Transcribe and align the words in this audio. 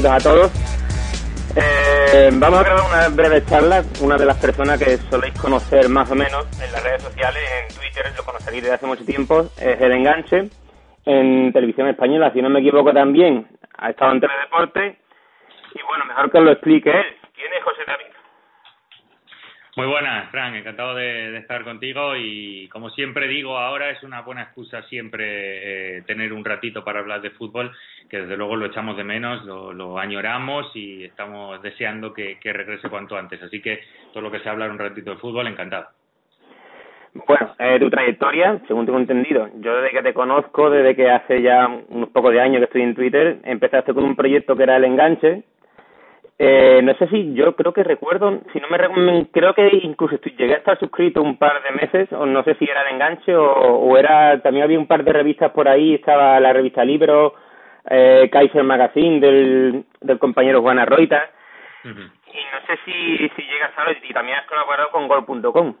bienvenidos 0.00 0.26
a 0.26 0.30
todos. 0.30 0.52
Eh, 1.56 2.30
vamos 2.34 2.60
a 2.60 2.62
grabar 2.62 2.84
una 2.88 3.08
breve 3.08 3.44
charla. 3.44 3.82
Una 4.00 4.16
de 4.16 4.26
las 4.26 4.36
personas 4.36 4.78
que 4.78 4.96
soléis 5.10 5.34
conocer 5.40 5.88
más 5.88 6.08
o 6.10 6.14
menos 6.14 6.46
en 6.62 6.70
las 6.70 6.82
redes 6.84 7.02
sociales, 7.02 7.42
en 7.62 7.74
Twitter, 7.74 8.04
lo 8.16 8.22
conoceréis 8.22 8.62
desde 8.62 8.74
hace 8.76 8.86
mucho 8.86 9.04
tiempo, 9.04 9.46
es 9.60 9.80
el 9.80 9.92
enganche 9.92 10.50
en 11.04 11.52
televisión 11.52 11.88
española. 11.88 12.30
Si 12.32 12.40
no 12.40 12.48
me 12.48 12.60
equivoco 12.60 12.92
también, 12.92 13.48
ha 13.76 13.90
estado 13.90 14.12
en 14.12 14.20
Teledeporte. 14.20 14.98
Y 15.74 15.82
bueno, 15.82 16.04
mejor 16.04 16.30
que 16.30 16.38
os 16.38 16.44
lo 16.44 16.52
explique 16.52 16.90
él. 16.90 17.06
¿Quién 17.34 17.52
es 17.52 17.64
José 17.64 17.82
David? 17.86 18.07
Muy 19.78 19.86
buenas, 19.86 20.28
Fran, 20.32 20.56
encantado 20.56 20.96
de, 20.96 21.38
estar 21.38 21.62
contigo 21.62 22.16
y 22.16 22.66
como 22.66 22.90
siempre 22.90 23.28
digo, 23.28 23.56
ahora 23.56 23.90
es 23.90 24.02
una 24.02 24.22
buena 24.22 24.42
excusa 24.42 24.82
siempre 24.88 25.98
eh, 25.98 26.02
tener 26.02 26.32
un 26.32 26.44
ratito 26.44 26.82
para 26.82 26.98
hablar 26.98 27.20
de 27.20 27.30
fútbol, 27.30 27.70
que 28.10 28.22
desde 28.22 28.36
luego 28.36 28.56
lo 28.56 28.66
echamos 28.66 28.96
de 28.96 29.04
menos, 29.04 29.44
lo, 29.44 29.96
añoramos 29.96 30.74
y 30.74 31.04
estamos 31.04 31.62
deseando 31.62 32.12
que, 32.12 32.40
regrese 32.42 32.90
cuanto 32.90 33.16
antes. 33.16 33.40
Así 33.40 33.62
que 33.62 33.78
todo 34.12 34.24
lo 34.24 34.32
que 34.32 34.40
sea 34.40 34.50
hablar 34.50 34.72
un 34.72 34.80
ratito 34.80 35.12
de 35.12 35.18
fútbol, 35.18 35.46
encantado. 35.46 35.86
Bueno, 37.14 37.54
eh, 37.60 37.78
tu 37.78 37.88
trayectoria, 37.88 38.60
según 38.66 38.84
tengo 38.84 38.98
entendido, 38.98 39.48
yo 39.60 39.76
desde 39.76 39.96
que 39.96 40.02
te 40.02 40.12
conozco, 40.12 40.70
desde 40.70 40.96
que 40.96 41.08
hace 41.08 41.40
ya 41.40 41.68
unos 41.68 42.08
pocos 42.08 42.32
de 42.32 42.40
años 42.40 42.58
que 42.58 42.64
estoy 42.64 42.82
en 42.82 42.96
Twitter, 42.96 43.38
empezaste 43.44 43.94
con 43.94 44.02
un 44.02 44.16
proyecto 44.16 44.56
que 44.56 44.64
era 44.64 44.76
El 44.76 44.86
Enganche, 44.86 45.44
eh, 46.40 46.80
no 46.84 46.94
sé 46.94 47.08
si 47.08 47.34
yo 47.34 47.56
creo 47.56 47.72
que 47.72 47.82
recuerdo, 47.82 48.40
si 48.52 48.60
no 48.60 48.68
me 48.68 49.26
creo 49.32 49.54
que 49.54 49.68
incluso 49.82 50.14
estoy, 50.14 50.36
llegué 50.36 50.54
a 50.54 50.58
estar 50.58 50.78
suscrito 50.78 51.20
un 51.20 51.36
par 51.36 51.60
de 51.64 51.72
meses, 51.72 52.12
o 52.12 52.26
no 52.26 52.44
sé 52.44 52.54
si 52.54 52.64
era 52.64 52.84
de 52.84 52.90
enganche 52.90 53.34
o, 53.34 53.98
era, 53.98 54.40
también 54.40 54.62
había 54.62 54.78
un 54.78 54.86
par 54.86 55.02
de 55.02 55.12
revistas 55.12 55.50
por 55.50 55.68
ahí, 55.68 55.94
estaba 55.94 56.38
la 56.38 56.52
revista 56.52 56.84
Libro, 56.84 57.34
eh, 57.90 58.28
Kaiser 58.30 58.62
Magazine 58.62 59.18
del, 59.18 59.84
del 60.00 60.18
compañero 60.20 60.62
Juana 60.62 60.84
Roita, 60.84 61.28
y 61.84 61.88
no 61.88 62.66
sé 62.66 62.78
si, 62.84 63.28
si 63.30 63.42
llegas 63.42 63.72
a 63.76 63.90
y 63.90 64.12
también 64.12 64.38
has 64.38 64.46
colaborado 64.46 64.90
con 64.90 65.08
Gol.com. 65.08 65.74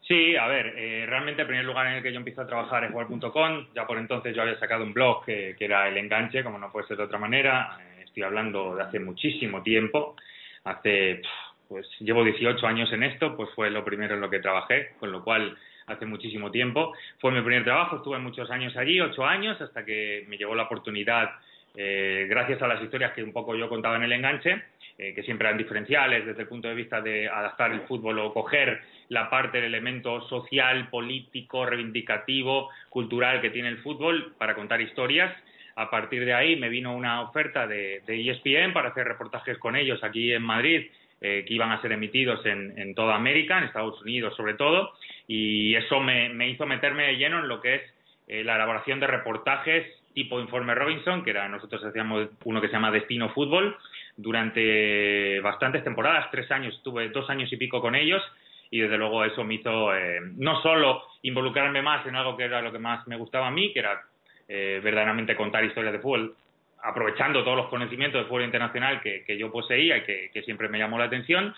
Sí, 0.00 0.36
a 0.36 0.48
ver, 0.48 0.72
eh, 0.76 1.04
realmente 1.06 1.42
el 1.42 1.48
primer 1.48 1.66
lugar 1.66 1.86
en 1.86 1.94
el 1.94 2.02
que 2.02 2.12
yo 2.12 2.18
empiezo 2.18 2.40
a 2.40 2.46
trabajar 2.46 2.82
es 2.82 2.92
Gol.com, 2.92 3.66
ya 3.74 3.86
por 3.86 3.98
entonces 3.98 4.34
yo 4.34 4.42
había 4.42 4.58
sacado 4.58 4.82
un 4.82 4.94
blog 4.94 5.24
que, 5.24 5.54
que 5.56 5.66
era 5.66 5.86
El 5.86 5.98
Enganche, 5.98 6.42
como 6.42 6.58
no 6.58 6.72
puede 6.72 6.86
ser 6.88 6.96
de 6.96 7.04
otra 7.04 7.18
manera, 7.18 7.78
estoy 8.08 8.22
hablando 8.22 8.74
de 8.74 8.82
hace 8.82 8.98
muchísimo 8.98 9.62
tiempo, 9.62 10.16
hace, 10.64 11.22
pues 11.68 11.86
llevo 12.00 12.24
18 12.24 12.66
años 12.66 12.92
en 12.92 13.02
esto, 13.02 13.36
pues 13.36 13.50
fue 13.54 13.70
lo 13.70 13.84
primero 13.84 14.14
en 14.14 14.20
lo 14.20 14.30
que 14.30 14.40
trabajé, 14.40 14.94
con 14.98 15.12
lo 15.12 15.22
cual 15.22 15.56
hace 15.86 16.06
muchísimo 16.06 16.50
tiempo. 16.50 16.92
Fue 17.18 17.32
mi 17.32 17.40
primer 17.40 17.64
trabajo, 17.64 17.96
estuve 17.96 18.18
muchos 18.18 18.50
años 18.50 18.76
allí, 18.76 19.00
ocho 19.00 19.24
años, 19.24 19.60
hasta 19.60 19.84
que 19.84 20.24
me 20.28 20.36
llegó 20.36 20.54
la 20.54 20.64
oportunidad, 20.64 21.30
eh, 21.74 22.26
gracias 22.28 22.60
a 22.62 22.68
las 22.68 22.82
historias 22.82 23.12
que 23.12 23.22
un 23.22 23.32
poco 23.32 23.54
yo 23.54 23.68
contaba 23.68 23.96
en 23.96 24.02
el 24.02 24.12
enganche, 24.12 24.62
eh, 24.98 25.14
que 25.14 25.22
siempre 25.22 25.46
eran 25.46 25.58
diferenciales 25.58 26.26
desde 26.26 26.42
el 26.42 26.48
punto 26.48 26.68
de 26.68 26.74
vista 26.74 27.00
de 27.00 27.28
adaptar 27.28 27.72
el 27.72 27.82
fútbol 27.82 28.18
o 28.18 28.32
coger 28.32 28.80
la 29.10 29.30
parte 29.30 29.58
del 29.58 29.72
elemento 29.72 30.20
social, 30.28 30.88
político, 30.90 31.64
reivindicativo, 31.64 32.68
cultural 32.90 33.40
que 33.40 33.50
tiene 33.50 33.68
el 33.68 33.78
fútbol 33.78 34.34
para 34.38 34.54
contar 34.54 34.80
historias 34.80 35.32
a 35.78 35.90
partir 35.90 36.24
de 36.24 36.34
ahí 36.34 36.56
me 36.56 36.68
vino 36.68 36.92
una 36.92 37.22
oferta 37.22 37.68
de, 37.68 38.02
ESPN 38.04 38.72
para 38.72 38.88
hacer 38.88 39.06
reportajes 39.06 39.58
con 39.58 39.76
ellos 39.76 40.02
aquí 40.02 40.32
en 40.32 40.42
Madrid, 40.42 40.90
eh, 41.20 41.44
que 41.46 41.54
iban 41.54 41.70
a 41.70 41.80
ser 41.80 41.92
emitidos 41.92 42.44
en, 42.46 42.94
toda 42.96 43.14
América, 43.14 43.58
en 43.58 43.64
Estados 43.64 44.02
Unidos 44.02 44.34
sobre 44.36 44.54
todo, 44.54 44.92
y 45.28 45.76
eso 45.76 46.00
me, 46.00 46.30
me 46.30 46.48
hizo 46.48 46.66
meterme 46.66 47.04
de 47.06 47.16
lleno 47.16 47.38
en 47.38 47.48
lo 47.48 47.60
que 47.60 47.76
es 47.76 47.82
eh, 48.26 48.42
la 48.42 48.56
elaboración 48.56 48.98
de 48.98 49.06
reportajes 49.06 49.86
tipo 50.14 50.40
Informe 50.40 50.74
Robinson, 50.74 51.22
que 51.22 51.30
era 51.30 51.48
nosotros 51.48 51.84
hacíamos 51.84 52.28
uno 52.42 52.60
que 52.60 52.66
se 52.66 52.72
llama 52.72 52.90
Destino 52.90 53.28
Fútbol, 53.28 53.76
durante 54.16 55.38
bastantes 55.38 55.84
temporadas, 55.84 56.28
tres 56.32 56.50
años, 56.50 56.74
estuve 56.74 57.08
dos 57.10 57.30
años 57.30 57.52
y 57.52 57.56
pico 57.56 57.80
con 57.80 57.94
ellos, 57.94 58.20
y 58.68 58.80
desde 58.80 58.98
luego 58.98 59.24
eso 59.24 59.44
me 59.44 59.54
hizo 59.54 59.94
eh, 59.94 60.18
no 60.36 60.60
solo 60.60 61.04
involucrarme 61.22 61.82
más 61.82 62.04
en 62.04 62.16
algo 62.16 62.36
que 62.36 62.44
era 62.44 62.60
lo 62.60 62.72
que 62.72 62.80
más 62.80 63.06
me 63.06 63.16
gustaba 63.16 63.46
a 63.46 63.52
mí, 63.52 63.72
que 63.72 63.78
era 63.78 64.02
eh, 64.50 64.80
verdaderamente 64.82 65.36
contar 65.36 65.62
historias 65.62 65.92
de 65.92 65.98
fútbol, 65.98 66.34
aprovechando 66.82 67.44
todos 67.44 67.58
los 67.58 67.68
conocimientos 67.68 68.22
de 68.22 68.28
fútbol 68.28 68.44
internacional 68.44 68.98
que, 69.02 69.36
yo 69.36 69.52
poseía 69.52 69.98
y 69.98 70.02
que, 70.02 70.42
siempre 70.42 70.70
me 70.70 70.78
llamó 70.78 70.98
la 70.98 71.04
atención. 71.04 71.54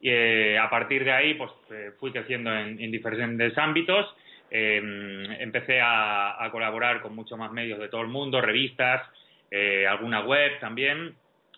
Y 0.00 0.08
eh, 0.08 0.58
a 0.58 0.70
partir 0.70 1.04
de 1.04 1.12
ahí, 1.12 1.34
pues 1.34 1.50
eh, 1.70 1.90
fui 2.00 2.10
creciendo 2.12 2.50
en, 2.56 2.90
diferentes 2.90 3.56
ámbitos. 3.58 4.06
empecé 4.50 5.80
a, 5.82 6.48
colaborar 6.50 7.02
con 7.02 7.14
muchos 7.14 7.38
más 7.38 7.52
medios 7.52 7.78
de 7.78 7.88
todo 7.88 8.00
el 8.00 8.08
mundo, 8.08 8.40
revistas, 8.40 9.02
alguna 9.86 10.20
web 10.20 10.58
también. 10.60 11.14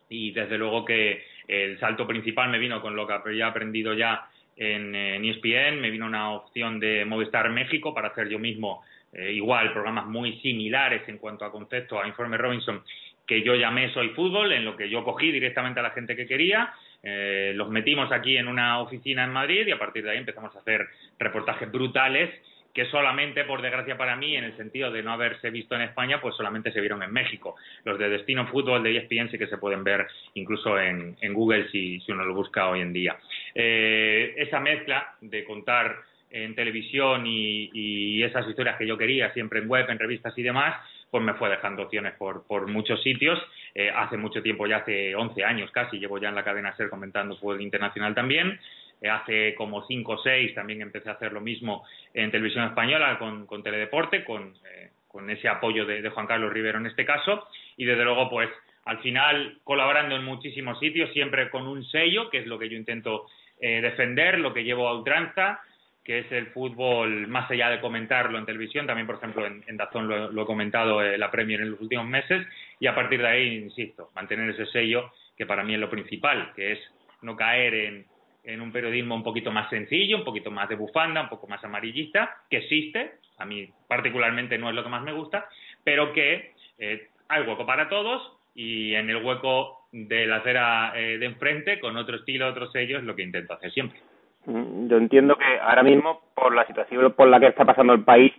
Y 0.08 0.32
desde 0.32 0.58
luego 0.58 0.84
que 0.84 1.24
el 1.46 1.78
salto 1.78 2.08
principal 2.08 2.50
me 2.50 2.58
vino 2.58 2.82
con 2.82 2.96
lo 2.96 3.06
que 3.06 3.12
había 3.12 3.46
aprendido 3.46 3.94
ya 3.94 4.26
en, 4.56 4.96
en 4.96 5.24
ESPN, 5.24 5.80
me 5.80 5.90
vino 5.90 6.06
una 6.06 6.32
opción 6.32 6.80
de 6.80 7.04
Movistar 7.04 7.48
México 7.50 7.94
para 7.94 8.08
hacer 8.08 8.28
yo 8.28 8.40
mismo 8.40 8.82
eh, 9.12 9.32
igual 9.32 9.72
programas 9.72 10.06
muy 10.06 10.38
similares 10.40 11.02
en 11.08 11.18
cuanto 11.18 11.44
a 11.44 11.52
concepto 11.52 12.00
a 12.00 12.06
Informe 12.06 12.36
Robinson 12.36 12.82
que 13.26 13.42
yo 13.42 13.54
llamé 13.54 13.92
Soy 13.92 14.10
Fútbol, 14.10 14.52
en 14.52 14.64
lo 14.64 14.76
que 14.76 14.88
yo 14.88 15.04
cogí 15.04 15.30
directamente 15.30 15.80
a 15.80 15.82
la 15.82 15.90
gente 15.90 16.16
que 16.16 16.26
quería, 16.26 16.72
eh, 17.02 17.52
los 17.54 17.68
metimos 17.68 18.10
aquí 18.12 18.36
en 18.36 18.48
una 18.48 18.80
oficina 18.80 19.24
en 19.24 19.30
Madrid 19.30 19.66
y 19.66 19.72
a 19.72 19.78
partir 19.78 20.04
de 20.04 20.10
ahí 20.10 20.18
empezamos 20.18 20.54
a 20.54 20.58
hacer 20.58 20.86
reportajes 21.18 21.70
brutales 21.70 22.30
que 22.74 22.86
solamente, 22.86 23.44
por 23.44 23.60
desgracia 23.60 23.98
para 23.98 24.16
mí, 24.16 24.34
en 24.34 24.44
el 24.44 24.56
sentido 24.56 24.90
de 24.90 25.02
no 25.02 25.12
haberse 25.12 25.50
visto 25.50 25.74
en 25.74 25.82
España, 25.82 26.20
pues 26.20 26.34
solamente 26.36 26.72
se 26.72 26.80
vieron 26.80 27.02
en 27.02 27.12
México. 27.12 27.56
Los 27.84 27.98
de 27.98 28.08
Destino 28.08 28.46
Fútbol 28.46 28.82
de 28.82 28.96
ESPN 28.96 29.30
sí 29.30 29.38
que 29.38 29.46
se 29.46 29.58
pueden 29.58 29.84
ver 29.84 30.06
incluso 30.34 30.78
en, 30.78 31.16
Google 31.34 31.68
si, 31.70 32.00
si, 32.00 32.12
uno 32.12 32.24
lo 32.24 32.34
busca 32.34 32.68
hoy 32.68 32.80
en 32.80 32.92
día. 32.92 33.18
Eh, 33.54 34.34
esa 34.38 34.58
mezcla 34.60 35.14
de 35.20 35.44
contar 35.44 35.96
en 36.32 36.54
televisión 36.54 37.24
y, 37.26 38.22
esas 38.22 38.48
historias 38.48 38.76
que 38.78 38.86
yo 38.86 38.96
quería, 38.96 39.32
siempre 39.32 39.58
en 39.58 39.68
web, 39.68 39.88
en 39.90 39.98
revistas 39.98 40.36
y 40.38 40.42
demás, 40.42 40.76
pues 41.10 41.22
me 41.22 41.34
fue 41.34 41.50
dejando 41.50 41.82
opciones 41.82 42.14
por, 42.14 42.46
por 42.46 42.68
muchos 42.68 43.02
sitios. 43.02 43.38
Eh, 43.74 43.90
hace 43.94 44.16
mucho 44.16 44.42
tiempo, 44.42 44.66
ya 44.66 44.78
hace 44.78 45.14
11 45.14 45.44
años 45.44 45.70
casi, 45.72 45.98
llevo 45.98 46.18
ya 46.18 46.28
en 46.28 46.34
la 46.34 46.44
cadena 46.44 46.74
SER 46.76 46.88
comentando 46.88 47.36
fútbol 47.36 47.60
internacional 47.60 48.14
también. 48.14 48.58
Eh, 49.00 49.10
hace 49.10 49.54
como 49.56 49.84
5 49.86 50.12
o 50.12 50.18
6 50.18 50.54
también 50.54 50.80
empecé 50.80 51.10
a 51.10 51.14
hacer 51.14 51.32
lo 51.32 51.40
mismo 51.40 51.84
en 52.14 52.30
televisión 52.30 52.64
española 52.64 53.18
con, 53.18 53.46
con 53.46 53.62
Teledeporte, 53.62 54.24
con, 54.24 54.54
eh, 54.70 54.90
con 55.08 55.28
ese 55.28 55.48
apoyo 55.48 55.84
de, 55.84 56.00
de, 56.00 56.08
Juan 56.08 56.26
Carlos 56.26 56.52
Rivero 56.52 56.78
en 56.78 56.86
este 56.86 57.04
caso. 57.04 57.48
Y 57.76 57.84
desde 57.84 58.04
luego, 58.04 58.30
pues 58.30 58.48
al 58.84 58.98
final 59.00 59.58
colaborando 59.64 60.16
en 60.16 60.24
muchísimos 60.24 60.78
sitios, 60.78 61.12
siempre 61.12 61.50
con 61.50 61.66
un 61.66 61.84
sello, 61.84 62.30
que 62.30 62.38
es 62.38 62.46
lo 62.46 62.58
que 62.58 62.68
yo 62.68 62.76
intento 62.76 63.26
defender, 63.60 64.40
lo 64.40 64.52
que 64.52 64.64
llevo 64.64 64.88
a 64.88 64.96
ultranza 64.96 65.60
que 66.04 66.20
es 66.20 66.32
el 66.32 66.48
fútbol, 66.48 67.28
más 67.28 67.50
allá 67.50 67.70
de 67.70 67.80
comentarlo 67.80 68.38
en 68.38 68.46
televisión, 68.46 68.86
también, 68.86 69.06
por 69.06 69.16
ejemplo, 69.16 69.46
en, 69.46 69.76
Dazón 69.76 70.08
lo, 70.08 70.42
he 70.42 70.46
comentado 70.46 71.02
eh, 71.02 71.16
la 71.16 71.30
Premier 71.30 71.60
en 71.60 71.70
los 71.70 71.80
últimos 71.80 72.06
meses, 72.06 72.46
y 72.80 72.86
a 72.86 72.94
partir 72.94 73.20
de 73.20 73.28
ahí, 73.28 73.56
insisto, 73.56 74.10
mantener 74.14 74.50
ese 74.50 74.66
sello 74.66 75.12
que 75.36 75.46
para 75.46 75.62
mí 75.62 75.74
es 75.74 75.80
lo 75.80 75.90
principal, 75.90 76.52
que 76.54 76.72
es 76.72 76.78
no 77.22 77.36
caer 77.36 77.74
en, 77.74 78.60
un 78.60 78.72
periodismo 78.72 79.14
un 79.14 79.22
poquito 79.22 79.52
más 79.52 79.70
sencillo, 79.70 80.16
un 80.16 80.24
poquito 80.24 80.50
más 80.50 80.68
de 80.68 80.74
bufanda, 80.74 81.22
un 81.22 81.28
poco 81.28 81.46
más 81.46 81.62
amarillista, 81.62 82.42
que 82.50 82.58
existe, 82.58 83.12
a 83.38 83.44
mí 83.44 83.68
particularmente 83.86 84.58
no 84.58 84.68
es 84.68 84.74
lo 84.74 84.82
que 84.82 84.90
más 84.90 85.02
me 85.02 85.12
gusta, 85.12 85.48
pero 85.84 86.12
que 86.12 86.52
eh, 86.78 87.08
hay 87.28 87.42
hueco 87.42 87.64
para 87.64 87.88
todos 87.88 88.36
y 88.54 88.94
en 88.94 89.08
el 89.08 89.24
hueco 89.24 89.86
de 89.92 90.26
la 90.26 90.36
acera 90.36 90.92
eh, 90.96 91.18
de 91.18 91.26
enfrente, 91.26 91.78
con 91.78 91.96
otro 91.96 92.16
estilo, 92.16 92.48
otro 92.48 92.70
sello, 92.72 92.98
es 92.98 93.04
lo 93.04 93.14
que 93.14 93.22
intento 93.22 93.54
hacer 93.54 93.70
siempre. 93.70 94.00
Mm, 94.46 94.88
yo 94.88 94.96
entiendo 94.96 95.36
que 95.36 95.60
ahora 95.60 95.82
mismo, 95.82 96.22
por 96.34 96.54
la 96.54 96.66
situación 96.66 97.12
por 97.12 97.28
la 97.28 97.38
que 97.38 97.46
está 97.46 97.64
pasando 97.64 97.92
el 97.92 98.02
país 98.02 98.32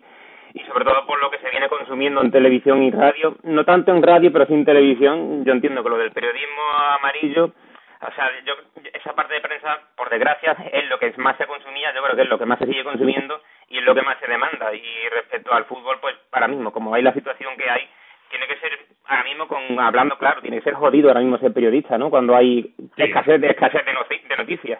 y 0.54 0.60
sobre 0.66 0.86
todo 0.86 1.06
por 1.06 1.20
lo 1.22 1.32
que 1.32 1.40
se 1.40 1.50
viene 1.50 1.70
consumiendo 1.70 2.22
en 2.22 2.32
televisión 2.32 2.84
y 2.84 2.92
radio, 2.92 3.38
no 3.44 3.64
tanto 3.64 3.92
en 3.92 4.04
radio, 4.04 4.32
pero 4.32 4.46
sí 4.46 4.54
en 4.54 4.66
televisión, 4.66 5.44
yo 5.46 5.54
entiendo 5.54 5.84
que 5.84 5.90
lo 5.90 5.98
del 5.98 6.12
periodismo 6.12 6.62
amarillo, 7.00 7.46
o 7.46 8.12
sea, 8.16 8.30
yo, 8.46 8.54
esa 8.94 9.14
parte 9.14 9.34
de 9.34 9.42
prensa, 9.42 9.80
por 9.96 10.10
desgracia, 10.10 10.56
es 10.72 10.90
lo 10.90 11.00
que 11.00 11.12
más 11.18 11.38
se 11.38 11.48
consumía, 11.48 11.94
yo 11.96 12.04
creo 12.04 12.16
que 12.16 12.22
es 12.24 12.30
lo 12.30 12.38
que 12.38 12.46
más 12.46 12.60
se 12.60 12.66
sigue 12.66 12.84
consumiendo 12.84 13.42
y 13.70 13.78
es 13.78 13.84
lo 13.84 13.96
que 13.96 14.02
más 14.02 14.20
se 14.20 14.28
demanda. 14.28 14.74
Y 14.76 15.10
respecto 15.10 15.54
al 15.54 15.66
fútbol, 15.66 15.98
pues 16.02 16.16
ahora 16.34 16.50
mismo, 16.50 16.72
como 16.72 16.94
hay 16.94 17.02
la 17.02 17.14
situación 17.14 17.56
que 17.58 17.70
hay, 17.70 17.88
tiene 18.30 18.46
que 18.48 18.58
ser, 18.58 18.78
ahora 19.06 19.24
mismo, 19.24 19.48
con 19.48 19.80
hablando 19.80 20.18
claro, 20.18 20.42
tiene 20.42 20.58
que 20.58 20.64
ser 20.64 20.74
jodido 20.74 21.08
ahora 21.08 21.22
mismo 21.22 21.38
ser 21.38 21.54
periodista, 21.54 21.98
¿no? 21.98 22.10
Cuando 22.10 22.36
hay 22.36 22.76
escasez, 22.98 23.40
de, 23.40 23.48
escasez 23.48 23.86
de 23.86 24.38
noticias. 24.38 24.80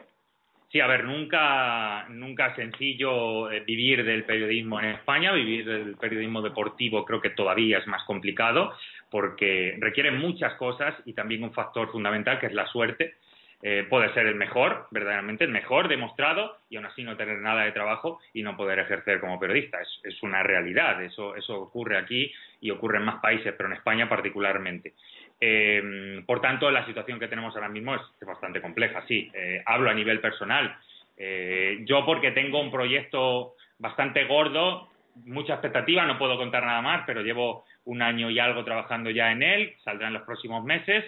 Sí, 0.74 0.80
a 0.82 0.88
ver, 0.88 1.04
nunca, 1.04 2.08
nunca 2.10 2.48
es 2.48 2.56
sencillo 2.56 3.52
eh, 3.52 3.60
vivir 3.60 4.04
del 4.04 4.24
periodismo 4.24 4.80
en 4.80 4.88
España, 4.88 5.32
vivir 5.32 5.66
del 5.66 5.96
periodismo 5.98 6.42
deportivo 6.42 7.06
creo 7.06 7.22
que 7.22 7.30
todavía 7.30 7.78
es 7.78 7.86
más 7.86 8.04
complicado 8.06 8.74
porque 9.12 9.78
requiere 9.80 10.10
muchas 10.10 10.56
cosas 10.56 10.96
y 11.06 11.14
también 11.14 11.44
un 11.44 11.54
factor 11.54 11.92
fundamental 11.92 12.40
que 12.40 12.48
es 12.48 12.54
la 12.54 12.66
suerte. 12.66 13.18
Eh, 13.62 13.86
puede 13.88 14.12
ser 14.16 14.26
el 14.26 14.34
mejor, 14.34 14.88
verdaderamente 14.90 15.44
el 15.44 15.52
mejor 15.52 15.88
demostrado 15.88 16.58
y 16.72 16.78
aún 16.78 16.88
así 16.88 17.04
no 17.04 17.16
tener 17.16 17.38
nada 17.38 17.66
de 17.66 17.72
trabajo 17.72 18.20
y 18.34 18.42
no 18.42 18.58
poder 18.58 18.80
ejercer 18.80 19.20
como 19.20 19.40
periodista. 19.40 19.80
Es, 19.80 20.02
es 20.04 20.24
una 20.24 20.42
realidad, 20.42 21.04
eso, 21.04 21.36
eso 21.36 21.56
ocurre 21.62 22.00
aquí 22.00 22.34
y 22.62 22.72
ocurre 22.72 22.98
en 22.98 23.06
más 23.06 23.22
países, 23.22 23.54
pero 23.56 23.70
en 23.70 23.76
España 23.76 24.10
particularmente. 24.10 24.96
Eh, 25.46 26.24
por 26.26 26.40
tanto, 26.40 26.72
la 26.72 26.86
situación 26.86 27.20
que 27.20 27.28
tenemos 27.28 27.54
ahora 27.54 27.68
mismo 27.68 27.96
es 27.96 28.02
bastante 28.26 28.62
compleja, 28.62 29.04
sí. 29.10 29.30
Eh, 29.34 29.62
hablo 29.66 29.90
a 29.90 29.94
nivel 29.94 30.22
personal. 30.22 30.74
Eh, 31.18 31.80
yo 31.84 32.06
porque 32.06 32.32
tengo 32.32 32.62
un 32.62 32.72
proyecto 32.72 33.56
bastante 33.78 34.24
gordo, 34.24 34.88
mucha 35.26 35.56
expectativa, 35.56 36.06
no 36.06 36.18
puedo 36.18 36.38
contar 36.38 36.66
nada 36.66 36.82
más, 36.82 37.04
pero 37.06 37.22
llevo 37.22 37.66
un 37.84 38.02
año 38.02 38.30
y 38.30 38.40
algo 38.40 38.64
trabajando 38.64 39.10
ya 39.10 39.34
en 39.34 39.44
él, 39.44 39.74
saldrá 39.84 40.08
en 40.08 40.14
los 40.14 40.24
próximos 40.24 40.64
meses 40.64 41.04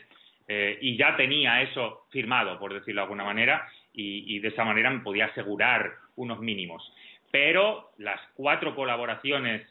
y 0.48 0.96
ya 0.96 1.16
tenía 1.16 1.64
eso 1.64 2.06
firmado, 2.12 2.60
por 2.60 2.72
decirlo 2.72 3.02
de 3.02 3.06
alguna 3.06 3.24
manera, 3.24 3.68
y, 3.94 4.38
de 4.40 4.50
esa 4.50 4.64
manera 4.64 4.92
me 4.92 5.00
podía 5.00 5.26
asegurar 5.26 5.92
unos 6.18 6.40
mínimos. 6.40 6.94
Pero 7.32 7.94
las 7.98 8.20
cuatro 8.36 8.76
colaboraciones 8.76 9.68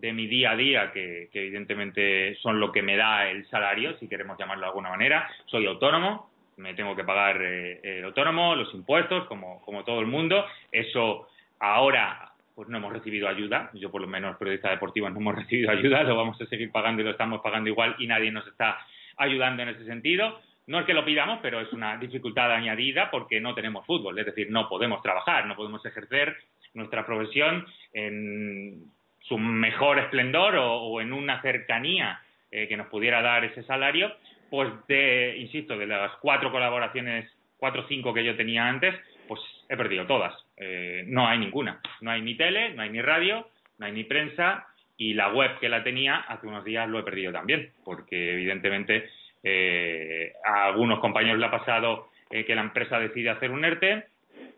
de 0.00 0.12
mi 0.12 0.26
día 0.26 0.52
a 0.52 0.56
día, 0.56 0.92
que, 0.92 1.28
evidentemente 1.32 2.34
son 2.36 2.60
lo 2.60 2.72
que 2.72 2.82
me 2.82 2.96
da 2.96 3.28
el 3.28 3.46
salario, 3.48 3.96
si 3.98 4.08
queremos 4.08 4.38
llamarlo 4.38 4.62
de 4.62 4.68
alguna 4.68 4.90
manera. 4.90 5.28
Soy 5.46 5.66
autónomo, 5.66 6.30
me 6.56 6.74
tengo 6.74 6.94
que 6.94 7.04
pagar 7.04 7.40
eh, 7.42 7.80
el 7.82 8.04
autónomo, 8.04 8.54
los 8.54 8.72
impuestos, 8.74 9.26
como, 9.26 9.60
como 9.62 9.84
todo 9.84 10.00
el 10.00 10.06
mundo. 10.06 10.44
Eso 10.70 11.28
ahora 11.58 12.32
pues 12.54 12.70
no 12.70 12.78
hemos 12.78 12.92
recibido 12.92 13.28
ayuda, 13.28 13.70
yo 13.74 13.90
por 13.90 14.00
lo 14.00 14.06
menos 14.06 14.38
periodista 14.38 14.70
deportivo 14.70 15.10
no 15.10 15.20
hemos 15.20 15.34
recibido 15.42 15.70
ayuda, 15.70 16.02
lo 16.04 16.16
vamos 16.16 16.40
a 16.40 16.46
seguir 16.46 16.72
pagando 16.72 17.02
y 17.02 17.04
lo 17.04 17.10
estamos 17.10 17.42
pagando 17.42 17.68
igual 17.68 17.94
y 17.98 18.06
nadie 18.06 18.32
nos 18.32 18.46
está 18.46 18.78
ayudando 19.18 19.62
en 19.62 19.70
ese 19.70 19.84
sentido. 19.84 20.40
No 20.66 20.80
es 20.80 20.86
que 20.86 20.94
lo 20.94 21.04
pidamos, 21.04 21.38
pero 21.42 21.60
es 21.60 21.72
una 21.72 21.96
dificultad 21.96 22.50
añadida 22.50 23.10
porque 23.10 23.40
no 23.40 23.54
tenemos 23.54 23.86
fútbol, 23.86 24.18
es 24.18 24.26
decir, 24.26 24.50
no 24.50 24.68
podemos 24.68 25.00
trabajar, 25.02 25.46
no 25.46 25.54
podemos 25.54 25.84
ejercer 25.84 26.36
nuestra 26.74 27.06
profesión 27.06 27.66
en 27.92 28.90
su 29.28 29.38
mejor 29.38 29.98
esplendor 29.98 30.56
o, 30.56 31.00
en 31.00 31.12
una 31.12 31.40
cercanía 31.42 32.20
eh, 32.50 32.68
que 32.68 32.76
nos 32.76 32.86
pudiera 32.88 33.22
dar 33.22 33.44
ese 33.44 33.62
salario, 33.64 34.12
pues 34.50 34.70
de, 34.86 35.36
insisto, 35.38 35.76
de 35.76 35.86
las 35.86 36.12
cuatro 36.20 36.52
colaboraciones, 36.52 37.30
cuatro 37.58 37.82
o 37.82 37.88
cinco 37.88 38.14
que 38.14 38.24
yo 38.24 38.36
tenía 38.36 38.68
antes, 38.68 38.94
pues 39.26 39.40
he 39.68 39.76
perdido 39.76 40.06
todas. 40.06 40.32
Eh, 40.56 41.04
no 41.08 41.26
hay 41.26 41.38
ninguna. 41.38 41.80
No 42.00 42.10
hay 42.10 42.22
ni 42.22 42.36
tele, 42.36 42.70
no 42.74 42.82
hay 42.82 42.90
ni 42.90 43.02
radio, 43.02 43.48
no 43.78 43.86
hay 43.86 43.92
ni 43.92 44.04
prensa 44.04 44.66
y 44.96 45.14
la 45.14 45.28
web 45.28 45.58
que 45.58 45.68
la 45.68 45.82
tenía 45.82 46.16
hace 46.16 46.46
unos 46.46 46.64
días 46.64 46.88
lo 46.88 47.00
he 47.00 47.02
perdido 47.02 47.32
también, 47.32 47.72
porque 47.84 48.32
evidentemente 48.32 49.10
eh, 49.42 50.32
a 50.44 50.66
algunos 50.66 51.00
compañeros 51.00 51.38
le 51.38 51.46
ha 51.46 51.50
pasado 51.50 52.10
que 52.28 52.54
la 52.56 52.62
empresa 52.62 52.98
decide 52.98 53.30
hacer 53.30 53.52
un 53.52 53.64
ERTE, 53.64 54.04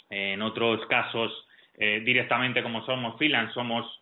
en 0.09 0.41
otros 0.41 0.87
casos 0.87 1.47
directamente 1.77 2.63
como 2.63 2.85
somos 2.87 3.19
freelance 3.19 3.53
somos 3.53 3.98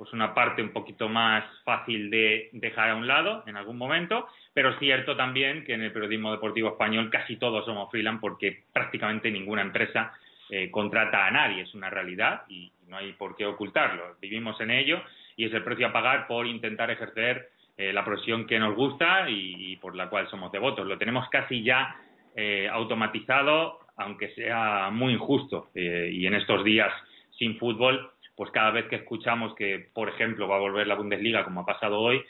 pues 0.00 0.14
una 0.14 0.32
parte 0.32 0.62
un 0.62 0.70
poquito 0.70 1.10
más 1.10 1.44
fácil 1.62 2.08
de 2.08 2.48
dejar 2.52 2.88
a 2.88 2.96
un 2.96 3.06
lado 3.06 3.44
en 3.46 3.58
algún 3.58 3.76
momento, 3.76 4.28
pero 4.54 4.70
es 4.70 4.78
cierto 4.78 5.14
también 5.14 5.62
que 5.62 5.74
en 5.74 5.82
el 5.82 5.92
periodismo 5.92 6.32
deportivo 6.32 6.70
español 6.70 7.10
casi 7.10 7.36
todos 7.36 7.66
somos 7.66 7.90
freelance 7.90 8.18
porque 8.18 8.62
prácticamente 8.72 9.30
ninguna 9.30 9.60
empresa 9.60 10.14
eh, 10.48 10.70
contrata 10.70 11.26
a 11.26 11.30
nadie, 11.30 11.64
es 11.64 11.74
una 11.74 11.90
realidad 11.90 12.44
y 12.48 12.72
no 12.88 12.96
hay 12.96 13.12
por 13.12 13.36
qué 13.36 13.44
ocultarlo. 13.44 14.16
Vivimos 14.22 14.58
en 14.62 14.70
ello 14.70 15.02
y 15.36 15.44
es 15.44 15.52
el 15.52 15.62
precio 15.62 15.88
a 15.88 15.92
pagar 15.92 16.26
por 16.26 16.46
intentar 16.46 16.90
ejercer 16.90 17.50
eh, 17.76 17.92
la 17.92 18.02
profesión 18.02 18.46
que 18.46 18.58
nos 18.58 18.74
gusta 18.74 19.28
y, 19.28 19.76
por 19.82 19.94
la 19.94 20.08
cual 20.08 20.30
somos 20.30 20.50
devotos. 20.50 20.86
Lo 20.86 20.96
tenemos 20.96 21.28
casi 21.28 21.62
ya 21.62 21.94
eh, 22.34 22.70
automatizado, 22.72 23.80
aunque 23.98 24.30
sea 24.30 24.88
muy 24.90 25.12
injusto. 25.12 25.68
y 25.74 26.26
en 26.26 26.32
estos 26.32 26.64
días 26.64 26.90
sin 27.38 27.58
fútbol, 27.58 28.10
pues 28.40 28.52
cada 28.52 28.70
vez 28.70 28.86
que 28.86 28.96
escuchamos 28.96 29.54
que, 29.54 29.90
por 29.92 30.08
ejemplo, 30.08 30.48
va 30.48 30.56
a 30.56 30.60
volver 30.60 30.86
la 30.86 30.94
Bundesliga 30.94 31.44
como 31.44 31.60
ha 31.60 31.66
pasado 31.66 32.00
hoy, 32.00 32.22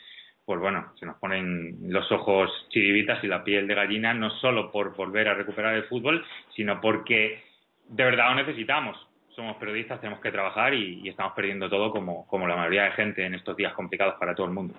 pues 0.43 0.59
bueno, 0.59 0.91
se 0.99 1.05
nos 1.05 1.15
ponen 1.19 1.77
los 1.87 2.11
ojos 2.11 2.51
chiribitas 2.67 3.23
y 3.23 3.27
la 3.27 3.45
piel 3.45 3.65
de 3.65 3.75
gallina, 3.75 4.13
no 4.13 4.29
solo 4.29 4.73
por 4.73 4.93
volver 4.93 5.29
a 5.29 5.35
recuperar 5.35 5.73
el 5.73 5.85
fútbol, 5.85 6.21
sino 6.53 6.81
porque 6.81 7.39
de 7.87 8.03
verdad 8.03 8.27
lo 8.27 8.43
necesitamos. 8.43 8.97
Somos 9.29 9.55
periodistas, 9.55 10.01
tenemos 10.01 10.19
que 10.19 10.33
trabajar 10.33 10.73
y, 10.73 11.07
estamos 11.07 11.31
perdiendo 11.31 11.69
todo 11.69 11.91
como, 11.91 12.27
como 12.27 12.45
la 12.45 12.57
mayoría 12.57 12.83
de 12.83 12.91
gente 12.91 13.25
en 13.25 13.35
estos 13.35 13.55
días 13.55 13.71
complicados 13.71 14.15
para 14.19 14.35
todo 14.35 14.47
el 14.47 14.53
mundo. 14.53 14.73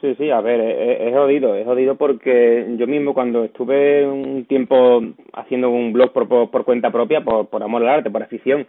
Sí, 0.00 0.14
sí, 0.14 0.30
a 0.30 0.40
ver, 0.40 0.62
es, 0.62 1.12
jodido, 1.12 1.56
es 1.56 1.66
jodido 1.66 1.96
porque 1.96 2.64
yo 2.78 2.86
mismo 2.86 3.12
cuando 3.12 3.44
estuve 3.44 4.06
un 4.06 4.46
tiempo 4.46 5.02
haciendo 5.34 5.68
un 5.68 5.92
blog 5.92 6.14
por, 6.14 6.26
por, 6.26 6.64
cuenta 6.64 6.90
propia, 6.90 7.20
por, 7.20 7.50
por 7.50 7.62
amor 7.62 7.82
al 7.82 7.90
arte, 7.90 8.10
por 8.10 8.22
afición, 8.22 8.66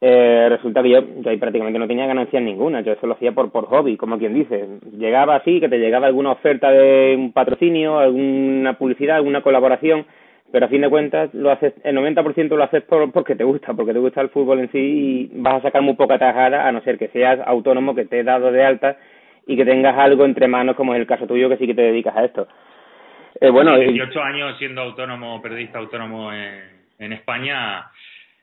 eh, 0.00 0.46
resulta 0.48 0.82
que 0.82 0.90
yo, 0.90 1.00
yo 1.20 1.30
ahí 1.30 1.38
prácticamente 1.38 1.78
no 1.78 1.88
tenía 1.88 2.06
ganancias 2.06 2.42
ninguna, 2.42 2.82
yo 2.82 2.92
eso 2.92 3.06
lo 3.06 3.14
hacía 3.14 3.32
por, 3.32 3.50
por 3.50 3.66
hobby, 3.66 3.96
como 3.96 4.18
quien 4.18 4.34
dice. 4.34 4.66
Llegaba 4.96 5.36
así, 5.36 5.60
que 5.60 5.68
te 5.68 5.78
llegaba 5.78 6.06
alguna 6.06 6.32
oferta 6.32 6.70
de 6.70 7.16
un 7.16 7.32
patrocinio, 7.32 7.98
alguna 7.98 8.74
publicidad, 8.74 9.16
alguna 9.16 9.42
colaboración, 9.42 10.06
pero 10.52 10.66
a 10.66 10.68
fin 10.68 10.82
de 10.82 10.88
cuentas 10.88 11.34
lo 11.34 11.50
haces, 11.50 11.74
el 11.82 11.96
90% 11.96 12.48
lo 12.48 12.62
haces 12.62 12.82
por, 12.84 13.10
porque 13.10 13.34
te 13.34 13.44
gusta, 13.44 13.74
porque 13.74 13.92
te 13.92 13.98
gusta 13.98 14.20
el 14.20 14.30
fútbol 14.30 14.60
en 14.60 14.70
sí 14.70 14.78
y 14.78 15.30
vas 15.40 15.56
a 15.56 15.62
sacar 15.62 15.82
muy 15.82 15.94
poca 15.94 16.18
tajada, 16.18 16.66
a 16.66 16.72
no 16.72 16.80
ser 16.82 16.96
que 16.96 17.08
seas 17.08 17.40
autónomo, 17.44 17.94
que 17.94 18.04
te 18.04 18.20
he 18.20 18.24
dado 18.24 18.52
de 18.52 18.64
alta 18.64 18.96
y 19.46 19.56
que 19.56 19.64
tengas 19.64 19.98
algo 19.98 20.24
entre 20.24 20.46
manos, 20.46 20.76
como 20.76 20.94
es 20.94 21.00
el 21.00 21.06
caso 21.06 21.26
tuyo, 21.26 21.48
que 21.48 21.56
sí 21.56 21.66
que 21.66 21.74
te 21.74 21.82
dedicas 21.82 22.16
a 22.16 22.24
esto. 22.24 22.46
Eh, 23.40 23.50
bueno, 23.50 23.76
18 23.76 24.22
años 24.22 24.58
siendo 24.58 24.80
autónomo, 24.80 25.42
periodista 25.42 25.78
autónomo 25.78 26.32
en, 26.32 26.60
en 26.98 27.12
España, 27.12 27.86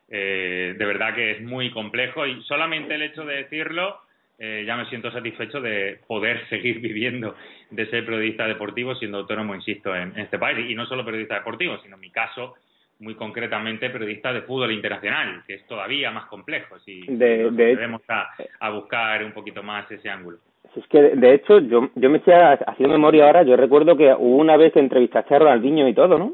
eh, 0.09 0.75
de 0.77 0.85
verdad 0.85 1.15
que 1.15 1.31
es 1.31 1.41
muy 1.41 1.71
complejo 1.71 2.25
y 2.27 2.41
solamente 2.43 2.95
el 2.95 3.01
hecho 3.01 3.25
de 3.25 3.37
decirlo 3.37 3.99
eh, 4.37 4.65
ya 4.67 4.75
me 4.75 4.85
siento 4.87 5.11
satisfecho 5.11 5.61
de 5.61 5.99
poder 6.07 6.45
seguir 6.49 6.79
viviendo 6.79 7.35
de 7.71 7.85
ser 7.87 8.05
periodista 8.05 8.47
deportivo 8.47 8.95
siendo 8.95 9.19
autónomo, 9.19 9.55
insisto, 9.55 9.95
en, 9.95 10.17
este 10.17 10.37
país. 10.37 10.69
Y 10.69 10.75
no 10.75 10.85
solo 10.85 11.05
periodista 11.05 11.35
deportivo, 11.35 11.77
sino 11.81 11.95
en 11.95 12.01
mi 12.01 12.11
caso, 12.11 12.55
muy 12.99 13.15
concretamente 13.15 13.89
periodista 13.89 14.33
de 14.33 14.41
fútbol 14.41 14.71
internacional, 14.71 15.43
que 15.47 15.55
es 15.55 15.67
todavía 15.67 16.11
más 16.11 16.25
complejo. 16.25 16.79
Si 16.79 17.01
debemos 17.07 18.01
a, 18.07 18.69
buscar 18.69 19.23
un 19.23 19.31
poquito 19.31 19.63
más 19.63 19.89
ese 19.91 20.09
ángulo. 20.09 20.37
Es 20.75 20.85
que, 20.87 21.01
de 21.01 21.33
hecho, 21.33 21.59
yo, 21.59 21.89
yo 21.95 22.09
me 22.09 22.17
estoy 22.17 22.33
haciendo 22.33 22.95
memoria 22.95 23.25
ahora, 23.25 23.43
yo 23.43 23.55
recuerdo 23.55 23.95
que 23.95 24.13
hubo 24.13 24.37
una 24.37 24.57
vez 24.57 24.73
que 24.73 24.79
entrevistaste 24.79 25.33
a 25.33 25.39
Ronaldinho 25.39 25.87
y 25.87 25.93
todo, 25.93 26.17
¿no? 26.17 26.33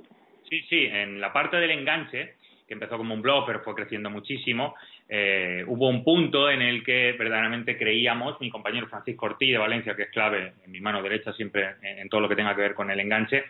Sí, 0.49 0.61
sí, 0.67 0.85
en 0.85 1.21
la 1.21 1.31
parte 1.31 1.57
del 1.57 1.69
enganche, 1.69 2.33
que 2.71 2.75
empezó 2.75 2.97
como 2.97 3.13
un 3.13 3.21
blog, 3.21 3.45
pero 3.45 3.59
fue 3.59 3.75
creciendo 3.75 4.09
muchísimo, 4.09 4.75
eh, 5.09 5.61
hubo 5.67 5.89
un 5.89 6.05
punto 6.05 6.49
en 6.49 6.61
el 6.61 6.85
que 6.85 7.11
verdaderamente 7.19 7.77
creíamos, 7.77 8.39
mi 8.39 8.49
compañero 8.49 8.87
Francisco 8.87 9.25
Ortiz 9.25 9.51
de 9.51 9.57
Valencia, 9.57 9.93
que 9.93 10.03
es 10.03 10.09
clave 10.09 10.53
en 10.63 10.71
mi 10.71 10.79
mano 10.79 11.03
derecha 11.03 11.33
siempre 11.33 11.75
en, 11.81 12.07
todo 12.07 12.21
lo 12.21 12.29
que 12.29 12.37
tenga 12.37 12.55
que 12.55 12.61
ver 12.61 12.73
con 12.73 12.89
el 12.89 12.97
enganche, 12.97 13.43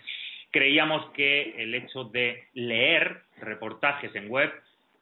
creíamos 0.49 1.11
que 1.11 1.53
el 1.55 1.75
hecho 1.75 2.05
de 2.05 2.45
leer 2.55 3.21
reportajes 3.39 4.09
en 4.15 4.27
web 4.27 4.51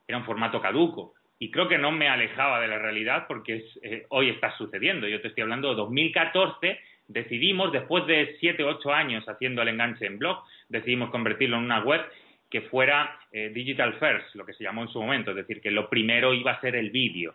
era 0.06 0.18
un 0.18 0.26
formato 0.26 0.62
caduco. 0.62 1.14
Y 1.40 1.50
creo 1.50 1.70
que 1.70 1.78
no 1.78 1.92
me 1.94 2.10
alejaba 2.10 2.60
de 2.60 2.68
la 2.68 2.78
realidad 2.78 3.24
porque 3.26 3.64
eh, 3.82 4.06
hoy 4.10 4.32
está 4.32 4.52
sucediendo. 4.58 5.08
Yo 5.08 5.22
te 5.22 5.30
estoy 5.30 5.44
hablando 5.44 5.70
de 5.70 5.76
2014, 5.76 6.78
decidimos, 7.08 7.72
después 7.72 8.06
de 8.06 8.36
7 8.42 8.66
o 8.66 8.68
8 8.68 8.92
años 8.92 9.30
haciendo 9.30 9.62
el 9.62 9.70
enganche 9.70 10.08
en 10.08 10.20
blog, 10.20 10.44
decidimos 10.68 11.10
convertirlo 11.10 11.56
en 11.56 11.64
una 11.64 11.80
web 11.80 12.02
que 12.50 12.62
fuera 12.62 13.20
eh, 13.32 13.50
digital 13.54 13.94
first, 14.00 14.36
lo 14.36 14.46
que 14.46 14.54
se 14.54 14.64
llamó 14.64 14.82
en 14.82 14.90
su 14.90 15.00
momento, 15.00 15.32
es 15.32 15.38
decir, 15.38 15.62
que 15.62 15.72
lo 15.72 15.90
primero 15.90 16.34
iba 16.34 16.52
a 16.52 16.62
ser 16.62 16.76
el 16.76 16.90
vídeo, 16.90 17.34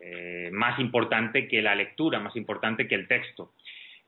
eh, 0.00 0.50
más 0.52 0.78
importante 0.80 1.46
que 1.46 1.62
la 1.62 1.74
lectura, 1.74 2.18
más 2.18 2.34
importante 2.36 2.88
que 2.88 2.94
el 2.94 3.06
texto. 3.06 3.52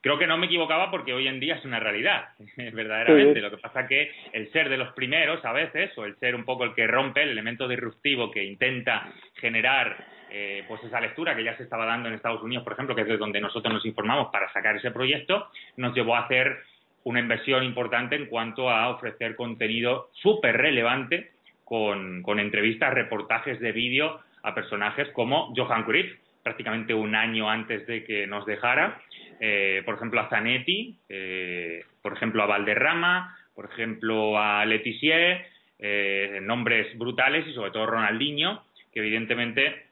Creo 0.00 0.18
que 0.18 0.26
no 0.26 0.37
me 0.37 0.46
equivocaba 0.46 0.90
porque 0.90 1.12
hoy 1.12 1.28
en 1.28 1.38
día 1.38 1.54
es 1.54 1.64
una 1.64 1.78
realidad, 1.78 2.30
verdaderamente. 2.56 3.40
Lo 3.40 3.50
que 3.50 3.58
pasa 3.58 3.87
que 3.87 4.11
el 4.32 4.50
ser 4.50 4.68
de 4.68 4.76
los 4.76 4.92
primeros 4.94 5.44
a 5.44 5.52
veces, 5.52 5.96
o 5.96 6.04
el 6.04 6.16
ser 6.16 6.34
un 6.34 6.44
poco 6.44 6.64
el 6.64 6.75
que 6.75 6.88
rompe, 6.88 7.22
el 7.22 7.30
elemento 7.30 7.68
disruptivo 7.68 8.30
que 8.30 8.42
intenta 8.42 9.12
generar 9.34 10.04
eh, 10.28 10.64
pues 10.66 10.82
esa 10.82 11.00
lectura 11.00 11.37
que 11.37 11.44
ya 11.44 11.56
se 11.56 11.62
estaba 11.62 11.87
dando 11.87 12.08
en 12.08 12.14
Estados 12.14 12.42
Unidos, 12.42 12.64
por 12.64 12.72
ejemplo, 12.72 12.96
que 12.96 13.02
es 13.02 13.06
de 13.08 13.16
donde 13.16 13.40
nosotros 13.40 13.72
nos 13.72 13.84
informamos 13.87 14.32
para 14.32 14.52
sacar 14.52 14.75
ese 14.75 14.90
proyecto, 14.90 15.50
nos 15.76 15.94
llevó 15.94 16.16
a 16.16 16.25
hacer 16.25 16.64
una 17.04 17.21
inversión 17.21 17.64
importante 17.64 18.16
en 18.16 18.26
cuanto 18.26 18.71
a 18.71 18.90
ofrecer 18.90 19.37
contenido 19.37 20.11
súper 20.12 20.56
relevante 20.56 21.32
con, 21.64 22.38
entrevistas, 22.38 22.92
reportajes 22.92 23.59
de 23.61 23.73
vídeo 23.73 24.21
a 24.42 24.54
personajes 24.54 25.09
como 25.14 25.54
Johan 25.56 25.85
Cruyff, 25.85 26.12
prácticamente 26.42 26.92
un 26.92 27.14
año 27.14 27.49
antes 27.49 27.87
de 27.87 28.04
que 28.04 28.26
nos 28.26 28.44
dejara, 28.44 29.00
eh, 29.40 29.80
por 29.85 29.94
ejemplo 29.94 30.21
a 30.21 30.28
Zanetti, 30.28 30.99
eh, 31.09 31.85
por 32.02 32.12
ejemplo 32.12 32.42
a 32.42 32.47
Valderrama, 32.47 33.38
por 33.54 33.66
ejemplo 33.73 34.38
a 34.38 34.64
Letizier, 34.66 35.47
eh, 35.78 36.40
nombres 36.42 36.97
brutales 36.99 37.47
y 37.47 37.54
sobre 37.54 37.71
todo 37.71 37.87
Ronaldinho, 37.87 38.64
que 38.92 39.00
evidentemente 39.00 39.87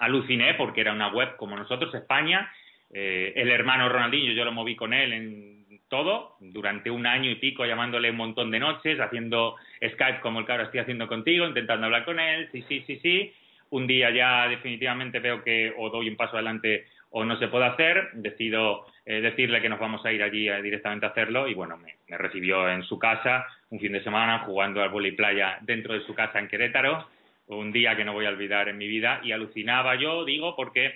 aluciné 0.00 0.54
porque 0.54 0.80
era 0.80 0.92
una 0.92 1.08
web 1.08 1.36
como 1.36 1.56
nosotros, 1.56 1.94
España, 1.94 2.50
el 2.90 3.48
hermano 3.48 3.88
Ronaldinho, 3.88 4.32
yo 4.32 4.44
lo 4.44 4.50
moví 4.50 4.74
con 4.74 4.92
él 4.92 5.12
en 5.12 5.61
todo, 5.92 6.36
durante 6.40 6.90
un 6.90 7.06
año 7.06 7.30
y 7.30 7.34
pico 7.34 7.66
llamándole 7.66 8.10
un 8.10 8.16
montón 8.16 8.50
de 8.50 8.58
noches, 8.58 8.98
haciendo 8.98 9.56
Skype 9.76 10.20
como 10.20 10.38
el 10.38 10.46
que 10.46 10.52
ahora 10.52 10.64
estoy 10.64 10.80
haciendo 10.80 11.06
contigo, 11.06 11.46
intentando 11.46 11.84
hablar 11.84 12.06
con 12.06 12.18
él, 12.18 12.48
sí, 12.50 12.64
sí, 12.66 12.82
sí, 12.86 12.98
sí. 13.02 13.30
un 13.68 13.86
día 13.86 14.08
ya 14.10 14.48
definitivamente 14.48 15.20
veo 15.20 15.44
que 15.44 15.70
o 15.76 15.90
doy 15.90 16.08
un 16.08 16.16
paso 16.16 16.36
adelante 16.36 16.86
o 17.10 17.26
no 17.26 17.38
se 17.38 17.48
puede 17.48 17.66
hacer, 17.66 18.08
decido 18.14 18.86
eh, 19.04 19.20
decirle 19.20 19.60
que 19.60 19.68
nos 19.68 19.78
vamos 19.78 20.02
a 20.06 20.12
ir 20.12 20.22
allí 20.22 20.48
eh, 20.48 20.62
directamente 20.62 21.04
a 21.04 21.10
hacerlo 21.10 21.46
y 21.46 21.52
bueno, 21.52 21.76
me, 21.76 22.16
recibió 22.16 22.70
en 22.70 22.84
su 22.84 22.98
casa 22.98 23.44
un 23.68 23.78
fin 23.78 23.92
de 23.92 24.02
semana 24.02 24.38
jugando 24.46 24.82
al 24.82 24.88
vóley 24.88 25.12
playa 25.12 25.58
dentro 25.60 25.92
de 25.92 26.06
su 26.06 26.14
casa 26.14 26.38
en 26.38 26.48
Querétaro, 26.48 27.06
un 27.48 27.70
día 27.70 27.94
que 27.96 28.04
no 28.06 28.14
voy 28.14 28.24
a 28.24 28.30
olvidar 28.30 28.70
en 28.70 28.78
mi 28.78 28.88
vida 28.88 29.20
y 29.22 29.32
alucinaba 29.32 29.96
yo, 29.96 30.24
digo, 30.24 30.56
porque 30.56 30.86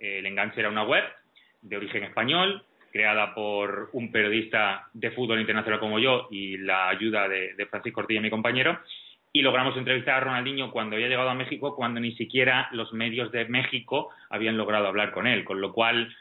eh, 0.00 0.18
el 0.18 0.26
enganche 0.26 0.58
era 0.58 0.70
una 0.70 0.82
web 0.82 1.04
de 1.62 1.76
origen 1.76 2.02
español, 2.02 2.64
creada 2.90 3.34
por 3.34 3.90
un 3.92 4.10
periodista 4.10 4.88
de 4.92 5.10
fútbol 5.12 5.40
internacional 5.40 5.80
como 5.80 5.98
yo 5.98 6.28
y 6.30 6.58
la 6.58 6.88
ayuda 6.88 7.28
de, 7.28 7.54
de 7.54 7.66
Francisco 7.66 8.00
Ortilla, 8.00 8.20
mi 8.20 8.30
compañero, 8.30 8.78
y 9.32 9.42
logramos 9.42 9.76
entrevistar 9.76 10.16
a 10.16 10.20
Ronaldinho 10.20 10.70
cuando 10.70 10.96
había 10.96 11.08
llegado 11.08 11.30
a 11.30 11.34
México, 11.34 11.76
cuando 11.76 12.00
ni 12.00 12.12
siquiera 12.12 12.68
los 12.72 12.92
medios 12.92 13.30
de 13.30 13.44
México 13.44 14.10
habían 14.28 14.56
logrado 14.56 14.88
hablar 14.88 15.12
con 15.12 15.26
él, 15.26 15.44
con 15.44 15.60
lo 15.60 15.72
cual 15.72 16.14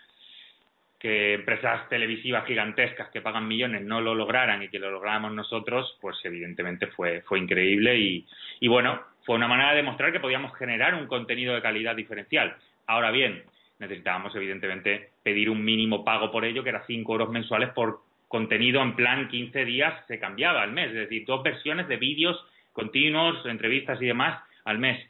que 0.99 1.35
empresas 1.35 1.87
televisivas 1.87 2.45
gigantescas 2.45 3.09
que 3.09 3.21
pagan 3.21 3.47
millones 3.47 3.83
no 3.83 4.01
lo 4.01 4.13
lograran 4.13 4.61
y 4.61 4.67
que 4.67 4.79
lo 4.79 4.91
lográramos 4.91 5.31
nosotros, 5.31 5.97
pues 6.01 6.17
evidentemente 6.23 6.87
fue, 6.87 7.21
fue 7.21 7.39
increíble 7.39 7.97
y, 7.97 8.27
y 8.59 8.67
bueno, 8.67 9.01
fue 9.25 9.35
una 9.35 9.47
manera 9.47 9.71
de 9.71 9.77
demostrar 9.77 10.11
que 10.11 10.19
podíamos 10.19 10.55
generar 10.57 10.93
un 10.95 11.07
contenido 11.07 11.55
de 11.55 11.61
calidad 11.61 11.95
diferencial. 11.95 12.55
Ahora 12.85 13.11
bien, 13.11 13.43
necesitábamos 13.79 14.35
evidentemente 14.35 15.11
pedir 15.23 15.49
un 15.49 15.63
mínimo 15.63 16.03
pago 16.03 16.31
por 16.31 16.45
ello, 16.45 16.63
que 16.63 16.69
era 16.69 16.85
5 16.85 17.11
euros 17.11 17.29
mensuales 17.29 17.69
por 17.69 18.01
contenido 18.27 18.81
en 18.81 18.95
plan 18.95 19.27
15 19.27 19.65
días 19.65 20.05
se 20.07 20.19
cambiaba 20.19 20.61
al 20.61 20.71
mes, 20.71 20.89
es 20.89 20.95
decir, 20.95 21.25
dos 21.25 21.41
versiones 21.43 21.87
de 21.87 21.97
vídeos 21.97 22.37
continuos, 22.71 23.45
entrevistas 23.45 24.01
y 24.01 24.05
demás 24.05 24.41
al 24.63 24.77
mes. 24.77 25.03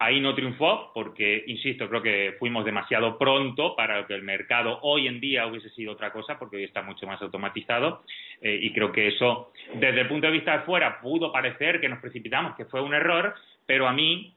Ahí 0.00 0.20
no 0.20 0.34
triunfó 0.34 0.92
porque, 0.94 1.42
insisto, 1.48 1.88
creo 1.88 2.02
que 2.02 2.36
fuimos 2.38 2.64
demasiado 2.64 3.18
pronto 3.18 3.74
para 3.74 4.06
que 4.06 4.14
el 4.14 4.22
mercado 4.22 4.78
hoy 4.82 5.08
en 5.08 5.18
día 5.18 5.46
hubiese 5.46 5.70
sido 5.70 5.92
otra 5.92 6.12
cosa, 6.12 6.38
porque 6.38 6.56
hoy 6.56 6.64
está 6.64 6.82
mucho 6.82 7.04
más 7.04 7.20
automatizado 7.20 8.04
eh, 8.40 8.60
y 8.62 8.72
creo 8.72 8.92
que 8.92 9.08
eso, 9.08 9.50
desde 9.74 10.02
el 10.02 10.06
punto 10.08 10.28
de 10.28 10.34
vista 10.34 10.58
de 10.58 10.64
fuera, 10.64 11.00
pudo 11.00 11.32
parecer 11.32 11.80
que 11.80 11.88
nos 11.88 11.98
precipitamos, 11.98 12.54
que 12.54 12.66
fue 12.66 12.80
un 12.80 12.94
error, 12.94 13.34
pero 13.66 13.88
a 13.88 13.92
mí 13.92 14.34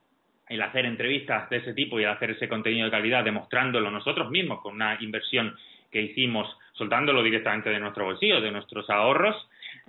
el 0.51 0.61
hacer 0.61 0.85
entrevistas 0.85 1.49
de 1.49 1.57
ese 1.57 1.73
tipo 1.73 1.99
y 1.99 2.03
el 2.03 2.09
hacer 2.09 2.31
ese 2.31 2.49
contenido 2.49 2.85
de 2.85 2.91
calidad, 2.91 3.23
demostrándolo 3.23 3.89
nosotros 3.89 4.29
mismos 4.29 4.61
con 4.61 4.75
una 4.75 4.97
inversión 4.99 5.55
que 5.89 6.01
hicimos, 6.01 6.47
soltándolo 6.73 7.23
directamente 7.23 7.69
de 7.69 7.79
nuestro 7.79 8.05
bolsillo, 8.05 8.41
de 8.41 8.51
nuestros 8.51 8.89
ahorros, 8.89 9.35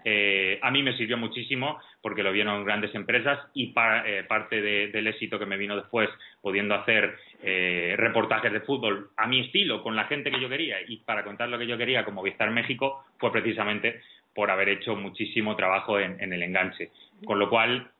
eh, 0.04 0.58
a 0.62 0.70
mí 0.70 0.82
me 0.82 0.96
sirvió 0.96 1.16
muchísimo 1.16 1.80
porque 2.00 2.22
lo 2.22 2.32
vieron 2.32 2.64
grandes 2.64 2.94
empresas 2.94 3.38
y 3.54 3.72
eh, 3.76 4.24
parte 4.28 4.60
del 4.60 5.06
éxito 5.06 5.38
que 5.38 5.46
me 5.46 5.56
vino 5.56 5.76
después, 5.76 6.08
pudiendo 6.40 6.74
hacer 6.74 7.16
eh, 7.42 7.94
reportajes 7.96 8.52
de 8.52 8.60
fútbol 8.60 9.10
a 9.16 9.26
mi 9.26 9.40
estilo, 9.40 9.82
con 9.82 9.96
la 9.96 10.04
gente 10.04 10.30
que 10.30 10.40
yo 10.40 10.48
quería 10.48 10.76
y 10.86 10.98
para 10.98 11.24
contar 11.24 11.48
lo 11.48 11.58
que 11.58 11.66
yo 11.66 11.78
quería 11.78 12.04
como 12.04 12.22
Vistar 12.22 12.50
México, 12.50 13.04
fue 13.18 13.32
precisamente 13.32 14.00
por 14.34 14.50
haber 14.50 14.68
hecho 14.70 14.96
muchísimo 14.96 15.54
trabajo 15.56 15.98
en 16.00 16.32
el 16.32 16.42
enganche. 16.42 16.90
Con 17.24 17.38
lo 17.38 17.50
cual, 17.50 17.90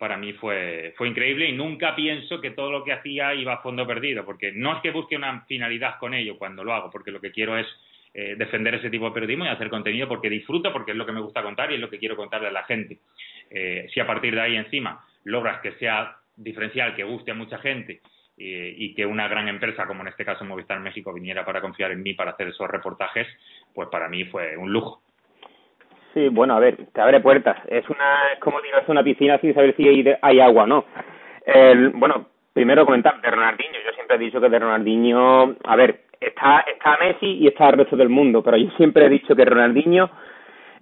para 0.00 0.16
mí 0.16 0.32
fue, 0.32 0.94
fue 0.96 1.08
increíble 1.08 1.46
y 1.46 1.52
nunca 1.52 1.94
pienso 1.94 2.40
que 2.40 2.52
todo 2.52 2.70
lo 2.70 2.82
que 2.82 2.94
hacía 2.94 3.34
iba 3.34 3.52
a 3.52 3.62
fondo 3.62 3.86
perdido, 3.86 4.24
porque 4.24 4.50
no 4.50 4.74
es 4.74 4.80
que 4.80 4.92
busque 4.92 5.14
una 5.14 5.42
finalidad 5.42 5.98
con 5.98 6.14
ello 6.14 6.38
cuando 6.38 6.64
lo 6.64 6.72
hago, 6.72 6.90
porque 6.90 7.10
lo 7.10 7.20
que 7.20 7.30
quiero 7.30 7.58
es 7.58 7.66
eh, 8.14 8.34
defender 8.34 8.76
ese 8.76 8.88
tipo 8.88 9.04
de 9.04 9.10
periodismo 9.12 9.44
y 9.44 9.48
hacer 9.48 9.68
contenido 9.68 10.08
porque 10.08 10.30
disfruto, 10.30 10.72
porque 10.72 10.92
es 10.92 10.96
lo 10.96 11.04
que 11.04 11.12
me 11.12 11.20
gusta 11.20 11.42
contar 11.42 11.70
y 11.70 11.74
es 11.74 11.80
lo 11.80 11.90
que 11.90 11.98
quiero 11.98 12.16
contarle 12.16 12.48
a 12.48 12.50
la 12.50 12.64
gente. 12.64 12.96
Eh, 13.50 13.88
si 13.92 14.00
a 14.00 14.06
partir 14.06 14.34
de 14.34 14.40
ahí 14.40 14.56
encima 14.56 15.04
logras 15.24 15.60
que 15.60 15.72
sea 15.72 16.16
diferencial, 16.34 16.96
que 16.96 17.04
guste 17.04 17.32
a 17.32 17.34
mucha 17.34 17.58
gente 17.58 18.00
eh, 18.38 18.74
y 18.74 18.94
que 18.94 19.04
una 19.04 19.28
gran 19.28 19.48
empresa, 19.48 19.86
como 19.86 20.00
en 20.00 20.08
este 20.08 20.24
caso 20.24 20.46
Movistar 20.46 20.80
México, 20.80 21.12
viniera 21.12 21.44
para 21.44 21.60
confiar 21.60 21.92
en 21.92 22.02
mí 22.02 22.14
para 22.14 22.30
hacer 22.30 22.48
esos 22.48 22.70
reportajes, 22.70 23.28
pues 23.74 23.90
para 23.90 24.08
mí 24.08 24.24
fue 24.24 24.56
un 24.56 24.72
lujo. 24.72 25.02
Sí, 26.14 26.28
bueno, 26.28 26.54
a 26.54 26.60
ver, 26.60 26.76
te 26.92 27.00
abre 27.00 27.20
puertas. 27.20 27.56
Es 27.68 27.88
una 27.88 28.32
es 28.32 28.40
como 28.40 28.60
tirarse 28.60 28.90
una 28.90 29.04
piscina 29.04 29.38
sin 29.38 29.54
saber 29.54 29.76
si 29.76 29.88
hay, 29.88 30.04
hay 30.20 30.40
agua, 30.40 30.66
¿no? 30.66 30.84
bueno, 31.94 32.26
primero 32.52 32.84
comentar 32.84 33.20
de 33.20 33.30
Ronaldinho. 33.30 33.78
Yo 33.84 33.92
siempre 33.94 34.16
he 34.16 34.20
dicho 34.20 34.40
que 34.40 34.48
de 34.48 34.58
Ronaldinho, 34.58 35.56
a 35.64 35.76
ver, 35.76 36.00
está, 36.20 36.60
está 36.60 36.98
Messi 36.98 37.26
y 37.26 37.48
está 37.48 37.68
el 37.68 37.78
resto 37.78 37.96
del 37.96 38.08
mundo, 38.08 38.42
pero 38.42 38.56
yo 38.56 38.70
siempre 38.76 39.06
he 39.06 39.08
dicho 39.08 39.34
que 39.34 39.44
Ronaldinho, 39.44 40.10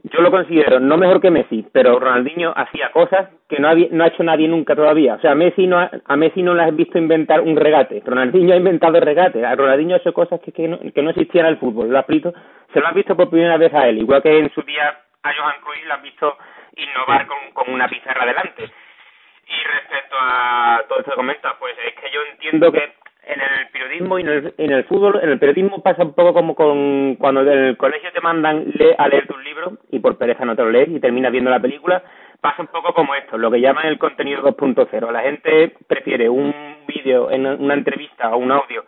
yo 0.03 0.21
lo 0.21 0.31
considero 0.31 0.81
no 0.81 0.97
mejor 0.97 1.21
que 1.21 1.31
Messi, 1.31 1.67
pero 1.73 1.99
Ronaldinho 1.99 2.53
hacía 2.55 2.91
cosas 2.93 3.29
que 3.49 3.59
no, 3.59 3.69
había, 3.69 3.89
no 3.91 4.05
ha 4.05 4.09
hecho 4.09 4.23
nadie 4.23 4.49
nunca 4.49 4.75
todavía. 4.75 5.15
O 5.15 5.21
sea, 5.21 5.35
Messi 5.35 5.67
no 5.67 5.79
a 5.79 6.17
Messi 6.17 6.43
no 6.43 6.55
le 6.55 6.63
has 6.63 6.75
visto 6.75 6.99
inventar 6.99 7.41
un 7.41 7.57
regate, 7.57 8.03
Ronaldinho 8.05 8.53
ha 8.53 8.57
inventado 8.57 8.97
el 8.97 9.03
regate, 9.03 9.45
a 9.45 9.55
Ronaldinho 9.55 9.95
ha 9.95 9.99
hecho 9.99 10.13
cosas 10.13 10.41
que, 10.41 10.53
que, 10.53 10.69
no, 10.69 10.79
que 10.79 11.03
no 11.03 11.11
existían 11.11 11.47
en 11.47 11.53
el 11.53 11.59
fútbol, 11.59 11.89
lo 11.89 11.99
has 11.99 12.07
se 12.07 12.81
lo 12.81 12.87
has 12.87 12.95
visto 12.95 13.17
por 13.17 13.31
primera 13.31 13.57
vez 13.57 13.73
a 13.73 13.89
él, 13.89 13.99
igual 13.99 14.23
que 14.23 14.39
en 14.39 14.51
su 14.53 14.63
día 14.63 14.99
a 15.23 15.35
Johan 15.35 15.61
Cruyff 15.63 15.87
lo 15.87 15.95
has 15.95 16.03
visto 16.03 16.39
innovar 16.77 17.27
con, 17.27 17.39
con 17.53 17.73
una 17.73 17.89
pizarra 17.89 18.27
delante. 18.27 18.65
Y 18.65 19.65
respecto 19.65 20.17
a 20.19 20.83
todo 20.89 20.99
esto 20.99 21.13
que 21.13 21.17
comenta, 21.17 21.57
pues 21.59 21.75
es 21.87 21.95
que 21.95 22.11
yo 22.11 22.21
entiendo 22.31 22.71
que 22.71 22.93
en 23.29 23.41
el 23.41 23.69
periodismo 23.69 24.19
y 24.19 24.23
en 24.23 24.29
el, 24.29 24.55
en 24.57 24.73
el 24.73 24.85
fútbol, 24.85 25.21
en 25.23 25.31
el 25.31 25.39
periodismo 25.39 25.83
pasa 25.83 26.03
un 26.03 26.15
poco 26.15 26.33
como 26.33 26.55
con 26.55 27.17
cuando 27.17 27.45
del 27.45 27.77
colegio 27.77 28.11
te 28.13 28.21
mandan 28.21 28.73
a 28.97 29.09
leer 29.09 29.27
un 29.33 29.45
libro 29.45 29.73
y 29.91 29.99
por 29.99 30.17
pereza 30.17 30.45
no 30.45 30.57
te 30.57 30.63
lo 30.63 30.71
lees 30.71 30.89
y 30.89 31.01
terminas 31.01 31.33
viendo 31.33 31.51
la 31.51 31.61
película, 31.61 32.03
pasa 32.41 32.63
un 32.63 32.69
poco 32.69 32.95
como 32.95 33.15
esto, 33.15 33.37
lo 33.37 33.51
que 33.51 33.61
llaman 33.61 33.87
el 33.87 33.99
contenido 33.99 34.43
2.0. 34.43 35.11
La 35.11 35.23
gente 35.23 35.75
prefiere 35.87 36.29
un 36.29 36.55
vídeo, 36.87 37.31
en 37.31 37.47
una 37.47 37.75
entrevista 37.75 38.31
o 38.31 38.39
un 38.39 38.53
audio, 38.53 38.85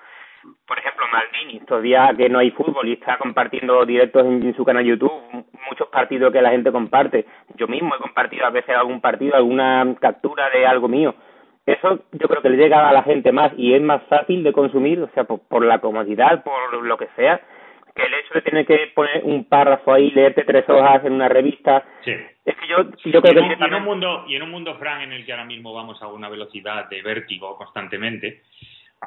por 0.66 0.78
ejemplo, 0.78 1.04
Maldini, 1.12 1.61
todavía 1.61 2.12
que 2.16 2.28
no 2.28 2.38
hay 2.38 2.50
fútbol 2.50 2.88
y 2.88 2.92
está 2.94 3.18
compartiendo 3.18 3.85
directos 3.85 4.25
en, 4.25 4.54
su 4.54 4.64
canal 4.64 4.85
YouTube, 4.85 5.12
muchos 5.68 5.88
partidos 5.88 6.32
que 6.32 6.42
la 6.42 6.50
gente 6.50 6.73
comparte. 6.73 7.26
Yo 7.56 7.68
mismo 7.68 7.94
he 7.94 7.99
compartido 7.99 8.47
a 8.47 8.50
veces 8.50 8.75
algún 8.76 9.00
partido, 9.00 9.37
alguna 9.37 9.94
captura 10.00 10.50
de 10.50 10.66
algo 10.66 10.88
mío 10.88 11.14
eso 11.66 12.04
yo 12.12 12.28
creo 12.28 12.42
que 12.42 12.50
le 12.50 12.56
llega 12.56 12.88
a 12.88 12.92
la 12.92 13.02
gente 13.02 13.32
más 13.32 13.52
y 13.56 13.75
es 13.75 13.82
más 13.82 14.02
fácil 14.09 14.42
de 14.42 14.52
consumir, 14.52 15.00
o 15.00 15.11
sea, 15.14 15.25
por, 15.25 15.64
la 15.64 15.78
comodidad, 15.78 16.42
por 16.42 16.82
lo 16.82 16.97
que 16.97 17.09
sea, 17.16 17.40
que 17.94 18.02
el 18.02 18.14
hecho 18.14 18.35
de 18.35 18.42
tener 18.42 18.66
que 18.66 18.92
poner 18.94 19.23
un 19.25 19.44
párrafo 19.44 19.92
ahí, 19.92 20.11
leerte 20.11 20.44
tres 20.44 20.68
hojas 20.68 21.04
en 21.04 21.12
una 21.12 21.28
revista. 21.28 21.85
Sí. 22.04 22.12
Es 22.44 22.56
que 22.56 22.66
yo, 22.66 22.90
yo 23.04 23.23
creo 23.23 23.35
que. 23.35 23.64
en 23.64 23.75
un 23.75 23.85
mundo, 23.85 24.25
y 24.26 24.37
en 24.37 24.42
un 24.42 24.50
mundo, 24.50 24.75
Fran, 24.76 25.02
en 25.02 25.12
el 25.12 25.25
que 25.25 25.32
ahora 25.32 25.44
mismo 25.44 25.75
vamos 25.75 26.00
a 26.02 26.09
una 26.09 26.28
velocidad 26.28 26.88
de 26.88 27.02
vértigo 27.02 27.56
constantemente, 27.56 28.42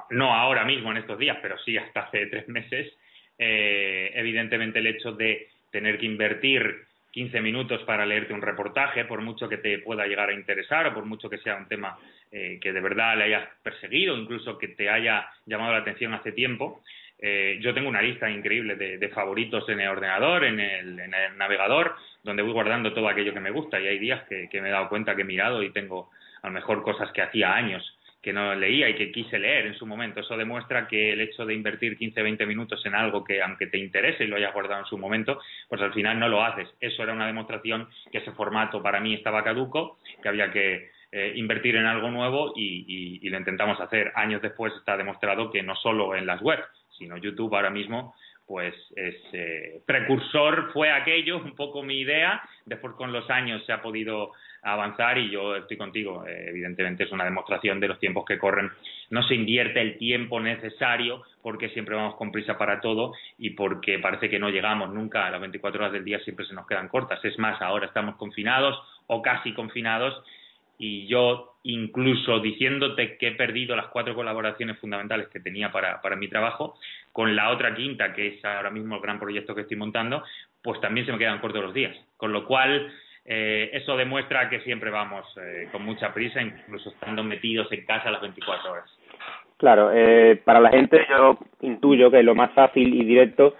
no 0.09 0.33
ahora 0.33 0.65
mismo 0.65 0.91
en 0.91 0.97
estos 0.97 1.19
días, 1.19 1.37
pero 1.41 1.57
sí 1.59 1.77
hasta 1.77 2.01
hace 2.01 2.25
tres 2.27 2.47
meses, 2.47 2.93
eh, 3.37 4.11
evidentemente 4.15 4.79
el 4.79 4.87
hecho 4.87 5.11
de 5.11 5.47
tener 5.71 5.97
que 5.97 6.05
invertir 6.05 6.85
15 7.11 7.41
minutos 7.41 7.81
para 7.83 8.05
leerte 8.05 8.33
un 8.33 8.41
reportaje, 8.41 9.05
por 9.05 9.21
mucho 9.21 9.47
que 9.47 9.57
te 9.57 9.79
pueda 9.79 10.07
llegar 10.07 10.29
a 10.29 10.33
interesar 10.33 10.87
o 10.87 10.93
por 10.93 11.05
mucho 11.05 11.29
que 11.29 11.37
sea 11.37 11.55
un 11.55 11.67
tema 11.67 11.97
eh, 12.31 12.59
que 12.61 12.73
de 12.73 12.81
verdad 12.81 13.17
le 13.17 13.25
hayas 13.25 13.47
perseguido, 13.61 14.17
incluso 14.17 14.57
que 14.57 14.69
te 14.69 14.89
haya 14.89 15.27
llamado 15.45 15.73
la 15.73 15.79
atención 15.79 16.13
hace 16.13 16.31
tiempo. 16.31 16.81
Eh, 17.19 17.59
yo 17.61 17.73
tengo 17.73 17.87
una 17.87 18.01
lista 18.01 18.29
increíble 18.29 18.75
de, 18.75 19.09
favoritos 19.09 19.69
en 19.69 19.79
el 19.79 19.89
ordenador, 19.89 20.43
en 20.43 20.59
el, 20.59 20.95
navegador, 21.37 21.95
donde 22.23 22.41
voy 22.41 22.51
guardando 22.51 22.93
todo 22.93 23.07
aquello 23.07 23.33
que 23.33 23.39
me 23.39 23.51
gusta 23.51 23.79
y 23.79 23.87
hay 23.87 23.99
días 23.99 24.23
que, 24.27 24.49
que 24.49 24.61
me 24.61 24.69
he 24.69 24.71
dado 24.71 24.89
cuenta 24.89 25.15
que 25.15 25.21
he 25.21 25.25
mirado 25.25 25.61
y 25.61 25.69
tengo 25.69 26.09
a 26.41 26.47
lo 26.47 26.53
mejor 26.53 26.81
cosas 26.83 27.11
que 27.11 27.21
hacía 27.21 27.53
años 27.53 27.97
que 28.23 28.31
no 28.31 28.55
leía 28.55 28.87
y 28.89 28.95
que 28.95 29.11
quise 29.11 29.37
leer 29.37 29.67
en 29.67 29.75
su 29.75 29.85
momento. 29.85 30.21
Eso 30.21 30.37
demuestra 30.37 30.87
que 30.87 31.11
el 31.11 31.19
hecho 31.19 31.45
de 31.45 31.53
invertir 31.53 31.97
15-20 31.97 32.47
minutos 32.47 32.83
en 32.85 32.95
algo 32.95 33.21
que, 33.21 33.41
aunque 33.41 33.67
te 33.67 33.77
interese 33.77 34.23
y 34.23 34.27
lo 34.27 34.37
hayas 34.37 34.53
guardado 34.53 34.79
en 34.79 34.85
su 34.85 34.97
momento, 34.97 35.41
pues 35.67 35.81
al 35.81 35.93
final 35.93 36.17
no 36.17 36.29
lo 36.29 36.41
haces. 36.41 36.69
Eso 36.79 37.03
era 37.03 37.11
una 37.11 37.27
demostración 37.27 37.89
que 38.13 38.19
ese 38.19 38.31
formato 38.31 38.81
para 38.81 39.01
mí 39.01 39.13
estaba 39.13 39.43
caduco, 39.43 39.99
que 40.21 40.29
había 40.29 40.49
que 40.51 40.89
eh, 41.11 41.33
invertir 41.35 41.75
en 41.75 41.85
algo 41.85 42.09
nuevo 42.09 42.53
y, 42.55 43.29
lo 43.29 43.37
intentamos 43.37 43.77
hacer. 43.81 44.13
Años 44.15 44.41
después 44.41 44.73
está 44.73 44.95
demostrado 44.95 45.51
que 45.51 45.61
no 45.61 45.75
solo 45.75 46.15
en 46.15 46.25
las 46.25 46.41
webs, 46.41 46.63
sino 46.97 47.17
YouTube 47.17 47.53
ahora 47.53 47.69
mismo 47.69 48.15
pues 48.45 48.75
es 48.97 49.15
eh, 49.31 49.81
precursor 49.85 50.73
fue 50.73 50.91
aquello, 50.91 51.37
un 51.37 51.55
poco 51.55 51.81
mi 51.81 52.01
idea, 52.01 52.41
después 52.65 52.93
con 52.95 53.13
los 53.13 53.29
años 53.29 53.65
se 53.65 53.71
ha 53.71 53.81
podido 53.81 54.33
avanzar 54.63 55.17
y 55.17 55.29
yo 55.29 55.55
estoy 55.55 55.77
contigo. 55.77 56.25
Eh, 56.25 56.45
evidentemente 56.49 57.03
es 57.03 57.11
una 57.11 57.25
demostración 57.25 57.79
de 57.79 57.87
los 57.87 57.99
tiempos 57.99 58.25
que 58.25 58.37
corren. 58.37 58.71
No 59.09 59.23
se 59.23 59.35
invierte 59.35 59.81
el 59.81 59.97
tiempo 59.97 60.39
necesario 60.39 61.23
porque 61.41 61.69
siempre 61.69 61.95
vamos 61.95 62.15
con 62.15 62.31
prisa 62.31 62.57
para 62.57 62.79
todo 62.79 63.13
y 63.37 63.51
porque 63.51 63.99
parece 63.99 64.29
que 64.29 64.39
no 64.39 64.49
llegamos 64.49 64.93
nunca 64.93 65.27
a 65.27 65.31
las 65.31 65.41
24 65.41 65.81
horas 65.81 65.93
del 65.93 66.05
día, 66.05 66.19
siempre 66.19 66.45
se 66.45 66.53
nos 66.53 66.65
quedan 66.65 66.87
cortas. 66.87 67.23
Es 67.25 67.37
más, 67.37 67.61
ahora 67.61 67.87
estamos 67.87 68.15
confinados 68.15 68.79
o 69.07 69.21
casi 69.21 69.53
confinados 69.53 70.23
y 70.77 71.07
yo 71.07 71.55
incluso 71.63 72.39
diciéndote 72.39 73.17
que 73.17 73.29
he 73.29 73.31
perdido 73.35 73.75
las 73.75 73.87
cuatro 73.87 74.15
colaboraciones 74.15 74.77
fundamentales 74.79 75.27
que 75.29 75.39
tenía 75.39 75.71
para, 75.71 76.01
para 76.01 76.15
mi 76.15 76.27
trabajo, 76.27 76.77
con 77.11 77.35
la 77.35 77.51
otra 77.51 77.73
quinta, 77.75 78.13
que 78.13 78.27
es 78.27 78.45
ahora 78.45 78.69
mismo 78.69 78.95
el 78.95 79.01
gran 79.01 79.19
proyecto 79.19 79.55
que 79.55 79.61
estoy 79.61 79.77
montando, 79.77 80.23
pues 80.61 80.81
también 80.81 81.05
se 81.05 81.11
me 81.11 81.17
quedan 81.17 81.39
cortos 81.39 81.63
los 81.63 81.73
días. 81.73 81.95
Con 82.17 82.33
lo 82.33 82.45
cual, 82.45 82.91
eh, 83.25 83.69
eso 83.73 83.95
demuestra 83.95 84.49
que 84.49 84.59
siempre 84.61 84.89
vamos 84.89 85.25
eh, 85.37 85.67
con 85.71 85.85
mucha 85.85 86.13
prisa, 86.13 86.41
incluso 86.41 86.89
estando 86.89 87.23
metidos 87.23 87.71
en 87.71 87.85
casa 87.85 88.11
las 88.11 88.21
24 88.21 88.71
horas. 88.71 88.99
Claro, 89.57 89.91
eh, 89.93 90.41
para 90.43 90.59
la 90.59 90.69
gente 90.69 91.05
yo 91.09 91.37
intuyo 91.61 92.11
que 92.11 92.21
lo 92.21 92.35
más 92.35 92.51
fácil 92.51 92.93
y 92.93 93.05
directo, 93.05 93.55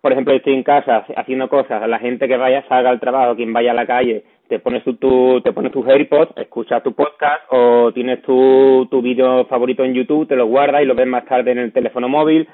por 0.00 0.12
ejemplo, 0.12 0.34
estoy 0.34 0.54
en 0.54 0.64
casa 0.64 1.06
haciendo 1.16 1.48
cosas, 1.48 1.88
la 1.88 1.98
gente 1.98 2.26
que 2.26 2.36
vaya, 2.36 2.64
salga 2.68 2.90
al 2.90 3.00
trabajo, 3.00 3.36
quien 3.36 3.52
vaya 3.52 3.70
a 3.70 3.74
la 3.74 3.86
calle, 3.86 4.24
te 4.48 4.58
pones 4.58 4.82
tu, 4.84 4.94
tu 4.94 5.40
te 5.42 5.52
pones 5.52 5.72
tus 5.72 5.86
AirPods, 5.86 6.36
escuchas 6.36 6.82
tu 6.82 6.92
podcast 6.92 7.42
o 7.50 7.92
tienes 7.92 8.20
tu, 8.22 8.86
tu 8.90 9.00
vídeo 9.00 9.46
favorito 9.46 9.84
en 9.84 9.94
YouTube, 9.94 10.28
te 10.28 10.36
lo 10.36 10.46
guardas 10.46 10.82
y 10.82 10.86
lo 10.86 10.94
ves 10.94 11.06
más 11.06 11.24
tarde 11.24 11.52
en 11.52 11.58
el 11.58 11.72
teléfono 11.72 12.08
móvil, 12.08 12.48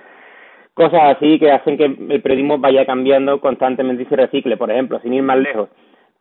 cosas 0.75 1.17
así 1.17 1.39
que 1.39 1.51
hacen 1.51 1.77
que 1.77 1.85
el 1.85 2.23
periodismo 2.23 2.59
vaya 2.59 2.85
cambiando 2.87 3.41
constantemente 3.41 4.03
y 4.03 4.07
se 4.07 4.17
recicle. 4.17 4.57
Por 4.57 4.71
ejemplo, 4.71 5.01
sin 5.01 5.15
ir 5.15 5.23
más 5.23 5.39
lejos, 5.39 5.71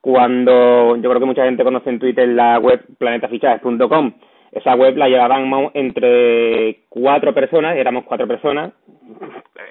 cuando 0.01 0.95
yo 0.95 1.09
creo 1.09 1.19
que 1.19 1.25
mucha 1.25 1.45
gente 1.45 1.63
conoce 1.63 1.89
en 1.89 1.99
Twitter 1.99 2.27
la 2.29 2.59
web 2.59 2.81
planetafichajes.com, 2.97 4.13
esa 4.51 4.75
web 4.75 4.97
la 4.97 5.07
llevaban 5.07 5.69
entre 5.73 6.79
cuatro 6.89 7.33
personas, 7.33 7.75
éramos 7.75 8.05
cuatro 8.05 8.27
personas. 8.27 8.73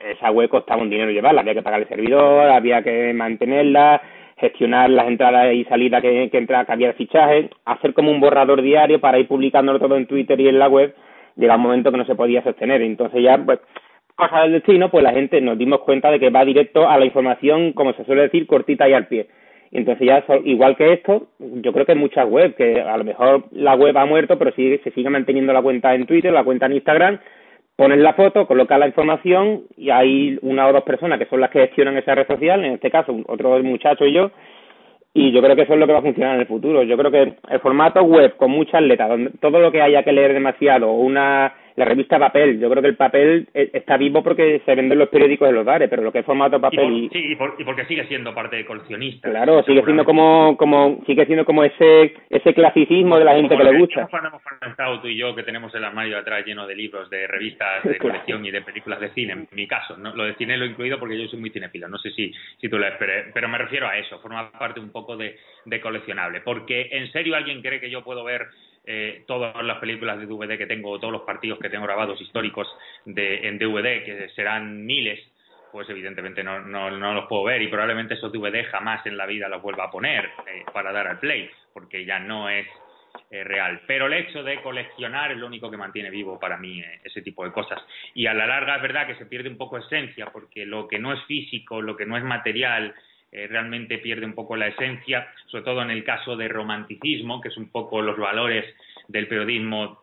Esa 0.04 0.30
web 0.30 0.48
costaba 0.48 0.82
un 0.82 0.90
dinero 0.90 1.10
llevarla, 1.10 1.40
había 1.40 1.54
que 1.54 1.62
pagar 1.62 1.80
el 1.80 1.88
servidor, 1.88 2.48
había 2.50 2.82
que 2.82 3.12
mantenerla, 3.12 4.00
gestionar 4.36 4.90
las 4.90 5.08
entradas 5.08 5.52
y 5.52 5.64
salidas 5.64 6.00
que, 6.00 6.28
que, 6.30 6.38
entra, 6.38 6.64
que 6.64 6.72
había 6.72 6.92
fichajes, 6.92 7.50
hacer 7.64 7.92
como 7.94 8.10
un 8.10 8.20
borrador 8.20 8.62
diario 8.62 9.00
para 9.00 9.18
ir 9.18 9.26
publicándolo 9.26 9.80
todo 9.80 9.96
en 9.96 10.06
Twitter 10.06 10.38
y 10.40 10.48
en 10.48 10.58
la 10.58 10.68
web. 10.68 10.94
Llega 11.36 11.56
un 11.56 11.62
momento 11.62 11.90
que 11.90 11.98
no 11.98 12.04
se 12.04 12.14
podía 12.14 12.42
sostener. 12.42 12.82
Entonces 12.82 13.22
ya, 13.22 13.38
pues, 13.38 13.60
cosa 14.14 14.42
del 14.42 14.52
destino, 14.52 14.90
pues 14.90 15.02
la 15.02 15.12
gente 15.12 15.40
nos 15.40 15.58
dimos 15.58 15.80
cuenta 15.80 16.10
de 16.10 16.20
que 16.20 16.30
va 16.30 16.44
directo 16.44 16.88
a 16.88 16.98
la 16.98 17.04
información, 17.04 17.72
como 17.72 17.92
se 17.94 18.04
suele 18.04 18.22
decir, 18.22 18.46
cortita 18.46 18.88
y 18.88 18.92
al 18.92 19.06
pie. 19.06 19.28
Entonces 19.70 20.06
ya, 20.06 20.24
igual 20.44 20.76
que 20.76 20.92
esto, 20.94 21.28
yo 21.38 21.72
creo 21.72 21.84
que 21.84 21.92
hay 21.92 21.98
muchas 21.98 22.26
webs, 22.28 22.54
que 22.54 22.80
a 22.80 22.96
lo 22.96 23.04
mejor 23.04 23.44
la 23.52 23.74
web 23.74 23.96
ha 23.98 24.06
muerto, 24.06 24.38
pero 24.38 24.52
sigue, 24.52 24.80
se 24.82 24.90
sigue 24.92 25.10
manteniendo 25.10 25.52
la 25.52 25.62
cuenta 25.62 25.94
en 25.94 26.06
Twitter, 26.06 26.32
la 26.32 26.44
cuenta 26.44 26.66
en 26.66 26.72
Instagram, 26.72 27.18
pones 27.76 27.98
la 27.98 28.14
foto, 28.14 28.46
colocas 28.46 28.78
la 28.78 28.86
información 28.86 29.62
y 29.76 29.90
hay 29.90 30.38
una 30.42 30.68
o 30.68 30.72
dos 30.72 30.84
personas 30.84 31.18
que 31.18 31.26
son 31.26 31.40
las 31.40 31.50
que 31.50 31.60
gestionan 31.60 31.96
esa 31.98 32.14
red 32.14 32.26
social, 32.26 32.64
en 32.64 32.72
este 32.72 32.90
caso 32.90 33.14
otro 33.26 33.62
muchacho 33.62 34.06
y 34.06 34.14
yo, 34.14 34.30
y 35.12 35.32
yo 35.32 35.42
creo 35.42 35.54
que 35.54 35.62
eso 35.62 35.74
es 35.74 35.78
lo 35.78 35.86
que 35.86 35.92
va 35.92 35.98
a 35.98 36.02
funcionar 36.02 36.34
en 36.34 36.40
el 36.40 36.46
futuro. 36.46 36.82
Yo 36.82 36.96
creo 36.96 37.10
que 37.10 37.34
el 37.50 37.60
formato 37.60 38.02
web 38.02 38.36
con 38.36 38.50
muchas 38.50 38.82
letras, 38.82 39.08
donde 39.08 39.30
todo 39.40 39.60
lo 39.60 39.70
que 39.70 39.82
haya 39.82 40.02
que 40.02 40.12
leer 40.12 40.32
demasiado, 40.32 40.92
una 40.92 41.52
la 41.78 41.84
revista 41.84 42.18
papel. 42.18 42.58
Yo 42.58 42.68
creo 42.68 42.82
que 42.82 42.88
el 42.88 42.96
papel 42.96 43.48
eh, 43.54 43.70
está 43.72 43.96
vivo 43.96 44.22
porque 44.22 44.60
se 44.66 44.74
venden 44.74 44.98
los 44.98 45.08
periódicos 45.08 45.48
en 45.48 45.54
los 45.54 45.64
bares, 45.64 45.88
pero 45.88 46.02
lo 46.02 46.10
que 46.10 46.18
es 46.18 46.26
formato 46.26 46.60
papel 46.60 46.92
y, 46.92 47.08
sí, 47.10 47.32
y, 47.32 47.64
porque 47.64 47.84
sigue 47.86 48.04
siendo 48.08 48.34
parte 48.34 48.56
de 48.56 48.66
coleccionista. 48.66 49.30
Claro, 49.30 49.62
sigue 49.62 49.84
siendo 49.84 50.04
como 50.04 50.56
como 50.56 51.00
sigue 51.06 51.24
siendo 51.26 51.44
como 51.44 51.62
ese 51.62 52.14
ese 52.30 52.52
clasicismo 52.52 53.16
de 53.18 53.24
la 53.24 53.36
gente 53.36 53.56
que 53.56 53.64
le 53.64 53.78
gusta. 53.78 54.08
Hemos 54.10 55.02
tú 55.02 55.08
y 55.08 55.16
yo 55.16 55.34
que 55.36 55.44
tenemos 55.44 55.72
el 55.74 55.84
armario 55.84 56.18
atrás 56.18 56.44
lleno 56.44 56.66
de 56.66 56.74
libros, 56.74 57.08
de 57.10 57.28
revistas 57.28 57.84
de 57.84 57.96
colección 57.98 58.44
y 58.44 58.50
de 58.50 58.62
películas 58.62 58.98
de 58.98 59.10
cine, 59.10 59.34
en 59.34 59.48
mi 59.52 59.68
caso, 59.68 59.96
¿no? 59.96 60.14
lo 60.14 60.24
de 60.24 60.34
cine 60.34 60.56
lo 60.56 60.64
he 60.64 60.68
incluido 60.68 60.98
porque 60.98 61.16
yo 61.16 61.28
soy 61.28 61.38
muy 61.38 61.50
cinefilo, 61.50 61.88
no 61.88 61.98
sé 61.98 62.10
si 62.10 62.32
si 62.60 62.68
tú 62.68 62.78
lo 62.78 62.86
esperes, 62.88 63.26
pero 63.32 63.48
me 63.48 63.58
refiero 63.58 63.86
a 63.86 63.96
eso, 63.96 64.18
forma 64.18 64.50
parte 64.50 64.80
un 64.80 64.90
poco 64.90 65.16
de, 65.16 65.36
de 65.64 65.80
coleccionable, 65.80 66.40
porque 66.40 66.88
en 66.90 67.10
serio 67.12 67.36
alguien 67.36 67.62
cree 67.62 67.78
que 67.78 67.90
yo 67.90 68.02
puedo 68.02 68.24
ver 68.24 68.48
eh, 68.90 69.24
todas 69.26 69.62
las 69.62 69.78
películas 69.78 70.18
de 70.18 70.24
DVD 70.24 70.56
que 70.56 70.66
tengo, 70.66 70.98
todos 70.98 71.12
los 71.12 71.22
partidos 71.22 71.58
que 71.58 71.68
tengo 71.68 71.84
grabados 71.84 72.18
históricos 72.22 72.66
de, 73.04 73.46
en 73.46 73.58
DVD, 73.58 74.02
que 74.02 74.30
serán 74.34 74.86
miles, 74.86 75.20
pues 75.70 75.88
evidentemente 75.90 76.42
no, 76.42 76.60
no, 76.60 76.90
no 76.90 77.12
los 77.12 77.26
puedo 77.26 77.44
ver 77.44 77.60
y 77.60 77.68
probablemente 77.68 78.14
esos 78.14 78.32
DVD 78.32 78.64
jamás 78.64 79.04
en 79.04 79.18
la 79.18 79.26
vida 79.26 79.46
los 79.46 79.60
vuelva 79.60 79.84
a 79.84 79.90
poner 79.90 80.24
eh, 80.46 80.64
para 80.72 80.90
dar 80.90 81.06
al 81.06 81.18
play, 81.18 81.50
porque 81.74 82.06
ya 82.06 82.18
no 82.18 82.48
es 82.48 82.66
eh, 83.30 83.44
real. 83.44 83.82
Pero 83.86 84.06
el 84.06 84.14
hecho 84.14 84.42
de 84.42 84.62
coleccionar 84.62 85.32
es 85.32 85.36
lo 85.36 85.46
único 85.46 85.70
que 85.70 85.76
mantiene 85.76 86.08
vivo 86.08 86.40
para 86.40 86.56
mí 86.56 86.80
eh, 86.80 87.00
ese 87.04 87.20
tipo 87.20 87.44
de 87.44 87.52
cosas. 87.52 87.78
Y 88.14 88.26
a 88.26 88.32
la 88.32 88.46
larga 88.46 88.76
es 88.76 88.82
verdad 88.82 89.06
que 89.06 89.16
se 89.16 89.26
pierde 89.26 89.50
un 89.50 89.58
poco 89.58 89.76
esencia, 89.76 90.30
porque 90.32 90.64
lo 90.64 90.88
que 90.88 90.98
no 90.98 91.12
es 91.12 91.22
físico, 91.24 91.82
lo 91.82 91.94
que 91.94 92.06
no 92.06 92.16
es 92.16 92.24
material, 92.24 92.94
eh, 93.30 93.46
realmente 93.46 93.98
pierde 93.98 94.26
un 94.26 94.34
poco 94.34 94.56
la 94.56 94.68
esencia, 94.68 95.28
sobre 95.46 95.64
todo 95.64 95.82
en 95.82 95.90
el 95.90 96.04
caso 96.04 96.36
de 96.36 96.48
romanticismo, 96.48 97.40
que 97.40 97.48
es 97.48 97.56
un 97.56 97.70
poco 97.70 98.00
los 98.00 98.16
valores 98.16 98.64
del 99.08 99.28
periodismo 99.28 100.02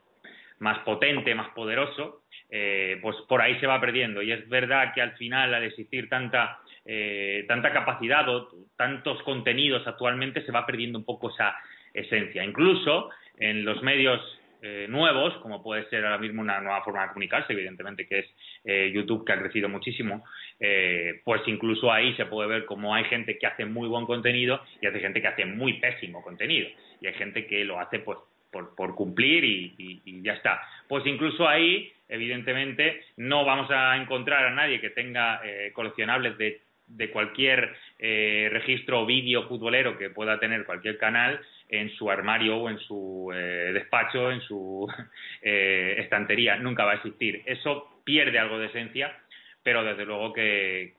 más 0.59 0.79
potente, 0.79 1.35
más 1.35 1.49
poderoso, 1.49 2.21
eh, 2.49 2.99
pues 3.01 3.17
por 3.27 3.41
ahí 3.41 3.59
se 3.59 3.67
va 3.67 3.81
perdiendo. 3.81 4.21
Y 4.21 4.31
es 4.31 4.47
verdad 4.47 4.93
que 4.93 5.01
al 5.01 5.13
final, 5.13 5.53
al 5.53 5.63
existir 5.63 6.07
tanta, 6.07 6.59
eh, 6.85 7.45
tanta 7.47 7.73
capacidad 7.73 8.27
o 8.29 8.49
tantos 8.77 9.21
contenidos 9.23 9.85
actualmente, 9.87 10.45
se 10.45 10.51
va 10.51 10.65
perdiendo 10.65 10.99
un 10.99 11.05
poco 11.05 11.29
esa 11.29 11.55
esencia. 11.93 12.43
Incluso 12.43 13.09
en 13.37 13.65
los 13.65 13.81
medios 13.81 14.21
eh, 14.67 14.87
nuevos, 14.89 15.31
como 15.43 15.61
puede 15.61 15.87
ser 15.89 16.03
ahora 16.03 16.17
mismo 16.17 16.41
una 16.41 16.59
nueva 16.59 16.83
forma 16.83 17.03
de 17.03 17.09
comunicarse, 17.09 17.53
evidentemente, 17.53 18.07
que 18.07 18.19
es 18.19 18.25
eh, 18.63 18.91
YouTube, 18.91 19.23
que 19.23 19.33
ha 19.33 19.39
crecido 19.39 19.69
muchísimo, 19.69 20.25
eh, 20.59 21.21
pues 21.23 21.43
incluso 21.45 21.91
ahí 21.91 22.15
se 22.15 22.25
puede 22.25 22.49
ver 22.49 22.65
cómo 22.65 22.95
hay 22.95 23.03
gente 23.03 23.37
que 23.37 23.45
hace 23.45 23.63
muy 23.65 23.87
buen 23.87 24.07
contenido 24.07 24.59
y 24.81 24.87
hay 24.87 24.99
gente 24.99 25.21
que 25.21 25.27
hace 25.27 25.45
muy 25.45 25.73
pésimo 25.73 26.23
contenido. 26.23 26.67
Y 26.99 27.05
hay 27.05 27.13
gente 27.13 27.45
que 27.45 27.63
lo 27.63 27.79
hace 27.79 27.99
pues 27.99 28.17
por, 28.51 28.75
por 28.75 28.95
cumplir 28.95 29.43
y, 29.43 30.01
y, 30.03 30.21
ya 30.23 30.33
está. 30.33 30.59
Pues 30.87 31.05
incluso 31.05 31.47
ahí, 31.47 31.91
evidentemente, 32.09 33.03
no 33.17 33.45
vamos 33.45 33.69
a 33.69 33.95
encontrar 33.97 34.47
a 34.47 34.51
nadie 34.51 34.81
que 34.81 34.89
tenga 34.89 35.41
coleccionables 35.73 36.39
de 36.39 36.61
de 36.87 37.09
cualquier 37.09 37.75
eh, 37.99 38.49
registro 38.51 39.01
o 39.01 39.05
vídeo 39.05 39.47
futbolero 39.47 39.97
que 39.97 40.09
pueda 40.09 40.39
tener 40.39 40.65
cualquier 40.65 40.97
canal 40.97 41.39
en 41.69 41.89
su 41.91 42.09
armario 42.09 42.57
o 42.57 42.69
en 42.69 42.79
su 42.79 43.31
eh, 43.33 43.71
despacho, 43.73 44.31
en 44.31 44.41
su 44.41 44.87
eh, 45.41 45.95
estantería. 45.99 46.57
Nunca 46.57 46.85
va 46.85 46.91
a 46.91 46.95
existir. 46.95 47.41
Eso 47.45 48.01
pierde 48.03 48.39
algo 48.39 48.59
de 48.59 48.67
esencia, 48.67 49.15
pero 49.63 49.83
desde 49.83 50.05
luego 50.05 50.31
que, 50.31 50.93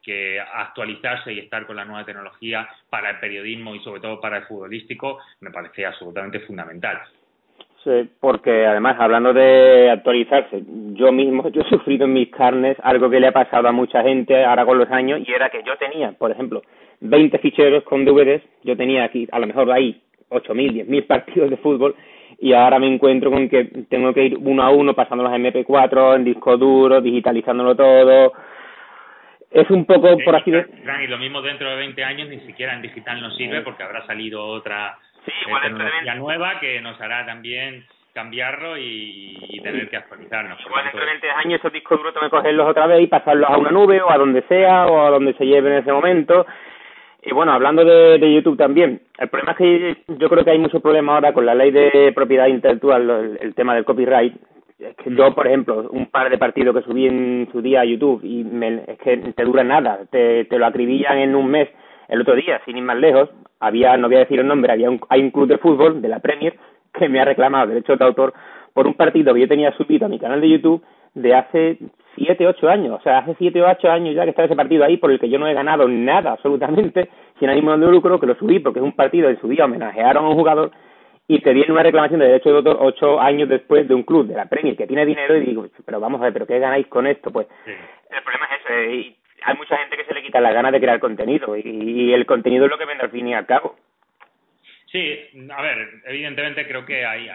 actualizarse 0.55 1.33
y 1.33 1.39
estar 1.39 1.67
con 1.67 1.77
la 1.77 1.85
nueva 1.85 2.05
tecnología 2.05 2.69
para 2.91 3.11
el 3.11 3.21
periodismo 3.21 3.75
y 3.75 3.81
sobre 3.81 4.01
todo 4.01 4.21
para 4.21 4.39
el 4.39 4.45
futbolístico 4.45 5.19
me 5.41 5.51
parece 5.51 5.87
absolutamente 5.87 6.41
fundamental. 6.41 6.99
Sí, 7.85 8.11
porque 8.19 8.67
además, 8.67 8.97
hablando 8.99 9.33
de 9.33 9.91
actualizarse, 9.93 10.61
yo 10.95 11.13
mismo, 11.13 11.49
yo 11.53 11.63
he 11.63 11.69
sufrido 11.69 12.07
en 12.07 12.15
mis 12.15 12.29
carnes 12.31 12.77
algo 12.83 13.09
que 13.09 13.21
le 13.21 13.29
ha 13.29 13.33
pasado 13.33 13.69
a 13.69 13.73
mucha 13.73 14.03
gente 14.03 14.45
ahora 14.45 14.67
con 14.67 14.79
los 14.79 14.91
años, 14.91 15.21
y 15.25 15.33
era 15.33 15.49
que 15.49 15.63
yo 15.63 15.77
tenía, 15.77 16.11
por 16.11 16.33
ejemplo, 16.33 16.63
20 17.01 17.39
ficheros 17.39 17.85
con 17.85 18.05
DVDs, 18.05 18.43
yo 18.65 18.77
tenía 18.77 19.05
aquí, 19.05 19.29
a 19.31 19.39
lo 19.39 19.47
mejor 19.47 19.71
ahí, 19.71 20.03
8.000, 20.31 20.87
10.000 20.87 21.07
partidos 21.07 21.51
de 21.51 21.57
fútbol, 21.59 21.95
y 22.39 22.53
ahora 22.53 22.79
me 22.79 22.87
encuentro 22.87 23.31
con 23.31 23.49
que 23.49 23.65
tengo 23.89 24.13
que 24.13 24.25
ir 24.25 24.39
uno 24.39 24.63
a 24.63 24.71
uno 24.71 24.95
pasando 24.95 25.25
los 25.25 25.33
MP4 25.33 26.17
en 26.17 26.25
disco 26.25 26.57
duro, 26.57 27.01
digitalizándolo 27.01 27.75
todo. 27.75 28.33
Es 29.51 29.71
un 29.71 29.87
poco, 29.87 30.19
por 30.25 30.37
así 30.37 30.51
decirlo. 30.51 31.03
Y 31.03 31.07
lo 31.07 31.19
mismo 31.19 31.41
dentro 31.41 31.71
de 31.71 31.77
20 31.77 32.05
años 32.05 32.29
ni 32.29 32.41
siquiera 32.41 32.75
en 32.75 32.83
digital 32.83 33.21
no 33.23 33.31
sirve 33.31 33.63
porque 33.63 33.85
habrá 33.85 34.05
salido 34.07 34.45
otra 34.45 34.99
sí, 35.25 35.31
eh, 35.31 35.55
tecnología 35.63 36.15
nueva 36.17 36.61
que 36.61 36.81
nos 36.81 37.01
hará 37.01 37.25
también 37.25 37.85
cambiarlo 38.13 38.77
y, 38.77 39.37
y 39.49 39.61
tener 39.61 39.89
que 39.89 39.97
actualizarnos. 39.97 40.59
Igual 40.61 40.85
dentro 40.85 41.01
de 41.01 41.07
20 41.07 41.31
años 41.31 41.61
esos 41.61 41.73
discos 41.73 41.99
duros 41.99 42.15
tengo 42.15 42.27
que 42.27 42.31
cogerlos 42.31 42.69
otra 42.69 42.87
vez 42.87 43.03
y 43.03 43.07
pasarlos 43.07 43.49
a 43.49 43.57
una 43.57 43.71
nube 43.71 44.01
o 44.01 44.11
a 44.11 44.19
donde 44.19 44.43
sea 44.43 44.87
o 44.87 45.07
a 45.07 45.11
donde 45.11 45.35
se 45.35 45.45
lleve 45.45 45.71
en 45.71 45.83
ese 45.83 45.93
momento. 45.93 46.47
Y 47.27 47.33
bueno, 47.33 47.53
hablando 47.53 47.85
de, 47.85 48.19
de 48.19 48.33
YouTube 48.33 48.57
también, 48.57 49.01
el 49.19 49.29
problema 49.29 49.51
es 49.53 49.59
que 49.59 49.97
yo 50.17 50.29
creo 50.29 50.45
que 50.45 50.53
hay 50.53 50.61
mucho 50.61 50.79
problema 50.79 51.15
ahora 51.15 51.33
con 51.33 51.45
la 51.45 51.57
ley 51.57 51.73
de 51.73 52.13
propiedad 52.15 52.47
intelectual, 52.47 53.37
el, 53.41 53.53
tema 53.57 53.75
del 53.75 53.85
copyright. 53.85 54.33
Es 54.79 54.95
que 54.95 55.13
yo, 55.13 55.35
por 55.35 55.49
ejemplo, 55.49 55.89
un 55.91 56.07
par 56.07 56.31
de 56.31 56.39
partidos 56.39 56.77
que 56.77 56.83
subí 56.83 57.05
en 57.05 57.49
su 57.51 57.61
día 57.61 57.81
a 57.81 57.85
YouTube 57.85 58.21
y 58.23 58.45
me, 58.45 58.85
es 58.87 58.99
que 58.99 59.17
te 59.17 59.45
dura 59.45 59.65
nada, 59.65 60.03
te, 60.09 60.47
lo 60.49 60.67
acribillan 60.67 61.19
en 61.19 61.35
un 61.35 61.51
mes. 61.51 61.69
El 62.07 62.21
otro 62.21 62.37
día, 62.37 62.61
sin 62.65 62.77
ir 62.77 62.85
más 62.85 62.97
lejos, 62.97 63.29
había, 63.59 63.97
no 63.97 64.07
voy 64.07 64.19
a 64.19 64.21
decir 64.21 64.39
el 64.39 64.47
nombre, 64.47 64.71
había 64.71 64.89
un, 64.89 65.01
hay 65.09 65.21
un 65.21 65.33
club 65.33 65.49
de 65.49 65.59
fútbol 65.59 66.01
de 66.01 66.09
la 66.09 66.21
Premier 66.21 66.55
que 66.95 67.09
me 67.09 67.19
ha 67.19 67.25
reclamado 67.25 67.67
derechos 67.67 67.99
de 67.99 68.05
autor 68.05 68.35
por 68.73 68.87
un 68.87 68.95
partido 68.95 69.35
que 69.35 69.41
yo 69.41 69.49
tenía 69.49 69.73
subido 69.73 70.07
a 70.07 70.09
mi 70.09 70.21
canal 70.21 70.41
de 70.41 70.49
YouTube 70.49 70.81
de 71.17 71.35
hace 71.35 71.79
siete, 72.15 72.47
ocho 72.47 72.69
años. 72.69 72.99
O 73.01 73.03
sea, 73.03 73.19
hace 73.19 73.35
siete 73.39 73.61
o 73.63 73.69
ocho 73.69 73.91
años 73.91 74.15
ya 74.15 74.25
que 74.25 74.31
está 74.31 74.45
ese 74.45 74.55
partido 74.55 74.85
ahí 74.85 74.99
por 74.99 75.11
el 75.11 75.19
que 75.19 75.29
yo 75.29 75.39
no 75.39 75.49
he 75.49 75.55
ganado 75.55 75.89
nada 75.89 76.33
absolutamente, 76.33 77.09
sin 77.41 77.49
ánimo 77.49 77.77
de 77.77 77.87
lucro, 77.87 78.21
que 78.21 78.27
lo 78.27 78.35
subí 78.37 78.61
porque 78.61 78.79
es 78.79 78.85
un 78.85 78.93
partido 78.93 79.29
en 79.29 79.41
su 79.41 79.49
día 79.49 79.65
homenajearon 79.65 80.25
a 80.25 80.29
un 80.29 80.37
jugador 80.37 80.71
y 81.29 81.41
te 81.41 81.53
dieron 81.53 81.73
una 81.73 81.83
reclamación 81.83 82.21
de 82.21 82.27
derecho 82.27 82.51
de 82.51 82.57
autor 82.57 82.77
ocho 82.81 83.21
años 83.21 83.49
después 83.49 83.89
de 83.89 83.95
un 83.95 84.05
club 84.05 84.27
de 84.27 84.37
la 84.37 84.47
Premier 84.47 84.77
que 84.77 84.87
tiene 84.87 85.05
dinero 85.05 85.37
y 85.37 85.41
digo, 85.41 85.67
pero 85.85 85.99
vamos 85.99 86.21
a 86.21 86.25
ver, 86.25 86.33
¿pero 86.33 86.47
qué 86.47 86.59
ganáis 86.59 86.87
con 86.87 87.07
esto? 87.07 87.33
Pues 87.33 87.49
el 87.67 88.23
problema 88.23 88.47
es 88.47 88.65
ese. 88.65 88.95
Y 88.95 89.17
hay 89.43 89.57
mucha 89.57 89.77
gente 89.77 89.97
que 89.97 90.05
se 90.05 90.15
le 90.15 90.23
quita 90.23 90.41
la 90.41 90.53
gana 90.53 90.71
de 90.71 90.81
crear 90.81 91.01
contenido 91.01 91.57
y, 91.57 91.63
y 91.65 92.13
el 92.13 92.27
contenido 92.27 92.67
es 92.67 92.71
lo 92.71 92.79
que 92.79 92.85
vende 92.85 93.05
al 93.05 93.11
fin 93.11 93.27
y 93.27 93.35
al 93.35 93.47
cabo. 93.47 93.75
Sí, 94.93 95.19
a 95.51 95.63
ver, 95.63 95.89
evidentemente 96.07 96.67
creo 96.67 96.87
que 96.87 97.05
hay, 97.05 97.29